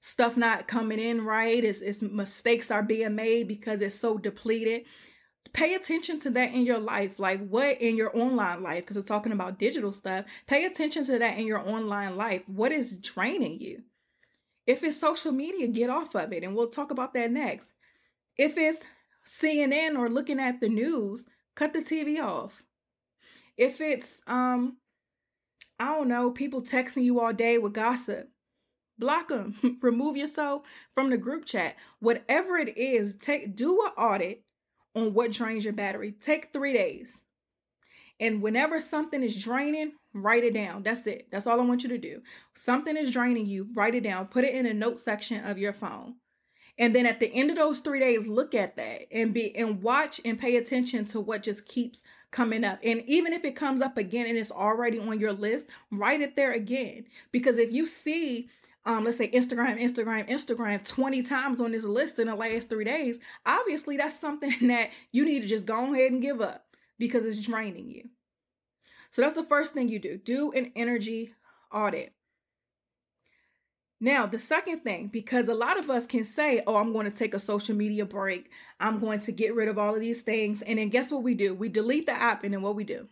stuff 0.00 0.36
not 0.36 0.68
coming 0.68 1.00
in 1.00 1.24
right, 1.24 1.62
it's, 1.64 1.80
it's 1.80 2.02
mistakes 2.02 2.70
are 2.70 2.82
being 2.82 3.14
made 3.14 3.48
because 3.48 3.80
it's 3.80 3.94
so 3.94 4.18
depleted. 4.18 4.82
Pay 5.52 5.74
attention 5.74 6.18
to 6.20 6.30
that 6.30 6.52
in 6.52 6.66
your 6.66 6.78
life 6.78 7.18
like 7.18 7.46
what 7.48 7.80
in 7.80 7.96
your 7.96 8.16
online 8.16 8.62
life 8.62 8.84
because 8.84 8.96
we're 8.96 9.02
talking 9.02 9.32
about 9.32 9.58
digital 9.58 9.92
stuff 9.92 10.26
pay 10.46 10.66
attention 10.66 11.04
to 11.06 11.18
that 11.18 11.38
in 11.38 11.46
your 11.46 11.66
online 11.66 12.16
life. 12.16 12.42
What 12.46 12.70
is 12.70 12.98
draining 12.98 13.58
you? 13.58 13.82
If 14.66 14.84
it's 14.84 14.98
social 14.98 15.32
media 15.32 15.66
get 15.68 15.88
off 15.88 16.14
of 16.14 16.32
it 16.34 16.44
and 16.44 16.54
we'll 16.54 16.68
talk 16.68 16.90
about 16.90 17.14
that 17.14 17.30
next. 17.32 17.72
If 18.36 18.58
it's 18.58 18.86
cnn 19.26 19.98
or 19.98 20.10
looking 20.10 20.38
at 20.38 20.60
the 20.60 20.68
news 20.68 21.24
cut 21.54 21.72
the 21.72 21.80
tv 21.80 22.22
off. 22.22 22.62
If 23.56 23.80
it's 23.80 24.20
um 24.26 24.76
i 25.80 25.86
don't 25.86 26.08
know 26.08 26.30
people 26.30 26.62
texting 26.62 27.04
you 27.04 27.20
all 27.20 27.32
day 27.32 27.56
with 27.56 27.72
gossip 27.72 28.28
block 28.98 29.28
them 29.28 29.78
remove 29.82 30.16
yourself 30.16 30.62
from 30.94 31.10
the 31.10 31.16
group 31.16 31.44
chat 31.44 31.76
whatever 32.00 32.56
it 32.56 32.76
is 32.76 33.14
take 33.14 33.54
do 33.54 33.80
an 33.84 33.92
audit 34.02 34.42
on 34.98 35.14
what 35.14 35.32
drains 35.32 35.64
your 35.64 35.72
battery. 35.72 36.12
Take 36.12 36.52
three 36.52 36.72
days. 36.72 37.20
And 38.20 38.42
whenever 38.42 38.80
something 38.80 39.22
is 39.22 39.40
draining, 39.40 39.92
write 40.12 40.42
it 40.42 40.54
down. 40.54 40.82
That's 40.82 41.06
it. 41.06 41.28
That's 41.30 41.46
all 41.46 41.60
I 41.60 41.64
want 41.64 41.84
you 41.84 41.88
to 41.90 41.98
do. 41.98 42.20
Something 42.54 42.96
is 42.96 43.12
draining 43.12 43.46
you, 43.46 43.68
write 43.74 43.94
it 43.94 44.02
down. 44.02 44.26
Put 44.26 44.44
it 44.44 44.54
in 44.54 44.66
a 44.66 44.74
note 44.74 44.98
section 44.98 45.44
of 45.44 45.58
your 45.58 45.72
phone. 45.72 46.16
And 46.80 46.94
then 46.94 47.06
at 47.06 47.20
the 47.20 47.32
end 47.32 47.50
of 47.50 47.56
those 47.56 47.80
three 47.80 48.00
days, 48.00 48.26
look 48.26 48.54
at 48.54 48.76
that 48.76 49.12
and 49.12 49.34
be 49.34 49.54
and 49.56 49.82
watch 49.82 50.20
and 50.24 50.38
pay 50.38 50.56
attention 50.56 51.04
to 51.06 51.20
what 51.20 51.42
just 51.42 51.66
keeps 51.66 52.04
coming 52.30 52.64
up. 52.64 52.78
And 52.84 53.02
even 53.06 53.32
if 53.32 53.44
it 53.44 53.56
comes 53.56 53.82
up 53.82 53.96
again 53.96 54.26
and 54.26 54.38
it's 54.38 54.52
already 54.52 54.98
on 54.98 55.18
your 55.18 55.32
list, 55.32 55.68
write 55.90 56.20
it 56.20 56.36
there 56.36 56.52
again. 56.52 57.06
Because 57.32 57.58
if 57.58 57.72
you 57.72 57.84
see 57.84 58.48
um, 58.88 59.04
let's 59.04 59.18
say 59.18 59.30
Instagram, 59.30 59.78
Instagram, 59.78 60.26
Instagram 60.30 60.82
20 60.82 61.22
times 61.22 61.60
on 61.60 61.72
this 61.72 61.84
list 61.84 62.18
in 62.18 62.26
the 62.26 62.34
last 62.34 62.70
three 62.70 62.86
days, 62.86 63.20
obviously 63.44 63.98
that's 63.98 64.18
something 64.18 64.54
that 64.68 64.90
you 65.12 65.26
need 65.26 65.42
to 65.42 65.46
just 65.46 65.66
go 65.66 65.92
ahead 65.92 66.10
and 66.10 66.22
give 66.22 66.40
up 66.40 66.64
because 66.98 67.26
it's 67.26 67.38
draining 67.38 67.90
you. 67.90 68.08
So 69.10 69.20
that's 69.20 69.34
the 69.34 69.44
first 69.44 69.74
thing 69.74 69.88
you 69.88 69.98
do 69.98 70.16
do 70.16 70.52
an 70.52 70.72
energy 70.74 71.34
audit. 71.70 72.14
Now, 74.00 74.26
the 74.26 74.38
second 74.38 74.80
thing, 74.80 75.08
because 75.08 75.48
a 75.48 75.54
lot 75.54 75.78
of 75.78 75.90
us 75.90 76.06
can 76.06 76.24
say, 76.24 76.62
Oh, 76.66 76.76
I'm 76.76 76.92
going 76.94 77.10
to 77.10 77.16
take 77.16 77.34
a 77.34 77.38
social 77.38 77.76
media 77.76 78.06
break, 78.06 78.50
I'm 78.80 78.98
going 78.98 79.18
to 79.20 79.32
get 79.32 79.54
rid 79.54 79.68
of 79.68 79.76
all 79.76 79.94
of 79.94 80.00
these 80.00 80.22
things. 80.22 80.62
And 80.62 80.78
then 80.78 80.88
guess 80.88 81.12
what 81.12 81.22
we 81.22 81.34
do? 81.34 81.52
We 81.52 81.68
delete 81.68 82.06
the 82.06 82.12
app, 82.12 82.42
and 82.42 82.54
then 82.54 82.62
what 82.62 82.76
we 82.76 82.84
do? 82.84 83.08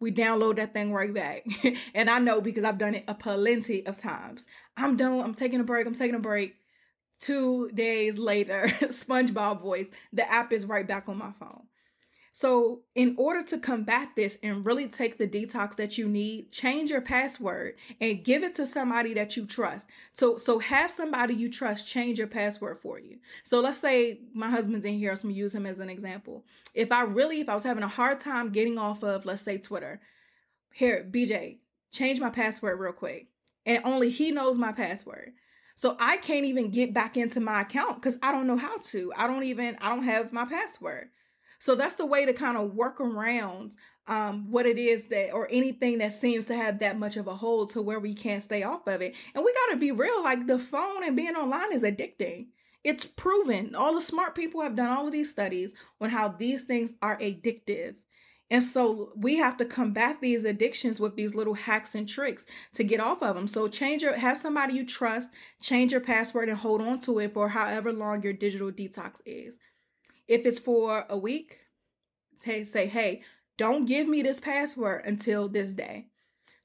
We 0.00 0.12
download 0.12 0.56
that 0.56 0.72
thing 0.72 0.92
right 0.92 1.12
back. 1.12 1.46
and 1.94 2.10
I 2.10 2.18
know 2.18 2.40
because 2.40 2.64
I've 2.64 2.78
done 2.78 2.94
it 2.94 3.04
a 3.08 3.14
plenty 3.14 3.86
of 3.86 3.98
times. 3.98 4.46
I'm 4.76 4.96
done. 4.96 5.20
I'm 5.20 5.34
taking 5.34 5.60
a 5.60 5.64
break. 5.64 5.86
I'm 5.86 5.94
taking 5.94 6.14
a 6.14 6.20
break. 6.20 6.54
Two 7.18 7.70
days 7.72 8.18
later, 8.18 8.64
SpongeBob 8.80 9.62
voice, 9.62 9.88
the 10.12 10.30
app 10.30 10.52
is 10.52 10.66
right 10.66 10.86
back 10.86 11.08
on 11.08 11.16
my 11.16 11.32
phone. 11.38 11.62
So, 12.38 12.82
in 12.94 13.14
order 13.16 13.42
to 13.44 13.56
combat 13.56 14.10
this 14.14 14.36
and 14.42 14.66
really 14.66 14.88
take 14.88 15.16
the 15.16 15.26
detox 15.26 15.74
that 15.76 15.96
you 15.96 16.06
need, 16.06 16.52
change 16.52 16.90
your 16.90 17.00
password 17.00 17.76
and 17.98 18.22
give 18.22 18.42
it 18.42 18.54
to 18.56 18.66
somebody 18.66 19.14
that 19.14 19.38
you 19.38 19.46
trust. 19.46 19.86
So, 20.12 20.36
so 20.36 20.58
have 20.58 20.90
somebody 20.90 21.32
you 21.32 21.48
trust 21.48 21.88
change 21.88 22.18
your 22.18 22.26
password 22.26 22.76
for 22.76 22.98
you. 22.98 23.20
So, 23.42 23.60
let's 23.60 23.78
say 23.78 24.20
my 24.34 24.50
husband's 24.50 24.84
in 24.84 24.98
here, 24.98 25.16
so 25.16 25.20
I'm 25.22 25.30
gonna 25.30 25.38
use 25.38 25.54
him 25.54 25.64
as 25.64 25.80
an 25.80 25.88
example. 25.88 26.44
If 26.74 26.92
I 26.92 27.04
really, 27.04 27.40
if 27.40 27.48
I 27.48 27.54
was 27.54 27.64
having 27.64 27.82
a 27.82 27.88
hard 27.88 28.20
time 28.20 28.50
getting 28.52 28.76
off 28.76 29.02
of, 29.02 29.24
let's 29.24 29.40
say, 29.40 29.56
Twitter, 29.56 30.02
here, 30.74 31.08
BJ, 31.10 31.56
change 31.90 32.20
my 32.20 32.28
password 32.28 32.78
real 32.78 32.92
quick. 32.92 33.28
And 33.64 33.80
only 33.82 34.10
he 34.10 34.30
knows 34.30 34.58
my 34.58 34.72
password. 34.72 35.32
So 35.74 35.96
I 35.98 36.18
can't 36.18 36.44
even 36.44 36.70
get 36.70 36.92
back 36.92 37.16
into 37.16 37.40
my 37.40 37.62
account 37.62 37.94
because 37.94 38.18
I 38.22 38.30
don't 38.30 38.46
know 38.46 38.58
how 38.58 38.76
to. 38.76 39.10
I 39.16 39.26
don't 39.26 39.44
even, 39.44 39.78
I 39.80 39.88
don't 39.88 40.04
have 40.04 40.34
my 40.34 40.44
password. 40.44 41.08
So 41.58 41.74
that's 41.74 41.96
the 41.96 42.06
way 42.06 42.26
to 42.26 42.32
kind 42.32 42.56
of 42.56 42.74
work 42.74 43.00
around 43.00 43.76
um, 44.08 44.50
what 44.50 44.66
it 44.66 44.78
is 44.78 45.06
that, 45.06 45.32
or 45.32 45.48
anything 45.50 45.98
that 45.98 46.12
seems 46.12 46.44
to 46.46 46.56
have 46.56 46.78
that 46.78 46.98
much 46.98 47.16
of 47.16 47.26
a 47.26 47.34
hold 47.34 47.70
to 47.70 47.82
where 47.82 47.98
we 47.98 48.14
can't 48.14 48.42
stay 48.42 48.62
off 48.62 48.86
of 48.86 49.02
it. 49.02 49.14
And 49.34 49.44
we 49.44 49.52
got 49.52 49.72
to 49.72 49.78
be 49.78 49.90
real 49.90 50.22
like 50.22 50.46
the 50.46 50.58
phone 50.58 51.04
and 51.04 51.16
being 51.16 51.34
online 51.34 51.72
is 51.72 51.82
addicting. 51.82 52.46
It's 52.84 53.04
proven. 53.04 53.74
All 53.74 53.94
the 53.94 54.00
smart 54.00 54.36
people 54.36 54.62
have 54.62 54.76
done 54.76 54.90
all 54.90 55.06
of 55.06 55.12
these 55.12 55.30
studies 55.30 55.72
on 56.00 56.10
how 56.10 56.28
these 56.28 56.62
things 56.62 56.94
are 57.02 57.18
addictive. 57.18 57.96
And 58.48 58.62
so 58.62 59.10
we 59.16 59.36
have 59.36 59.56
to 59.56 59.64
combat 59.64 60.20
these 60.20 60.44
addictions 60.44 61.00
with 61.00 61.16
these 61.16 61.34
little 61.34 61.54
hacks 61.54 61.96
and 61.96 62.08
tricks 62.08 62.46
to 62.74 62.84
get 62.84 63.00
off 63.00 63.22
of 63.22 63.34
them. 63.34 63.48
So 63.48 63.66
change 63.66 64.02
your 64.02 64.16
have 64.16 64.38
somebody 64.38 64.74
you 64.74 64.86
trust, 64.86 65.30
change 65.60 65.90
your 65.90 66.00
password 66.00 66.48
and 66.48 66.58
hold 66.58 66.80
on 66.80 67.00
to 67.00 67.18
it 67.18 67.34
for 67.34 67.48
however 67.48 67.92
long 67.92 68.22
your 68.22 68.32
digital 68.32 68.70
detox 68.70 69.20
is. 69.26 69.58
If 70.28 70.46
it's 70.46 70.58
for 70.58 71.06
a 71.08 71.16
week, 71.16 71.60
say, 72.36 72.64
say, 72.64 72.86
hey, 72.86 73.22
don't 73.56 73.86
give 73.86 74.08
me 74.08 74.22
this 74.22 74.40
password 74.40 75.02
until 75.04 75.48
this 75.48 75.74
day. 75.74 76.06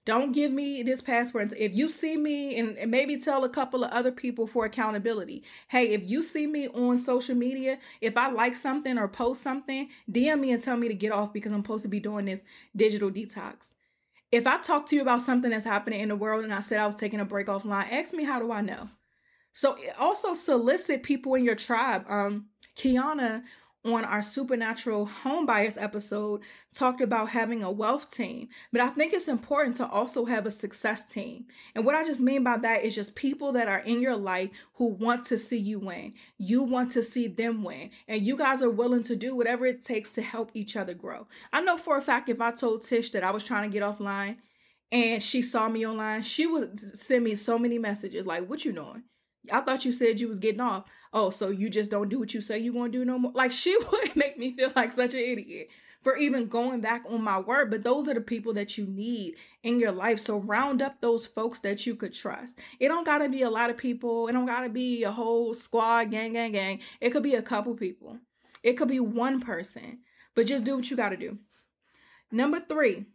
Don't 0.03 0.32
give 0.32 0.51
me 0.51 0.82
this 0.82 0.99
password. 0.99 1.53
If 1.55 1.76
you 1.76 1.88
see 1.88 2.18
me, 2.18 2.57
and, 2.57 2.76
and, 2.78 2.89
maybe 2.89 3.18
tell 3.18 3.43
a 3.43 3.49
couple 3.49 3.84
of 3.84 3.91
other 3.91 4.12
people 4.12 4.47
for 4.47 4.66
accountability. 4.66 5.43
Hey, 5.68 5.89
if 5.89 6.09
you 6.09 6.24
see 6.24 6.47
me 6.47 6.68
on 6.70 6.97
social 6.97 7.36
media, 7.36 7.78
if 8.01 8.18
I 8.18 8.32
like 8.32 8.55
something 8.55 8.97
or 8.97 9.07
post 9.07 9.43
something, 9.43 9.89
DM 10.12 10.39
me 10.39 10.51
and 10.51 10.62
tell 10.62 10.76
me 10.76 10.88
to 10.88 10.95
get 10.95 11.12
off 11.12 11.32
because 11.32 11.51
I'm 11.51 11.62
supposed 11.62 11.84
to 11.84 11.89
be 11.89 11.99
doing 11.99 12.26
this 12.26 12.43
digital 12.76 13.12
detox. 13.12 13.74
If 14.32 14.47
I 14.47 14.57
talk 14.57 14.88
to 14.88 14.95
you 14.95 15.03
about 15.03 15.22
something 15.22 15.51
that's 15.51 15.66
happening 15.66 15.99
in 15.99 16.09
the 16.09 16.16
world 16.16 16.43
and 16.43 16.53
I 16.53 16.62
said 16.62 16.80
I 16.80 16.86
was 16.88 16.95
taking 16.95 17.20
a 17.20 17.26
break 17.26 17.45
offline, 17.45 17.91
ask 17.91 18.14
me 18.14 18.24
how 18.24 18.39
do 18.39 18.51
I 18.51 18.62
know? 18.62 18.89
So 19.53 19.78
also 19.99 20.34
solicit 20.34 21.03
people 21.03 21.36
in 21.36 21.43
your 21.43 21.55
tribe. 21.55 22.05
Um, 22.09 22.47
Kiana 22.76 23.43
on 23.84 24.05
our 24.05 24.22
supernatural 24.22 25.05
home 25.05 25.45
buyers 25.45 25.78
episode 25.78 26.41
talked 26.74 27.01
about 27.01 27.30
having 27.30 27.63
a 27.63 27.72
wealth 27.72 28.13
team 28.13 28.47
but 28.72 28.80
i 28.80 28.88
think 28.89 29.11
it's 29.11 29.28
important 29.28 29.76
to 29.76 29.88
also 29.88 30.26
have 30.26 30.45
a 30.45 30.51
success 30.51 31.05
team. 31.05 31.45
And 31.74 31.84
what 31.84 31.95
i 31.95 32.03
just 32.03 32.19
mean 32.19 32.43
by 32.43 32.57
that 32.57 32.84
is 32.84 32.93
just 32.93 33.15
people 33.15 33.51
that 33.53 33.67
are 33.67 33.80
in 33.80 34.01
your 34.01 34.15
life 34.15 34.51
who 34.76 34.86
want 34.86 35.24
to 35.26 35.38
see 35.38 35.57
you 35.57 35.80
win. 35.80 36.13
You 36.38 36.63
want 36.63 36.91
to 36.91 37.03
see 37.03 37.28
them 37.28 37.63
win 37.63 37.89
and 38.07 38.22
you 38.22 38.38
guys 38.38 38.61
are 38.61 38.69
willing 38.69 39.03
to 39.03 39.15
do 39.15 39.36
whatever 39.36 39.65
it 39.65 39.82
takes 39.82 40.11
to 40.11 40.22
help 40.22 40.51
each 40.53 40.76
other 40.76 40.93
grow. 40.93 41.28
I 41.51 41.61
know 41.61 41.78
for 41.78 41.97
a 41.97 42.01
fact 42.01 42.30
if 42.30 42.39
i 42.39 42.51
told 42.51 42.84
tish 42.84 43.11
that 43.11 43.24
i 43.24 43.32
was 43.32 43.43
trying 43.43 43.69
to 43.69 43.74
get 43.74 43.88
offline 43.88 44.38
and 44.91 45.24
she 45.24 45.41
saw 45.41 45.67
me 45.67 45.88
online 45.88 46.22
she 46.22 46.45
would 46.45 46.78
send 46.95 47.24
me 47.24 47.34
so 47.34 47.57
many 47.57 47.80
messages 47.80 48.28
like 48.28 48.47
what 48.47 48.63
you 48.63 48.74
doing 48.74 49.03
I 49.51 49.61
thought 49.61 49.85
you 49.85 49.93
said 49.93 50.19
you 50.19 50.27
was 50.27 50.39
getting 50.39 50.61
off. 50.61 50.85
Oh, 51.13 51.29
so 51.29 51.49
you 51.49 51.69
just 51.69 51.91
don't 51.91 52.09
do 52.09 52.19
what 52.19 52.33
you 52.33 52.41
say 52.41 52.59
you 52.59 52.73
gonna 52.73 52.89
do 52.89 53.05
no 53.05 53.17
more. 53.17 53.31
Like 53.33 53.51
she 53.61 53.77
would 53.91 54.15
make 54.15 54.37
me 54.37 54.55
feel 54.55 54.71
like 54.75 54.91
such 54.91 55.13
an 55.13 55.21
idiot 55.21 55.69
for 56.01 56.17
even 56.17 56.47
going 56.47 56.81
back 56.81 57.03
on 57.07 57.21
my 57.23 57.39
word. 57.39 57.69
But 57.69 57.83
those 57.83 58.07
are 58.07 58.13
the 58.13 58.21
people 58.21 58.53
that 58.53 58.77
you 58.77 58.85
need 58.85 59.35
in 59.63 59.79
your 59.79 59.91
life. 59.91 60.19
So 60.19 60.39
round 60.39 60.81
up 60.81 60.99
those 60.99 61.25
folks 61.25 61.59
that 61.61 61.85
you 61.85 61.95
could 61.95 62.13
trust. 62.13 62.57
It 62.79 62.87
don't 62.87 63.05
gotta 63.05 63.29
be 63.29 63.43
a 63.43 63.49
lot 63.49 63.69
of 63.69 63.77
people. 63.77 64.27
It 64.27 64.33
don't 64.33 64.45
gotta 64.45 64.69
be 64.69 65.03
a 65.03 65.11
whole 65.11 65.53
squad, 65.53 66.11
gang, 66.11 66.33
gang, 66.33 66.51
gang. 66.51 66.79
It 66.99 67.11
could 67.11 67.23
be 67.23 67.35
a 67.35 67.41
couple 67.41 67.73
people. 67.75 68.17
It 68.63 68.73
could 68.73 68.87
be 68.87 68.99
one 68.99 69.41
person. 69.41 69.99
But 70.35 70.45
just 70.47 70.63
do 70.63 70.75
what 70.75 70.89
you 70.89 70.97
gotta 70.97 71.17
do. 71.17 71.37
Number 72.31 72.59
three, 72.59 73.05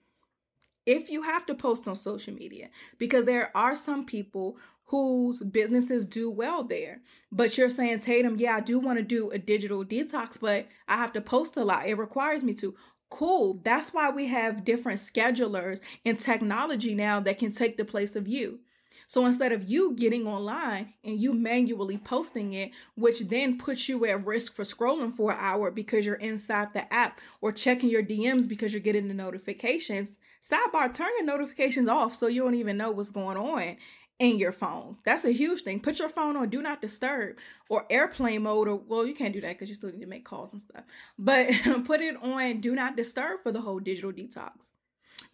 if 0.84 1.10
you 1.10 1.22
have 1.22 1.46
to 1.46 1.54
post 1.54 1.88
on 1.88 1.96
social 1.96 2.34
media, 2.34 2.68
because 2.98 3.24
there 3.24 3.50
are 3.56 3.74
some 3.74 4.04
people 4.04 4.56
whose 4.87 5.43
businesses 5.43 6.05
do 6.05 6.30
well 6.30 6.62
there. 6.62 7.01
But 7.32 7.59
you're 7.59 7.70
saying, 7.70 8.01
Tatum, 8.01 8.37
yeah, 8.37 8.57
I 8.57 8.61
do 8.61 8.78
want 8.78 8.99
to 8.99 9.05
do 9.05 9.30
a 9.30 9.39
digital 9.39 9.84
detox, 9.84 10.41
but 10.41 10.66
I 10.89 10.97
have 10.97 11.12
to 11.14 11.20
post 11.20 11.57
a 11.57 11.64
lot. 11.64 11.89
It 11.89 11.95
requires 11.95 12.45
me 12.45 12.55
to. 12.55 12.74
Cool. 13.09 13.61
That's 13.64 13.95
why 13.95 14.11
we 14.11 14.26
have 14.28 14.64
different 14.64 14.99
schedulers 14.99 15.80
and 16.05 16.18
technology 16.18 16.95
now 16.95 17.20
that 17.20 17.39
can 17.39 17.53
take 17.53 17.76
the 17.76 17.84
place 17.84 18.16
of 18.16 18.26
you. 18.26 18.61
So 19.09 19.24
instead 19.24 19.53
of 19.53 19.68
you 19.68 19.95
getting 19.95 20.26
online 20.26 20.95
and 21.05 21.18
you 21.18 21.32
manually 21.32 21.99
posting 21.99 22.55
it, 22.55 22.72
which 22.97 23.20
then 23.20 23.59
puts 23.59 23.89
you 23.89 24.05
at 24.07 24.26
risk 24.26 24.55
for 24.55 24.64
scrolling 24.64 25.14
for 25.14 25.30
an 25.30 25.39
hour 25.41 25.70
because 25.70 26.05
you're 26.05 26.16
inside 26.16 26.72
the 26.72 26.93
app 26.93 27.20
or 27.41 27.53
checking 27.53 27.89
your 27.89 28.03
DMs 28.03 28.49
because 28.49 28.72
you're 28.72 28.80
getting 28.80 29.07
the 29.07 29.14
notifications, 29.14 30.16
sidebar, 30.43 30.93
turn 30.93 31.11
your 31.18 31.26
notifications 31.26 31.87
off 31.87 32.14
so 32.14 32.26
you 32.26 32.43
don't 32.43 32.55
even 32.57 32.76
know 32.76 32.91
what's 32.91 33.11
going 33.11 33.37
on 33.37 33.76
in 34.18 34.38
your 34.38 34.52
phone. 34.52 34.96
That's 35.04 35.24
a 35.24 35.32
huge 35.32 35.62
thing. 35.62 35.80
Put 35.80 35.98
your 35.98 36.08
phone 36.08 36.36
on 36.36 36.48
do 36.48 36.62
not 36.62 36.80
disturb 36.80 37.36
or 37.68 37.84
airplane 37.90 38.42
mode 38.42 38.68
or 38.68 38.76
well, 38.76 39.06
you 39.06 39.14
can't 39.14 39.34
do 39.34 39.40
that 39.42 39.50
because 39.50 39.68
you 39.68 39.74
still 39.74 39.90
need 39.90 40.00
to 40.00 40.06
make 40.06 40.24
calls 40.24 40.52
and 40.52 40.62
stuff. 40.62 40.84
But 41.18 41.50
put 41.84 42.00
it 42.00 42.16
on 42.22 42.60
do 42.60 42.74
not 42.74 42.96
disturb 42.96 43.42
for 43.42 43.52
the 43.52 43.60
whole 43.60 43.78
digital 43.78 44.12
detox. 44.12 44.72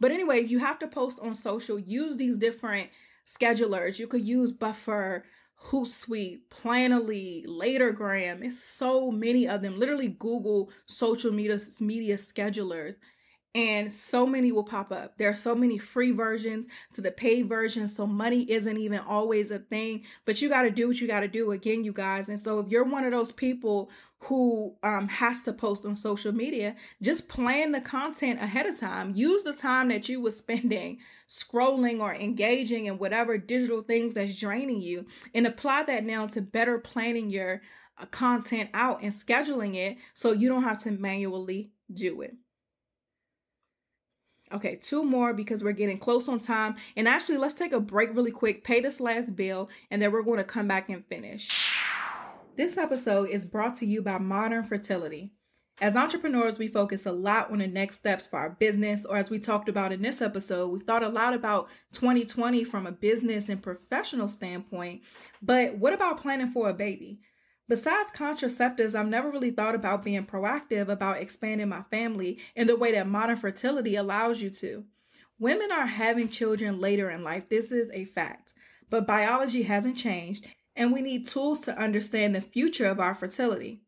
But 0.00 0.10
anyway, 0.10 0.40
if 0.40 0.50
you 0.50 0.58
have 0.58 0.80
to 0.80 0.88
post 0.88 1.20
on 1.20 1.34
social, 1.34 1.78
use 1.78 2.16
these 2.16 2.36
different 2.36 2.90
schedulers. 3.26 4.00
You 4.00 4.08
could 4.08 4.22
use 4.22 4.50
Buffer, 4.50 5.24
Hootsuite, 5.68 6.40
Planoly, 6.50 7.46
Latergram. 7.46 8.44
It's 8.44 8.62
so 8.62 9.12
many 9.12 9.46
of 9.46 9.62
them. 9.62 9.78
Literally 9.78 10.08
Google 10.08 10.72
social 10.86 11.30
media 11.32 11.58
media 11.80 12.16
schedulers 12.16 12.96
and 13.54 13.92
so 13.92 14.26
many 14.26 14.50
will 14.50 14.64
pop 14.64 14.90
up. 14.92 15.18
There 15.18 15.28
are 15.28 15.34
so 15.34 15.54
many 15.54 15.76
free 15.76 16.10
versions 16.10 16.66
to 16.92 17.02
the 17.02 17.10
paid 17.10 17.48
version, 17.48 17.86
so 17.86 18.06
money 18.06 18.50
isn't 18.50 18.78
even 18.78 19.00
always 19.00 19.50
a 19.50 19.58
thing. 19.58 20.04
But 20.24 20.40
you 20.40 20.48
got 20.48 20.62
to 20.62 20.70
do 20.70 20.88
what 20.88 21.00
you 21.00 21.06
got 21.06 21.20
to 21.20 21.28
do 21.28 21.50
again, 21.52 21.84
you 21.84 21.92
guys. 21.92 22.30
And 22.30 22.40
so 22.40 22.60
if 22.60 22.68
you're 22.68 22.84
one 22.84 23.04
of 23.04 23.12
those 23.12 23.30
people 23.30 23.90
who 24.20 24.74
um, 24.82 25.08
has 25.08 25.42
to 25.42 25.52
post 25.52 25.84
on 25.84 25.96
social 25.96 26.32
media, 26.32 26.76
just 27.02 27.28
plan 27.28 27.72
the 27.72 27.80
content 27.80 28.40
ahead 28.40 28.66
of 28.66 28.78
time. 28.78 29.14
Use 29.14 29.42
the 29.42 29.52
time 29.52 29.88
that 29.88 30.08
you 30.08 30.22
were 30.22 30.30
spending 30.30 30.98
scrolling 31.28 32.00
or 32.00 32.14
engaging 32.14 32.86
in 32.86 32.98
whatever 32.98 33.36
digital 33.36 33.82
things 33.82 34.14
that's 34.14 34.38
draining 34.38 34.80
you, 34.80 35.06
and 35.34 35.46
apply 35.46 35.82
that 35.82 36.04
now 36.04 36.26
to 36.26 36.40
better 36.40 36.78
planning 36.78 37.28
your 37.28 37.60
uh, 37.98 38.06
content 38.06 38.70
out 38.72 39.02
and 39.02 39.12
scheduling 39.12 39.74
it 39.74 39.96
so 40.14 40.32
you 40.32 40.48
don't 40.48 40.62
have 40.62 40.80
to 40.80 40.90
manually 40.90 41.70
do 41.92 42.22
it. 42.22 42.34
Okay, 44.52 44.76
two 44.76 45.02
more 45.02 45.32
because 45.32 45.64
we're 45.64 45.72
getting 45.72 45.98
close 45.98 46.28
on 46.28 46.38
time. 46.38 46.76
And 46.96 47.08
actually, 47.08 47.38
let's 47.38 47.54
take 47.54 47.72
a 47.72 47.80
break 47.80 48.14
really 48.14 48.30
quick, 48.30 48.64
pay 48.64 48.80
this 48.80 49.00
last 49.00 49.34
bill, 49.34 49.70
and 49.90 50.02
then 50.02 50.12
we're 50.12 50.22
going 50.22 50.38
to 50.38 50.44
come 50.44 50.68
back 50.68 50.88
and 50.90 51.04
finish. 51.06 51.70
This 52.56 52.76
episode 52.76 53.30
is 53.30 53.46
brought 53.46 53.76
to 53.76 53.86
you 53.86 54.02
by 54.02 54.18
Modern 54.18 54.64
Fertility. 54.64 55.32
As 55.80 55.96
entrepreneurs, 55.96 56.58
we 56.58 56.68
focus 56.68 57.06
a 57.06 57.12
lot 57.12 57.50
on 57.50 57.58
the 57.58 57.66
next 57.66 57.96
steps 57.96 58.26
for 58.26 58.38
our 58.38 58.50
business, 58.50 59.06
or 59.06 59.16
as 59.16 59.30
we 59.30 59.38
talked 59.38 59.70
about 59.70 59.90
in 59.90 60.02
this 60.02 60.20
episode, 60.20 60.68
we've 60.68 60.82
thought 60.82 61.02
a 61.02 61.08
lot 61.08 61.32
about 61.32 61.68
2020 61.92 62.62
from 62.64 62.86
a 62.86 62.92
business 62.92 63.48
and 63.48 63.62
professional 63.62 64.28
standpoint. 64.28 65.00
But 65.40 65.78
what 65.78 65.94
about 65.94 66.20
planning 66.20 66.52
for 66.52 66.68
a 66.68 66.74
baby? 66.74 67.20
Besides 67.72 68.10
contraceptives, 68.10 68.94
I've 68.94 69.08
never 69.08 69.30
really 69.30 69.50
thought 69.50 69.74
about 69.74 70.04
being 70.04 70.26
proactive 70.26 70.90
about 70.90 71.22
expanding 71.22 71.70
my 71.70 71.80
family 71.90 72.38
in 72.54 72.66
the 72.66 72.76
way 72.76 72.92
that 72.92 73.08
modern 73.08 73.38
fertility 73.38 73.96
allows 73.96 74.42
you 74.42 74.50
to. 74.50 74.84
Women 75.38 75.72
are 75.72 75.86
having 75.86 76.28
children 76.28 76.82
later 76.82 77.08
in 77.08 77.24
life. 77.24 77.48
This 77.48 77.72
is 77.72 77.90
a 77.94 78.04
fact. 78.04 78.52
But 78.90 79.06
biology 79.06 79.62
hasn't 79.62 79.96
changed, 79.96 80.46
and 80.76 80.92
we 80.92 81.00
need 81.00 81.26
tools 81.26 81.60
to 81.60 81.78
understand 81.78 82.34
the 82.34 82.42
future 82.42 82.90
of 82.90 83.00
our 83.00 83.14
fertility. 83.14 83.80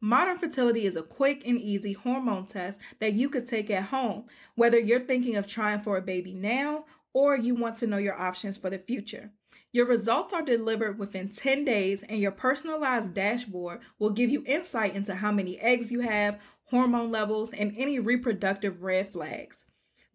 Modern 0.00 0.38
fertility 0.38 0.86
is 0.86 0.96
a 0.96 1.02
quick 1.02 1.42
and 1.44 1.60
easy 1.60 1.92
hormone 1.92 2.46
test 2.46 2.80
that 3.00 3.12
you 3.12 3.28
could 3.28 3.46
take 3.46 3.68
at 3.68 3.90
home, 3.90 4.24
whether 4.54 4.78
you're 4.78 4.98
thinking 4.98 5.36
of 5.36 5.46
trying 5.46 5.82
for 5.82 5.98
a 5.98 6.02
baby 6.02 6.32
now 6.32 6.86
or 7.12 7.36
you 7.36 7.54
want 7.54 7.76
to 7.76 7.86
know 7.86 7.98
your 7.98 8.18
options 8.18 8.56
for 8.56 8.70
the 8.70 8.78
future. 8.78 9.30
Your 9.72 9.86
results 9.86 10.34
are 10.34 10.42
delivered 10.42 10.98
within 10.98 11.28
10 11.28 11.64
days, 11.64 12.02
and 12.02 12.18
your 12.18 12.32
personalized 12.32 13.14
dashboard 13.14 13.80
will 13.98 14.10
give 14.10 14.30
you 14.30 14.42
insight 14.46 14.94
into 14.94 15.14
how 15.14 15.30
many 15.30 15.58
eggs 15.58 15.92
you 15.92 16.00
have, 16.00 16.40
hormone 16.64 17.12
levels, 17.12 17.52
and 17.52 17.74
any 17.76 17.98
reproductive 17.98 18.82
red 18.82 19.12
flags. 19.12 19.66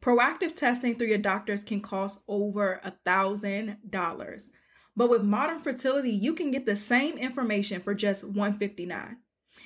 Proactive 0.02 0.56
testing 0.56 0.96
through 0.96 1.08
your 1.08 1.18
doctors 1.18 1.64
can 1.64 1.82
cost 1.82 2.20
over 2.28 2.82
a 2.84 2.94
$1,000. 3.08 4.50
But 4.96 5.10
with 5.10 5.24
modern 5.24 5.60
fertility, 5.60 6.12
you 6.12 6.34
can 6.34 6.52
get 6.52 6.66
the 6.66 6.76
same 6.76 7.18
information 7.18 7.82
for 7.82 7.96
just 7.96 8.24
159. 8.24 9.18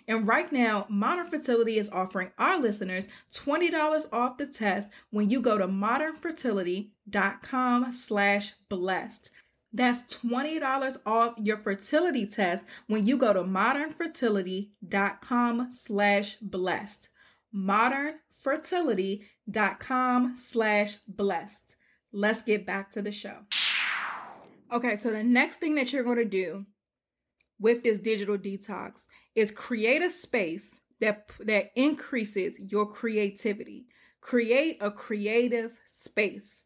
And 0.07 0.27
right 0.27 0.51
now, 0.51 0.85
Modern 0.89 1.27
Fertility 1.27 1.77
is 1.77 1.89
offering 1.89 2.31
our 2.37 2.59
listeners 2.59 3.07
$20 3.33 4.13
off 4.13 4.37
the 4.37 4.47
test 4.47 4.87
when 5.09 5.29
you 5.29 5.41
go 5.41 5.57
to 5.57 5.67
modernfertility.com 5.67 7.91
slash 7.91 8.53
blessed. 8.69 9.31
That's 9.71 10.01
$20 10.15 10.97
off 11.05 11.35
your 11.37 11.57
fertility 11.57 12.25
test 12.25 12.63
when 12.87 13.05
you 13.05 13.17
go 13.17 13.33
to 13.33 13.43
modernfertility.com 13.43 15.71
slash 15.71 16.37
blessed. 16.41 17.09
modernfertility.com 17.53 20.35
slash 20.35 20.97
blessed. 21.07 21.75
Let's 22.11 22.41
get 22.41 22.65
back 22.65 22.89
to 22.91 23.03
the 23.03 23.11
show. 23.11 23.41
Okay, 24.71 24.95
so 24.95 25.11
the 25.11 25.23
next 25.23 25.57
thing 25.57 25.75
that 25.75 25.93
you're 25.93 26.03
going 26.03 26.17
to 26.17 26.25
do 26.25 26.65
with 27.59 27.83
this 27.83 27.99
digital 27.99 28.37
detox 28.37 29.05
is 29.35 29.51
create 29.51 30.01
a 30.01 30.09
space 30.09 30.79
that 31.01 31.29
that 31.39 31.71
increases 31.75 32.59
your 32.59 32.91
creativity. 32.91 33.85
Create 34.21 34.77
a 34.81 34.91
creative 34.91 35.79
space. 35.85 36.65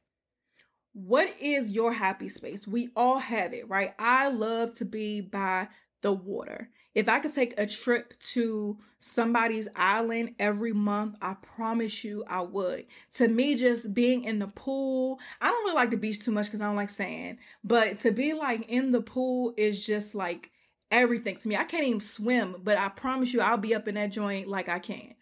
What 0.93 1.29
is 1.41 1.71
your 1.71 1.91
happy 1.91 2.29
space? 2.29 2.67
We 2.67 2.89
all 2.95 3.17
have 3.19 3.53
it, 3.53 3.67
right? 3.67 3.93
I 3.97 4.29
love 4.29 4.73
to 4.75 4.85
be 4.85 5.21
by 5.21 5.67
the 6.01 6.13
water. 6.13 6.69
If 6.93 7.09
I 7.09 7.19
could 7.19 7.33
take 7.33 7.55
a 7.57 7.65
trip 7.65 8.13
to 8.33 8.77
somebody's 8.99 9.67
island 9.75 10.35
every 10.37 10.73
month, 10.73 11.17
I 11.21 11.33
promise 11.33 12.03
you 12.03 12.23
I 12.27 12.41
would. 12.41 12.85
To 13.13 13.27
me, 13.27 13.55
just 13.55 13.95
being 13.95 14.23
in 14.23 14.37
the 14.37 14.47
pool, 14.47 15.19
I 15.41 15.47
don't 15.47 15.63
really 15.63 15.75
like 15.75 15.89
the 15.89 15.97
beach 15.97 16.19
too 16.19 16.31
much 16.31 16.45
because 16.45 16.61
I 16.61 16.65
don't 16.65 16.75
like 16.75 16.89
sand, 16.89 17.39
but 17.63 17.97
to 17.99 18.11
be 18.11 18.33
like 18.33 18.69
in 18.69 18.91
the 18.91 19.01
pool 19.01 19.55
is 19.57 19.83
just 19.83 20.13
like 20.13 20.51
everything 20.91 21.37
to 21.37 21.47
me. 21.47 21.55
I 21.55 21.63
can't 21.63 21.85
even 21.85 22.01
swim, 22.01 22.57
but 22.63 22.77
I 22.77 22.89
promise 22.89 23.33
you 23.33 23.41
I'll 23.41 23.57
be 23.57 23.73
up 23.73 23.87
in 23.87 23.95
that 23.95 24.11
joint 24.11 24.47
like 24.47 24.69
I 24.69 24.77
can. 24.77 25.15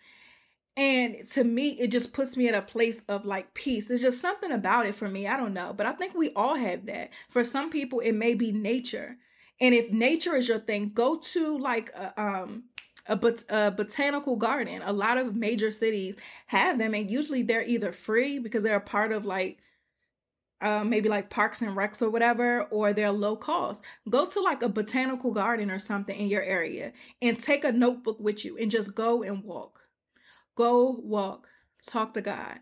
And 0.77 1.27
to 1.31 1.43
me, 1.43 1.71
it 1.79 1.87
just 1.87 2.13
puts 2.13 2.37
me 2.37 2.47
at 2.47 2.55
a 2.55 2.61
place 2.61 3.03
of 3.09 3.25
like 3.25 3.53
peace. 3.53 3.89
It's 3.89 4.01
just 4.01 4.21
something 4.21 4.51
about 4.51 4.85
it 4.85 4.95
for 4.95 5.07
me. 5.07 5.27
I 5.27 5.37
don't 5.37 5.53
know. 5.53 5.73
But 5.73 5.85
I 5.85 5.91
think 5.91 6.15
we 6.15 6.31
all 6.33 6.55
have 6.55 6.85
that. 6.85 7.09
For 7.29 7.43
some 7.43 7.69
people, 7.69 7.99
it 7.99 8.13
may 8.13 8.33
be 8.33 8.51
nature. 8.51 9.17
And 9.59 9.75
if 9.75 9.91
nature 9.91 10.35
is 10.35 10.47
your 10.47 10.59
thing, 10.59 10.91
go 10.93 11.17
to 11.17 11.57
like 11.57 11.91
a, 11.91 12.19
um, 12.21 12.63
a, 13.05 13.15
bot- 13.15 13.43
a 13.49 13.71
botanical 13.71 14.37
garden. 14.37 14.81
A 14.83 14.93
lot 14.93 15.17
of 15.17 15.35
major 15.35 15.71
cities 15.71 16.15
have 16.47 16.79
them, 16.79 16.93
and 16.93 17.11
usually 17.11 17.43
they're 17.43 17.63
either 17.63 17.91
free 17.91 18.39
because 18.39 18.63
they're 18.63 18.75
a 18.75 18.81
part 18.81 19.11
of 19.11 19.25
like 19.25 19.59
uh, 20.61 20.83
maybe 20.83 21.09
like 21.09 21.29
parks 21.29 21.61
and 21.61 21.75
recs 21.75 22.01
or 22.01 22.09
whatever, 22.09 22.63
or 22.71 22.93
they're 22.93 23.11
low 23.11 23.35
cost. 23.35 23.83
Go 24.09 24.25
to 24.27 24.39
like 24.41 24.61
a 24.63 24.69
botanical 24.69 25.33
garden 25.33 25.71
or 25.71 25.79
something 25.79 26.17
in 26.17 26.27
your 26.27 26.43
area 26.43 26.93
and 27.21 27.39
take 27.39 27.63
a 27.63 27.71
notebook 27.71 28.19
with 28.19 28.45
you 28.45 28.57
and 28.57 28.71
just 28.71 28.95
go 28.95 29.23
and 29.23 29.43
walk. 29.43 29.80
Go 30.55 30.99
walk, 31.01 31.47
talk 31.87 32.13
to 32.13 32.21
God, 32.21 32.59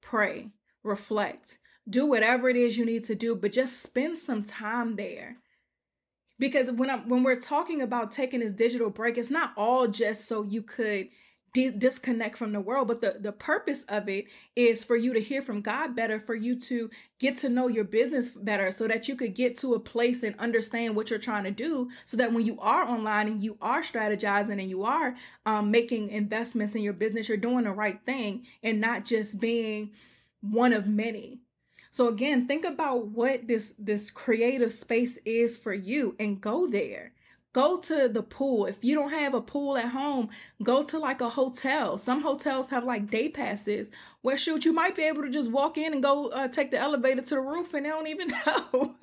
pray, 0.00 0.50
reflect, 0.82 1.58
do 1.88 2.06
whatever 2.06 2.48
it 2.48 2.56
is 2.56 2.76
you 2.76 2.84
need 2.84 3.04
to 3.04 3.14
do, 3.14 3.34
but 3.34 3.52
just 3.52 3.82
spend 3.82 4.18
some 4.18 4.42
time 4.42 4.96
there. 4.96 5.36
Because 6.38 6.70
when 6.70 6.90
I'm 6.90 7.08
when 7.08 7.22
we're 7.22 7.40
talking 7.40 7.82
about 7.82 8.12
taking 8.12 8.40
this 8.40 8.52
digital 8.52 8.90
break, 8.90 9.18
it's 9.18 9.30
not 9.30 9.52
all 9.56 9.88
just 9.88 10.26
so 10.26 10.42
you 10.42 10.62
could 10.62 11.08
disconnect 11.52 12.36
from 12.36 12.52
the 12.52 12.60
world 12.60 12.88
but 12.88 13.00
the 13.00 13.16
the 13.20 13.32
purpose 13.32 13.84
of 13.84 14.08
it 14.08 14.26
is 14.54 14.84
for 14.84 14.96
you 14.96 15.12
to 15.12 15.20
hear 15.20 15.40
from 15.40 15.60
God 15.60 15.96
better 15.96 16.20
for 16.20 16.34
you 16.34 16.58
to 16.60 16.90
get 17.18 17.36
to 17.38 17.48
know 17.48 17.68
your 17.68 17.84
business 17.84 18.28
better 18.30 18.70
so 18.70 18.86
that 18.86 19.08
you 19.08 19.16
could 19.16 19.34
get 19.34 19.56
to 19.58 19.74
a 19.74 19.80
place 19.80 20.22
and 20.22 20.38
understand 20.38 20.94
what 20.94 21.10
you're 21.10 21.18
trying 21.18 21.44
to 21.44 21.50
do 21.50 21.88
so 22.04 22.16
that 22.16 22.32
when 22.32 22.44
you 22.44 22.58
are 22.60 22.84
online 22.84 23.28
and 23.28 23.42
you 23.42 23.56
are 23.60 23.82
strategizing 23.82 24.60
and 24.60 24.70
you 24.70 24.84
are 24.84 25.16
um, 25.46 25.70
making 25.70 26.10
investments 26.10 26.74
in 26.74 26.82
your 26.82 26.92
business 26.92 27.28
you're 27.28 27.38
doing 27.38 27.64
the 27.64 27.72
right 27.72 28.00
thing 28.04 28.46
and 28.62 28.80
not 28.80 29.04
just 29.04 29.40
being 29.40 29.90
one 30.40 30.72
of 30.72 30.88
many. 30.88 31.40
So 31.90 32.08
again 32.08 32.46
think 32.46 32.64
about 32.64 33.08
what 33.08 33.48
this 33.48 33.74
this 33.78 34.10
creative 34.10 34.72
space 34.72 35.18
is 35.24 35.56
for 35.56 35.74
you 35.74 36.14
and 36.20 36.40
go 36.40 36.66
there 36.66 37.12
Go 37.58 37.76
to 37.76 38.08
the 38.08 38.22
pool. 38.22 38.66
If 38.66 38.84
you 38.84 38.94
don't 38.94 39.10
have 39.10 39.34
a 39.34 39.40
pool 39.40 39.76
at 39.76 39.88
home, 39.88 40.28
go 40.62 40.84
to 40.84 40.96
like 40.96 41.20
a 41.20 41.28
hotel. 41.28 41.98
Some 41.98 42.22
hotels 42.22 42.70
have 42.70 42.84
like 42.84 43.10
day 43.10 43.28
passes 43.30 43.90
where, 44.22 44.36
shoot, 44.36 44.64
you 44.64 44.72
might 44.72 44.94
be 44.94 45.02
able 45.02 45.22
to 45.22 45.28
just 45.28 45.50
walk 45.50 45.76
in 45.76 45.92
and 45.92 46.00
go 46.00 46.28
uh, 46.28 46.46
take 46.46 46.70
the 46.70 46.78
elevator 46.78 47.20
to 47.20 47.34
the 47.34 47.40
roof 47.40 47.74
and 47.74 47.84
they 47.84 47.90
don't 47.90 48.06
even 48.06 48.28
know. 48.46 48.94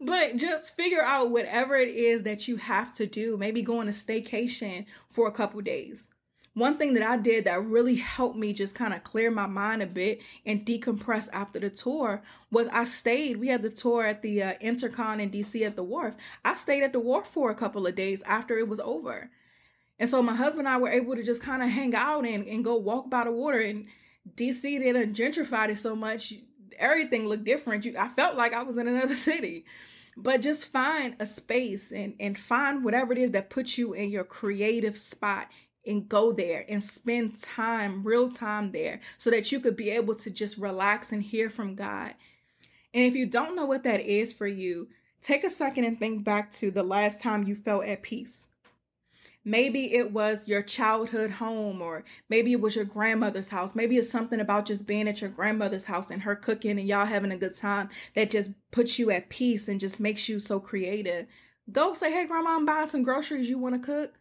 but 0.00 0.36
just 0.36 0.76
figure 0.76 1.02
out 1.02 1.32
whatever 1.32 1.74
it 1.74 1.88
is 1.88 2.22
that 2.22 2.46
you 2.46 2.54
have 2.54 2.92
to 2.92 3.06
do. 3.06 3.36
Maybe 3.36 3.62
go 3.62 3.80
on 3.80 3.88
a 3.88 3.90
staycation 3.90 4.86
for 5.08 5.26
a 5.26 5.32
couple 5.32 5.60
days 5.60 6.06
one 6.54 6.76
thing 6.76 6.94
that 6.94 7.08
I 7.08 7.16
did 7.16 7.44
that 7.44 7.64
really 7.64 7.94
helped 7.94 8.36
me 8.36 8.52
just 8.52 8.74
kind 8.74 8.92
of 8.92 9.04
clear 9.04 9.30
my 9.30 9.46
mind 9.46 9.82
a 9.82 9.86
bit 9.86 10.20
and 10.44 10.66
decompress 10.66 11.28
after 11.32 11.60
the 11.60 11.70
tour 11.70 12.22
was 12.50 12.66
I 12.68 12.84
stayed. 12.84 13.36
We 13.36 13.48
had 13.48 13.62
the 13.62 13.70
tour 13.70 14.04
at 14.04 14.22
the 14.22 14.42
uh, 14.42 14.54
Intercon 14.60 15.20
in 15.20 15.30
DC 15.30 15.64
at 15.64 15.76
the 15.76 15.84
wharf. 15.84 16.16
I 16.44 16.54
stayed 16.54 16.82
at 16.82 16.92
the 16.92 16.98
wharf 16.98 17.28
for 17.28 17.50
a 17.50 17.54
couple 17.54 17.86
of 17.86 17.94
days 17.94 18.22
after 18.22 18.58
it 18.58 18.68
was 18.68 18.80
over. 18.80 19.30
And 20.00 20.08
so 20.08 20.22
my 20.22 20.34
husband 20.34 20.66
and 20.66 20.74
I 20.74 20.78
were 20.78 20.88
able 20.88 21.14
to 21.14 21.22
just 21.22 21.42
kind 21.42 21.62
of 21.62 21.68
hang 21.68 21.94
out 21.94 22.26
and, 22.26 22.46
and 22.46 22.64
go 22.64 22.76
walk 22.76 23.08
by 23.08 23.24
the 23.24 23.30
water. 23.30 23.60
And 23.60 23.86
DC, 24.34 24.62
they 24.62 24.92
done 24.92 25.14
gentrified 25.14 25.68
it 25.68 25.78
so 25.78 25.94
much, 25.94 26.34
everything 26.78 27.26
looked 27.26 27.44
different. 27.44 27.84
You, 27.84 27.96
I 27.96 28.08
felt 28.08 28.36
like 28.36 28.54
I 28.54 28.62
was 28.62 28.76
in 28.76 28.88
another 28.88 29.14
city 29.16 29.64
but 30.16 30.42
just 30.42 30.70
find 30.72 31.14
a 31.20 31.24
space 31.24 31.92
and 31.92 32.14
and 32.18 32.36
find 32.36 32.84
whatever 32.84 33.12
it 33.12 33.18
is 33.18 33.30
that 33.30 33.48
puts 33.48 33.78
you 33.78 33.94
in 33.94 34.10
your 34.10 34.24
creative 34.24 34.98
spot 34.98 35.48
and 35.86 36.08
go 36.08 36.32
there 36.32 36.64
and 36.68 36.82
spend 36.82 37.40
time, 37.40 38.02
real 38.02 38.30
time 38.30 38.72
there, 38.72 39.00
so 39.18 39.30
that 39.30 39.50
you 39.50 39.60
could 39.60 39.76
be 39.76 39.90
able 39.90 40.14
to 40.14 40.30
just 40.30 40.58
relax 40.58 41.12
and 41.12 41.22
hear 41.22 41.48
from 41.48 41.74
God. 41.74 42.14
And 42.92 43.04
if 43.04 43.14
you 43.14 43.26
don't 43.26 43.56
know 43.56 43.66
what 43.66 43.84
that 43.84 44.00
is 44.00 44.32
for 44.32 44.46
you, 44.46 44.88
take 45.22 45.44
a 45.44 45.50
second 45.50 45.84
and 45.84 45.98
think 45.98 46.24
back 46.24 46.50
to 46.52 46.70
the 46.70 46.82
last 46.82 47.20
time 47.20 47.44
you 47.44 47.54
felt 47.54 47.84
at 47.84 48.02
peace. 48.02 48.46
Maybe 49.42 49.94
it 49.94 50.12
was 50.12 50.46
your 50.46 50.62
childhood 50.62 51.30
home, 51.30 51.80
or 51.80 52.04
maybe 52.28 52.52
it 52.52 52.60
was 52.60 52.76
your 52.76 52.84
grandmother's 52.84 53.48
house. 53.48 53.74
Maybe 53.74 53.96
it's 53.96 54.10
something 54.10 54.38
about 54.38 54.66
just 54.66 54.86
being 54.86 55.08
at 55.08 55.22
your 55.22 55.30
grandmother's 55.30 55.86
house 55.86 56.10
and 56.10 56.22
her 56.22 56.36
cooking 56.36 56.78
and 56.78 56.86
y'all 56.86 57.06
having 57.06 57.32
a 57.32 57.38
good 57.38 57.54
time 57.54 57.88
that 58.14 58.28
just 58.28 58.50
puts 58.70 58.98
you 58.98 59.10
at 59.10 59.30
peace 59.30 59.66
and 59.66 59.80
just 59.80 59.98
makes 59.98 60.28
you 60.28 60.40
so 60.40 60.60
creative. 60.60 61.26
Go 61.72 61.94
say, 61.94 62.12
Hey, 62.12 62.26
grandma, 62.26 62.56
I'm 62.56 62.66
buying 62.66 62.86
some 62.86 63.02
groceries. 63.02 63.48
You 63.48 63.58
want 63.58 63.80
to 63.80 63.86
cook? 63.86 64.19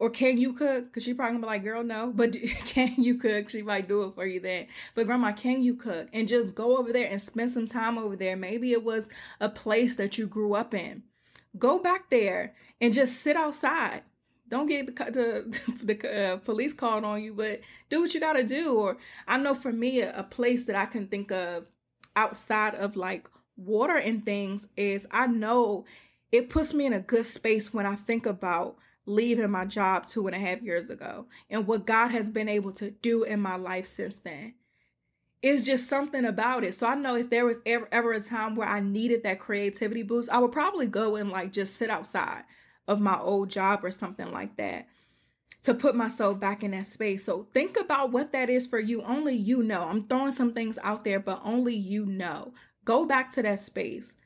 Or 0.00 0.08
can 0.08 0.38
you 0.38 0.54
cook? 0.54 0.86
Because 0.86 1.04
she 1.04 1.12
probably 1.12 1.34
gonna 1.34 1.46
be 1.46 1.46
like, 1.46 1.62
girl, 1.62 1.84
no. 1.84 2.10
But 2.12 2.32
can 2.64 2.94
you 2.96 3.16
cook? 3.16 3.50
She 3.50 3.60
might 3.60 3.86
do 3.86 4.04
it 4.04 4.14
for 4.14 4.26
you 4.26 4.40
then. 4.40 4.66
But 4.94 5.06
grandma, 5.06 5.32
can 5.32 5.62
you 5.62 5.74
cook? 5.74 6.08
And 6.14 6.26
just 6.26 6.54
go 6.54 6.78
over 6.78 6.90
there 6.90 7.06
and 7.06 7.20
spend 7.20 7.50
some 7.50 7.66
time 7.66 7.98
over 7.98 8.16
there. 8.16 8.34
Maybe 8.34 8.72
it 8.72 8.82
was 8.82 9.10
a 9.40 9.50
place 9.50 9.96
that 9.96 10.16
you 10.16 10.26
grew 10.26 10.54
up 10.54 10.72
in. 10.72 11.02
Go 11.58 11.78
back 11.78 12.08
there 12.08 12.54
and 12.80 12.94
just 12.94 13.16
sit 13.16 13.36
outside. 13.36 14.02
Don't 14.48 14.66
get 14.66 14.86
the 14.86 15.04
the, 15.84 15.84
the 15.94 16.24
uh, 16.24 16.36
police 16.38 16.72
called 16.72 17.04
on 17.04 17.22
you, 17.22 17.34
but 17.34 17.60
do 17.90 18.00
what 18.00 18.14
you 18.14 18.20
gotta 18.20 18.42
do. 18.42 18.72
Or 18.72 18.96
I 19.28 19.36
know 19.36 19.54
for 19.54 19.70
me, 19.70 20.00
a, 20.00 20.18
a 20.18 20.22
place 20.22 20.66
that 20.66 20.76
I 20.76 20.86
can 20.86 21.08
think 21.08 21.30
of 21.30 21.66
outside 22.16 22.74
of 22.74 22.96
like 22.96 23.28
water 23.58 23.96
and 23.96 24.24
things 24.24 24.66
is 24.78 25.06
I 25.10 25.26
know 25.26 25.84
it 26.32 26.48
puts 26.48 26.72
me 26.72 26.86
in 26.86 26.94
a 26.94 27.00
good 27.00 27.26
space 27.26 27.74
when 27.74 27.84
I 27.84 27.96
think 27.96 28.24
about 28.24 28.78
leaving 29.06 29.50
my 29.50 29.64
job 29.64 30.06
two 30.06 30.26
and 30.26 30.36
a 30.36 30.38
half 30.38 30.62
years 30.62 30.90
ago 30.90 31.26
and 31.48 31.66
what 31.66 31.86
God 31.86 32.08
has 32.08 32.30
been 32.30 32.48
able 32.48 32.72
to 32.72 32.90
do 32.90 33.24
in 33.24 33.40
my 33.40 33.56
life 33.56 33.86
since 33.86 34.18
then. 34.18 34.54
It's 35.42 35.64
just 35.64 35.88
something 35.88 36.26
about 36.26 36.64
it. 36.64 36.74
So 36.74 36.86
I 36.86 36.94
know 36.94 37.16
if 37.16 37.30
there 37.30 37.46
was 37.46 37.60
ever, 37.64 37.88
ever 37.90 38.12
a 38.12 38.20
time 38.20 38.56
where 38.56 38.68
I 38.68 38.80
needed 38.80 39.22
that 39.22 39.40
creativity 39.40 40.02
boost, 40.02 40.28
I 40.28 40.38
would 40.38 40.52
probably 40.52 40.86
go 40.86 41.16
and 41.16 41.30
like 41.30 41.52
just 41.52 41.76
sit 41.76 41.88
outside 41.88 42.44
of 42.86 43.00
my 43.00 43.18
old 43.18 43.48
job 43.48 43.84
or 43.84 43.90
something 43.90 44.30
like 44.32 44.56
that 44.56 44.86
to 45.62 45.74
put 45.74 45.94
myself 45.94 46.40
back 46.40 46.62
in 46.62 46.72
that 46.72 46.86
space. 46.86 47.24
So 47.24 47.46
think 47.52 47.78
about 47.78 48.12
what 48.12 48.32
that 48.32 48.50
is 48.50 48.66
for 48.66 48.78
you. 48.78 49.02
Only 49.02 49.34
you 49.34 49.62
know. 49.62 49.84
I'm 49.84 50.06
throwing 50.06 50.30
some 50.30 50.52
things 50.52 50.78
out 50.82 51.04
there, 51.04 51.20
but 51.20 51.40
only 51.44 51.74
you 51.74 52.06
know. 52.06 52.52
Go 52.84 53.06
back 53.06 53.30
to 53.32 53.42
that 53.42 53.58
space. 53.58 54.16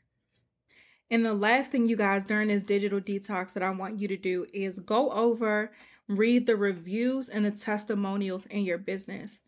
And 1.15 1.25
the 1.25 1.33
last 1.33 1.71
thing, 1.71 1.87
you 1.87 1.95
guys, 1.95 2.25
during 2.25 2.49
this 2.49 2.63
digital 2.63 3.01
detox 3.01 3.53
that 3.53 3.63
I 3.63 3.71
want 3.71 4.01
you 4.01 4.09
to 4.09 4.17
do 4.17 4.47
is 4.53 4.81
go 4.81 5.13
over, 5.13 5.71
read 6.09 6.45
the 6.45 6.57
reviews 6.57 7.29
and 7.29 7.47
the 7.47 7.53
testimonials 7.53 8.47
in 8.47 8.65
your 8.65 8.79
business. 8.79 9.41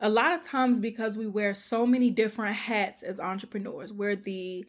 A 0.00 0.10
lot 0.10 0.34
of 0.34 0.42
times, 0.42 0.78
because 0.78 1.16
we 1.16 1.26
wear 1.26 1.54
so 1.54 1.86
many 1.86 2.10
different 2.10 2.56
hats 2.56 3.02
as 3.02 3.20
entrepreneurs, 3.20 3.90
we're 3.90 4.16
the 4.16 4.66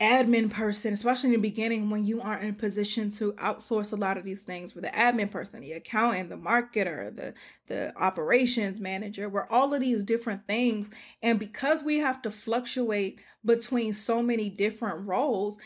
admin 0.00 0.50
person, 0.50 0.92
especially 0.92 1.28
in 1.28 1.40
the 1.40 1.48
beginning 1.48 1.90
when 1.90 2.04
you 2.04 2.20
aren't 2.20 2.44
in 2.44 2.50
a 2.50 2.54
position 2.54 3.10
to 3.10 3.32
outsource 3.34 3.92
a 3.92 3.96
lot 3.96 4.16
of 4.16 4.24
these 4.24 4.44
things 4.44 4.72
for 4.72 4.80
the 4.80 4.88
admin 4.88 5.30
person, 5.30 5.60
the 5.60 5.72
accountant, 5.72 6.28
the 6.28 6.36
marketer, 6.36 7.14
the 7.14 7.34
the 7.66 7.92
operations 8.00 8.80
manager, 8.80 9.28
we're 9.28 9.48
all 9.48 9.74
of 9.74 9.80
these 9.80 10.04
different 10.04 10.46
things. 10.46 10.88
And 11.22 11.38
because 11.38 11.82
we 11.82 11.98
have 11.98 12.22
to 12.22 12.30
fluctuate 12.30 13.20
between 13.44 13.92
so 13.92 14.22
many 14.22 14.48
different 14.48 15.06
roles, 15.06 15.58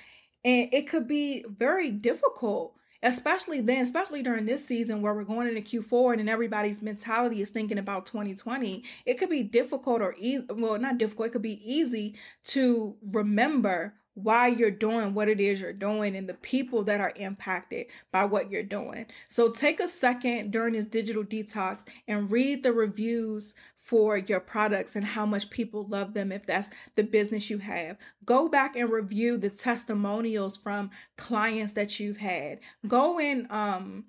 and 0.45 0.69
it 0.73 0.89
could 0.89 1.07
be 1.07 1.45
very 1.49 1.91
difficult 1.91 2.75
especially 3.03 3.61
then, 3.61 3.83
especially 3.83 4.23
during 4.23 4.47
this 4.47 4.65
season 4.65 5.03
where 5.03 5.13
we're 5.13 5.25
going 5.25 5.49
into 5.49 5.61
Q4 5.61 6.21
and 6.21 6.31
everybody's 6.31 6.81
mentality 6.81 7.43
is 7.43 7.51
thinking 7.51 7.79
about 7.79 8.07
2020, 8.07 8.85
it 9.07 9.15
could 9.15 9.29
be 9.29 9.43
difficult 9.43 10.01
or 10.01 10.15
easy. 10.19 10.45
Well, 10.49 10.79
not 10.79 10.99
difficult, 10.99 11.29
it 11.29 11.33
could 11.33 11.43
be 11.43 11.61
easy 11.65 12.15
to 12.45 12.95
remember 13.11 13.95
why 14.15 14.49
you're 14.49 14.71
doing 14.71 15.15
what 15.15 15.29
it 15.29 15.41
is 15.41 15.61
you're 15.61 15.73
doing 15.73 16.17
and 16.17 16.29
the 16.29 16.35
people 16.35 16.85
that 16.85 17.01
are 17.01 17.13
impacted 17.17 17.87
by 18.11 18.25
what 18.25 18.51
you're 18.51 18.63
doing. 18.63 19.07
So 19.29 19.51
take 19.51 19.81
a 19.81 19.89
second 19.89 20.51
during 20.51 20.75
this 20.75 20.85
digital 20.85 21.25
detox 21.25 21.85
and 22.07 22.31
read 22.31 22.63
the 22.63 22.73
reviews 22.73 23.55
for 23.77 24.17
your 24.17 24.41
products 24.41 24.95
and 24.95 25.05
how 25.05 25.27
much 25.27 25.51
people 25.51 25.87
love 25.89 26.15
them 26.15 26.31
if 26.31 26.47
that's 26.47 26.69
the 26.95 27.03
business 27.03 27.51
you 27.51 27.59
have. 27.59 27.97
Go 28.25 28.49
back 28.49 28.77
and 28.77 28.91
review 28.91 29.37
the 29.37 29.51
testimonials 29.51 30.57
from 30.57 30.91
clients 31.17 31.73
that 31.73 31.99
you've 31.99 32.19
had. 32.19 32.61
Go 32.87 33.19
and 33.19 33.51
um 33.51 34.05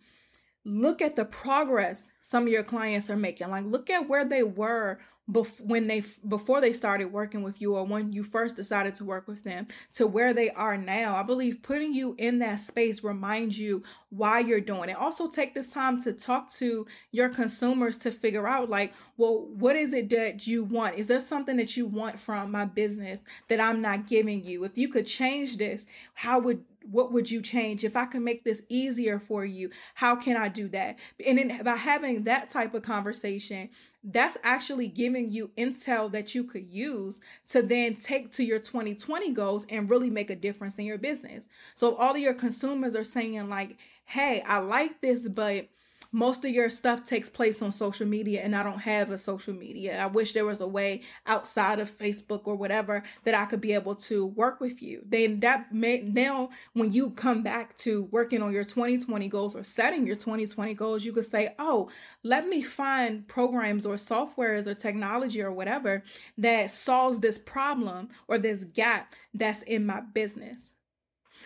look 0.66 1.02
at 1.02 1.16
the 1.16 1.26
progress 1.26 2.06
some 2.22 2.44
of 2.44 2.50
your 2.50 2.64
clients 2.64 3.10
are 3.10 3.18
making. 3.18 3.50
Like 3.50 3.66
look 3.66 3.90
at 3.90 4.08
where 4.08 4.24
they 4.24 4.44
were 4.44 5.00
bef- 5.30 5.62
when 5.62 5.88
they 5.88 6.04
before 6.28 6.62
they 6.62 6.74
started 6.74 7.12
working 7.12 7.44
with 7.44 7.62
you 7.62 7.76
or 7.76 7.86
when 7.86 8.12
you 8.12 8.24
first 8.24 8.56
decided 8.56 8.96
to 8.96 9.06
work 9.06 9.28
with 9.28 9.44
them 9.44 9.68
to 9.94 10.08
where 10.08 10.34
they 10.34 10.50
are 10.52 10.78
now. 10.78 11.16
I 11.16 11.24
believe 11.24 11.62
putting 11.62 11.94
you 11.94 12.16
in 12.18 12.40
that 12.40 12.60
space 12.60 13.04
reminds 13.04 13.58
you 13.58 13.84
why 14.10 14.40
you're 14.40 14.62
doing 14.62 14.90
it. 14.90 14.96
Also 14.96 15.30
take 15.30 15.54
this 15.54 15.70
time 15.70 16.02
to 16.04 16.14
talk 16.14 16.52
to 16.54 16.86
your 17.12 17.30
consumers 17.30 17.98
to 17.98 18.12
figure 18.12 18.48
out 18.48 18.70
like, 18.70 18.94
well, 19.18 19.48
what 19.48 19.76
is 19.76 19.94
it 19.94 20.10
that 20.12 20.48
you 20.48 20.64
want? 20.64 20.96
Is 20.96 21.08
there 21.08 21.20
something 21.20 21.58
that 21.58 21.76
you 21.76 21.86
want 21.86 22.20
from 22.20 22.52
my 22.52 22.66
business 22.66 23.20
that 23.50 23.60
I'm 23.60 23.82
not 23.82 24.08
giving 24.08 24.44
you? 24.44 24.64
If 24.64 24.78
you 24.78 24.88
could 24.88 25.08
change 25.08 25.58
this, 25.58 25.86
how 26.14 26.40
would 26.40 26.64
what 26.90 27.12
would 27.12 27.30
you 27.32 27.42
change? 27.42 27.84
If 27.84 27.96
i 27.96 28.06
can 28.06 28.24
make 28.24 28.44
this 28.44 28.64
easier 28.70 29.20
for 29.20 29.46
you 29.46 29.70
how 29.96 30.16
can 30.16 30.38
i 30.38 30.50
do 30.50 30.68
that? 30.70 31.00
And 31.26 31.38
then 31.38 31.64
by 31.64 31.76
having 31.76 32.24
that 32.24 32.50
type 32.50 32.74
of 32.74 32.84
conversation 32.84 33.70
that's 34.04 34.38
actually 34.44 34.88
giving 34.88 35.32
you 35.32 35.52
intel 35.58 36.12
that 36.12 36.36
you 36.36 36.44
could 36.44 36.66
use 36.66 37.22
to 37.48 37.62
then 37.62 37.96
take 37.96 38.32
to 38.32 38.44
your 38.44 38.60
2020 38.60 39.32
goals 39.32 39.66
and 39.70 39.90
really 39.90 40.10
make 40.10 40.30
a 40.30 40.36
difference 40.36 40.78
in 40.78 40.86
your 40.86 40.98
business. 40.98 41.48
So 41.74 41.96
all 41.96 42.12
of 42.12 42.18
your 42.18 42.34
consumers 42.34 42.96
are 42.96 43.06
saying 43.06 43.50
like 43.50 43.78
hey 44.06 44.44
i 44.46 44.60
like 44.60 45.02
this 45.02 45.28
but 45.28 45.68
most 46.14 46.46
of 46.46 46.52
your 46.52 46.70
stuff 46.70 47.04
takes 47.04 47.28
place 47.28 47.62
on 47.64 47.72
social 47.72 48.08
media 48.08 48.42
and 48.42 48.56
I 48.56 48.62
don't 48.62 48.80
have 48.80 49.10
a 49.10 49.18
social 49.18 49.54
media. 49.54 50.00
I 50.00 50.06
wish 50.06 50.32
there 50.34 50.46
was 50.46 50.62
a 50.62 50.68
way 50.68 51.02
outside 51.26 51.80
of 51.80 51.96
Facebook 51.98 52.42
or 52.46 52.56
whatever 52.56 53.02
that 53.24 53.34
I 53.34 53.46
could 53.46 53.60
be 53.60 53.74
able 53.74 53.96
to 53.96 54.28
work 54.28 54.62
with 54.62 54.82
you. 54.82 55.02
Then 55.06 55.40
that 55.40 55.74
may 55.74 56.02
now 56.02 56.52
when 56.74 56.94
you 56.94 57.10
come 57.10 57.42
back 57.42 57.76
to 57.78 58.04
working 58.12 58.44
on 58.44 58.54
your 58.54 58.64
2020 58.64 59.28
goals 59.28 59.56
or 59.56 59.64
setting 59.64 60.06
your 60.06 60.16
2020 60.16 60.76
goals, 60.76 61.04
you 61.04 61.12
could 61.12 61.26
say, 61.26 61.56
"Oh, 61.58 61.90
let 62.22 62.48
me 62.48 62.62
find 62.62 63.28
programs 63.28 63.86
or 63.86 63.96
softwares 63.96 64.68
or 64.68 64.76
technology 64.76 65.42
or 65.42 65.52
whatever 65.52 66.04
that 66.38 66.70
solves 66.70 67.20
this 67.20 67.40
problem 67.40 68.10
or 68.28 68.38
this 68.38 68.64
gap 68.64 69.16
that's 69.34 69.64
in 69.64 69.86
my 69.86 70.02
business." 70.02 70.74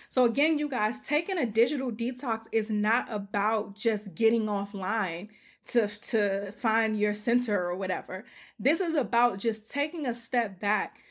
So, 0.10 0.26
again, 0.26 0.58
you 0.58 0.70
guys, 0.70 1.06
taking 1.06 1.38
a 1.38 1.46
digital 1.46 1.92
detox 1.92 2.46
is 2.52 2.70
not 2.70 3.08
about 3.12 3.76
just 3.76 4.16
getting 4.16 4.46
offline 4.46 5.30
to, 5.68 5.88
to 5.88 6.52
find 6.54 6.98
your 6.98 7.14
center 7.14 7.66
or 7.66 7.76
whatever. 7.76 8.26
This 8.60 8.80
is 8.80 8.96
about 8.96 9.38
just 9.38 9.70
taking 9.70 10.06
a 10.06 10.14
step 10.14 10.60
back 10.60 11.02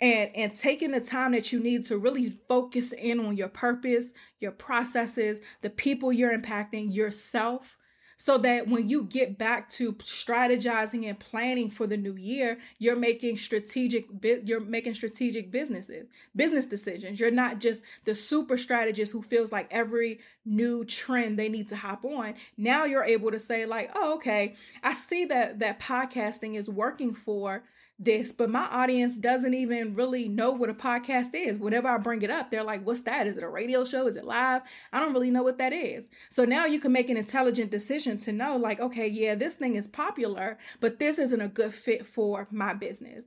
and 0.00 0.30
and 0.34 0.54
taking 0.54 0.90
the 0.90 1.00
time 1.00 1.32
that 1.32 1.52
you 1.52 1.60
need 1.60 1.86
to 1.86 1.96
really 1.96 2.30
focus 2.48 2.92
in 2.92 3.20
on 3.20 3.36
your 3.36 3.48
purpose, 3.48 4.12
your 4.40 4.52
processes, 4.52 5.40
the 5.62 5.70
people 5.70 6.12
you're 6.12 6.36
impacting, 6.36 6.94
yourself, 6.94 7.76
so 8.16 8.38
that 8.38 8.68
when 8.68 8.88
you 8.88 9.04
get 9.04 9.38
back 9.38 9.68
to 9.68 9.92
strategizing 9.94 11.08
and 11.08 11.18
planning 11.18 11.70
for 11.70 11.86
the 11.86 11.96
new 11.96 12.16
year 12.16 12.58
you're 12.78 12.96
making 12.96 13.36
strategic 13.36 14.06
you're 14.44 14.60
making 14.60 14.94
strategic 14.94 15.50
businesses 15.50 16.06
business 16.34 16.66
decisions. 16.66 17.18
You're 17.18 17.30
not 17.30 17.60
just 17.60 17.82
the 18.04 18.14
super 18.14 18.56
strategist 18.56 19.12
who 19.12 19.22
feels 19.22 19.52
like 19.52 19.68
every 19.70 20.20
new 20.44 20.84
trend 20.84 21.38
they 21.38 21.48
need 21.48 21.68
to 21.68 21.76
hop 21.76 22.04
on. 22.04 22.34
Now 22.56 22.84
you're 22.84 23.04
able 23.04 23.30
to 23.30 23.38
say 23.38 23.66
like 23.66 23.90
oh 23.94 24.14
okay 24.16 24.54
i 24.82 24.92
see 24.92 25.24
that 25.26 25.58
that 25.58 25.78
podcasting 25.78 26.56
is 26.56 26.68
working 26.68 27.14
for 27.14 27.62
this, 27.98 28.32
but 28.32 28.50
my 28.50 28.66
audience 28.66 29.16
doesn't 29.16 29.54
even 29.54 29.94
really 29.94 30.28
know 30.28 30.50
what 30.50 30.68
a 30.68 30.74
podcast 30.74 31.34
is. 31.34 31.58
Whenever 31.58 31.88
I 31.88 31.96
bring 31.98 32.22
it 32.22 32.30
up, 32.30 32.50
they're 32.50 32.62
like, 32.62 32.84
What's 32.84 33.02
that? 33.02 33.26
Is 33.26 33.36
it 33.36 33.42
a 33.42 33.48
radio 33.48 33.84
show? 33.84 34.06
Is 34.06 34.16
it 34.16 34.24
live? 34.24 34.62
I 34.92 35.00
don't 35.00 35.12
really 35.12 35.30
know 35.30 35.42
what 35.42 35.58
that 35.58 35.72
is. 35.72 36.10
So 36.28 36.44
now 36.44 36.66
you 36.66 36.78
can 36.78 36.92
make 36.92 37.08
an 37.08 37.16
intelligent 37.16 37.70
decision 37.70 38.18
to 38.18 38.32
know, 38.32 38.56
like, 38.56 38.80
okay, 38.80 39.06
yeah, 39.06 39.34
this 39.34 39.54
thing 39.54 39.76
is 39.76 39.88
popular, 39.88 40.58
but 40.80 40.98
this 40.98 41.18
isn't 41.18 41.40
a 41.40 41.48
good 41.48 41.72
fit 41.72 42.06
for 42.06 42.46
my 42.50 42.74
business. 42.74 43.24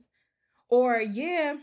Or, 0.68 1.00
yeah, 1.00 1.56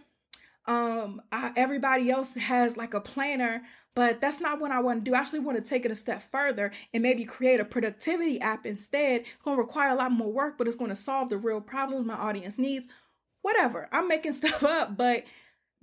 um 0.68 1.22
I, 1.32 1.52
everybody 1.56 2.10
else 2.10 2.36
has 2.36 2.78
like 2.78 2.94
a 2.94 3.02
planner 3.02 3.62
but 3.96 4.22
that's 4.22 4.40
not 4.40 4.60
what 4.60 4.72
i 4.72 4.80
want 4.80 5.04
to 5.04 5.12
do. 5.12 5.16
I 5.16 5.20
actually 5.20 5.40
want 5.40 5.58
to 5.58 5.64
take 5.68 5.86
it 5.86 5.92
a 5.92 5.96
step 5.96 6.22
further 6.32 6.72
and 6.94 7.02
maybe 7.02 7.26
create 7.26 7.60
a 7.60 7.66
productivity 7.66 8.40
app 8.40 8.66
instead. 8.66 9.22
It's 9.22 9.44
going 9.44 9.58
to 9.58 9.62
require 9.62 9.90
a 9.90 9.96
lot 9.96 10.12
more 10.12 10.32
work 10.32 10.58
but 10.58 10.68
it's 10.68 10.78
going 10.78 10.90
to 10.90 10.96
solve 10.96 11.30
the 11.30 11.38
real 11.38 11.62
problems 11.62 12.06
my 12.06 12.16
audience 12.16 12.58
needs. 12.58 12.88
Whatever 13.42 13.88
i'm 13.92 14.08
making 14.08 14.34
stuff 14.42 14.64
up 14.64 14.98
but 14.98 15.24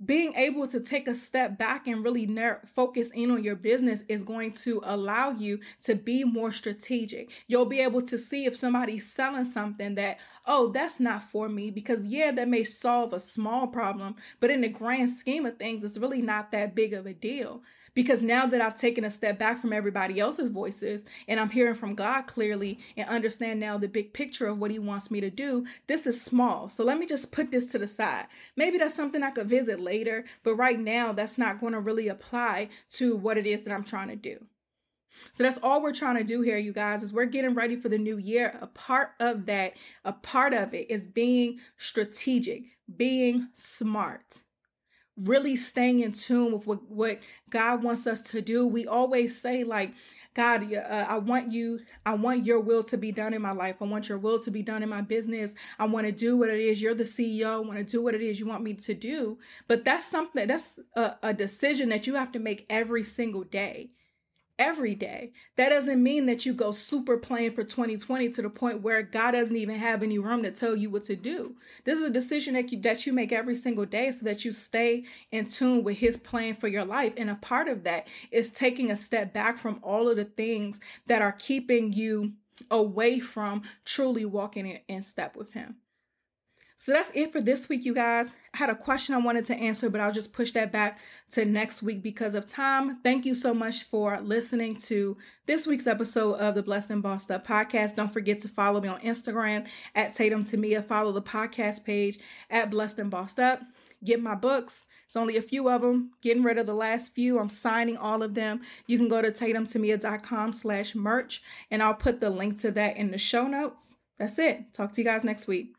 being 0.03 0.33
able 0.33 0.67
to 0.67 0.81
take 0.81 1.07
a 1.07 1.15
step 1.15 1.57
back 1.57 1.87
and 1.87 2.03
really 2.03 2.25
ner- 2.25 2.61
focus 2.65 3.09
in 3.13 3.31
on 3.31 3.43
your 3.43 3.55
business 3.55 4.03
is 4.09 4.23
going 4.23 4.51
to 4.51 4.81
allow 4.83 5.31
you 5.31 5.59
to 5.81 5.95
be 5.95 6.25
more 6.25 6.51
strategic. 6.51 7.31
You'll 7.47 7.65
be 7.65 7.79
able 7.79 8.01
to 8.01 8.17
see 8.17 8.45
if 8.45 8.57
somebody's 8.57 9.09
selling 9.09 9.45
something 9.45 9.95
that, 9.95 10.17
oh, 10.47 10.71
that's 10.71 10.99
not 10.99 11.23
for 11.23 11.49
me, 11.49 11.71
because 11.71 12.05
yeah, 12.05 12.31
that 12.31 12.47
may 12.47 12.63
solve 12.63 13.13
a 13.13 13.19
small 13.19 13.67
problem, 13.67 14.15
but 14.39 14.49
in 14.49 14.61
the 14.61 14.69
grand 14.69 15.09
scheme 15.09 15.45
of 15.45 15.57
things, 15.57 15.83
it's 15.83 15.97
really 15.97 16.21
not 16.21 16.51
that 16.51 16.75
big 16.75 16.93
of 16.93 17.05
a 17.05 17.13
deal 17.13 17.61
because 17.95 18.21
now 18.21 18.45
that 18.45 18.61
I've 18.61 18.75
taken 18.75 19.03
a 19.05 19.09
step 19.09 19.39
back 19.39 19.57
from 19.57 19.73
everybody 19.73 20.19
else's 20.19 20.49
voices 20.49 21.05
and 21.27 21.39
I'm 21.39 21.49
hearing 21.49 21.73
from 21.73 21.95
God 21.95 22.23
clearly 22.23 22.77
and 22.95 23.09
understand 23.09 23.59
now 23.59 23.77
the 23.77 23.87
big 23.87 24.13
picture 24.13 24.47
of 24.47 24.59
what 24.59 24.69
He 24.69 24.77
wants 24.77 25.09
me 25.09 25.21
to 25.21 25.31
do, 25.31 25.65
this 25.87 26.05
is 26.05 26.21
small. 26.21 26.69
So 26.69 26.83
let 26.83 26.99
me 26.99 27.07
just 27.07 27.31
put 27.31 27.51
this 27.51 27.65
to 27.71 27.79
the 27.79 27.87
side. 27.87 28.27
Maybe 28.55 28.77
that's 28.77 28.93
something 28.93 29.23
I 29.23 29.31
could 29.31 29.49
visit 29.49 29.79
later, 29.79 30.25
but 30.43 30.55
right 30.55 30.79
now 30.79 31.13
that's 31.13 31.37
not 31.37 31.59
going 31.59 31.73
to 31.73 31.79
really 31.79 32.09
apply 32.09 32.69
to 32.91 33.15
what 33.15 33.37
it 33.37 33.47
is 33.47 33.61
that 33.61 33.73
I'm 33.73 33.83
trying 33.83 34.09
to 34.09 34.15
do. 34.15 34.45
So 35.31 35.43
that's 35.43 35.59
all 35.61 35.81
we're 35.81 35.93
trying 35.93 36.17
to 36.17 36.23
do 36.23 36.41
here, 36.41 36.57
you 36.57 36.73
guys, 36.73 37.03
is 37.03 37.13
we're 37.13 37.25
getting 37.25 37.53
ready 37.53 37.75
for 37.75 37.89
the 37.89 37.97
new 37.97 38.17
year. 38.17 38.57
A 38.61 38.67
part 38.67 39.11
of 39.19 39.45
that, 39.45 39.73
a 40.03 40.13
part 40.13 40.53
of 40.53 40.73
it 40.73 40.89
is 40.89 41.05
being 41.05 41.59
strategic, 41.77 42.63
being 42.95 43.49
smart 43.53 44.41
really 45.17 45.55
staying 45.55 46.01
in 46.01 46.11
tune 46.11 46.51
with 46.51 46.67
what, 46.67 46.89
what 46.89 47.19
God 47.49 47.83
wants 47.83 48.05
us 48.05 48.21
to 48.31 48.41
do. 48.41 48.67
We 48.67 48.85
always 48.85 49.39
say, 49.39 49.63
like, 49.63 49.93
God, 50.33 50.73
uh, 50.73 51.05
I 51.07 51.17
want 51.17 51.51
you, 51.51 51.79
I 52.05 52.13
want 52.15 52.45
your 52.45 52.59
will 52.59 52.83
to 52.85 52.97
be 52.97 53.13
done 53.13 53.33
in 53.33 53.41
my 53.41 53.53
life. 53.53 53.77
I 53.79 53.85
want 53.85 54.09
your 54.09 54.17
will 54.17 54.39
to 54.39 54.51
be 54.51 54.61
done 54.61 54.83
in 54.83 54.89
my 54.89 55.01
business. 55.01 55.55
I 55.79 55.85
want 55.85 56.05
to 56.05 56.11
do 56.11 56.35
what 56.35 56.49
it 56.49 56.59
is. 56.59 56.81
You're 56.81 56.93
the 56.93 57.05
CEO. 57.05 57.45
I 57.45 57.59
want 57.59 57.77
to 57.77 57.85
do 57.85 58.01
what 58.01 58.13
it 58.13 58.21
is 58.21 58.39
you 58.39 58.45
want 58.45 58.63
me 58.63 58.73
to 58.73 58.93
do. 58.93 59.39
But 59.67 59.85
that's 59.85 60.05
something, 60.05 60.45
that's 60.45 60.77
a, 60.95 61.15
a 61.23 61.33
decision 61.33 61.87
that 61.89 62.05
you 62.05 62.15
have 62.15 62.33
to 62.33 62.39
make 62.39 62.65
every 62.69 63.03
single 63.03 63.43
day 63.43 63.91
every 64.57 64.95
day. 64.95 65.31
That 65.55 65.69
doesn't 65.69 66.01
mean 66.01 66.25
that 66.27 66.45
you 66.45 66.53
go 66.53 66.71
super 66.71 67.17
plain 67.17 67.51
for 67.51 67.63
2020 67.63 68.29
to 68.29 68.41
the 68.41 68.49
point 68.49 68.81
where 68.81 69.01
God 69.01 69.31
doesn't 69.31 69.55
even 69.55 69.75
have 69.75 70.03
any 70.03 70.19
room 70.19 70.43
to 70.43 70.51
tell 70.51 70.75
you 70.75 70.89
what 70.89 71.03
to 71.03 71.15
do. 71.15 71.55
This 71.83 71.99
is 71.99 72.05
a 72.05 72.09
decision 72.09 72.53
that 72.53 72.71
you 72.71 72.79
that 72.81 73.05
you 73.05 73.13
make 73.13 73.31
every 73.31 73.55
single 73.55 73.85
day 73.85 74.11
so 74.11 74.19
that 74.25 74.45
you 74.45 74.51
stay 74.51 75.03
in 75.31 75.45
tune 75.45 75.83
with 75.83 75.97
his 75.97 76.17
plan 76.17 76.53
for 76.53 76.67
your 76.67 76.85
life. 76.85 77.13
And 77.17 77.29
a 77.29 77.35
part 77.35 77.67
of 77.67 77.83
that 77.83 78.07
is 78.31 78.49
taking 78.49 78.91
a 78.91 78.95
step 78.95 79.33
back 79.33 79.57
from 79.57 79.79
all 79.81 80.09
of 80.09 80.17
the 80.17 80.25
things 80.25 80.79
that 81.07 81.21
are 81.21 81.33
keeping 81.33 81.93
you 81.93 82.33
away 82.71 83.19
from 83.19 83.63
truly 83.83 84.25
walking 84.25 84.79
in 84.87 85.03
step 85.03 85.35
with 85.35 85.53
him. 85.53 85.75
So 86.77 86.91
that's 86.91 87.11
it 87.13 87.31
for 87.31 87.39
this 87.39 87.69
week, 87.69 87.85
you 87.85 87.93
guys. 87.93 88.35
I 88.53 88.57
had 88.57 88.69
a 88.69 88.75
question 88.75 89.15
I 89.15 89.19
wanted 89.19 89.45
to 89.45 89.55
answer, 89.55 89.89
but 89.89 90.01
I'll 90.01 90.11
just 90.11 90.33
push 90.33 90.51
that 90.51 90.71
back 90.71 90.99
to 91.31 91.45
next 91.45 91.81
week 91.81 92.03
because 92.03 92.35
of 92.35 92.47
time. 92.47 92.99
Thank 93.01 93.25
you 93.25 93.33
so 93.33 93.53
much 93.53 93.83
for 93.85 94.19
listening 94.19 94.75
to 94.77 95.17
this 95.45 95.65
week's 95.65 95.87
episode 95.87 96.33
of 96.33 96.53
the 96.53 96.61
Blessed 96.61 96.91
and 96.91 97.01
Bossed 97.01 97.31
Up 97.31 97.47
podcast. 97.47 97.95
Don't 97.95 98.11
forget 98.11 98.41
to 98.41 98.49
follow 98.49 98.81
me 98.81 98.89
on 98.89 98.99
Instagram 98.99 99.67
at 99.95 100.13
Tatum 100.13 100.43
Temia. 100.43 100.83
Follow 100.83 101.13
the 101.13 101.21
podcast 101.21 101.85
page 101.85 102.19
at 102.49 102.69
Blessed 102.69 102.99
and 102.99 103.09
Bossed 103.09 103.39
Up. 103.39 103.61
Get 104.03 104.21
my 104.21 104.35
books. 104.35 104.85
It's 105.05 105.15
only 105.15 105.37
a 105.37 105.41
few 105.41 105.69
of 105.69 105.81
them. 105.81 106.11
Getting 106.21 106.43
rid 106.43 106.57
of 106.57 106.65
the 106.65 106.73
last 106.73 107.15
few. 107.15 107.39
I'm 107.39 107.49
signing 107.49 107.95
all 107.95 108.21
of 108.21 108.35
them. 108.35 108.61
You 108.85 108.97
can 108.97 109.07
go 109.07 109.21
to 109.21 109.29
tatumtemia.com 109.29 110.53
slash 110.53 110.93
merch, 110.93 111.41
and 111.71 111.81
I'll 111.81 111.93
put 111.93 112.19
the 112.19 112.29
link 112.29 112.59
to 112.61 112.71
that 112.71 112.97
in 112.97 113.11
the 113.11 113.17
show 113.17 113.47
notes. 113.47 113.97
That's 114.19 114.37
it. 114.37 114.73
Talk 114.73 114.91
to 114.93 115.01
you 115.01 115.05
guys 115.05 115.23
next 115.23 115.47
week. 115.47 115.74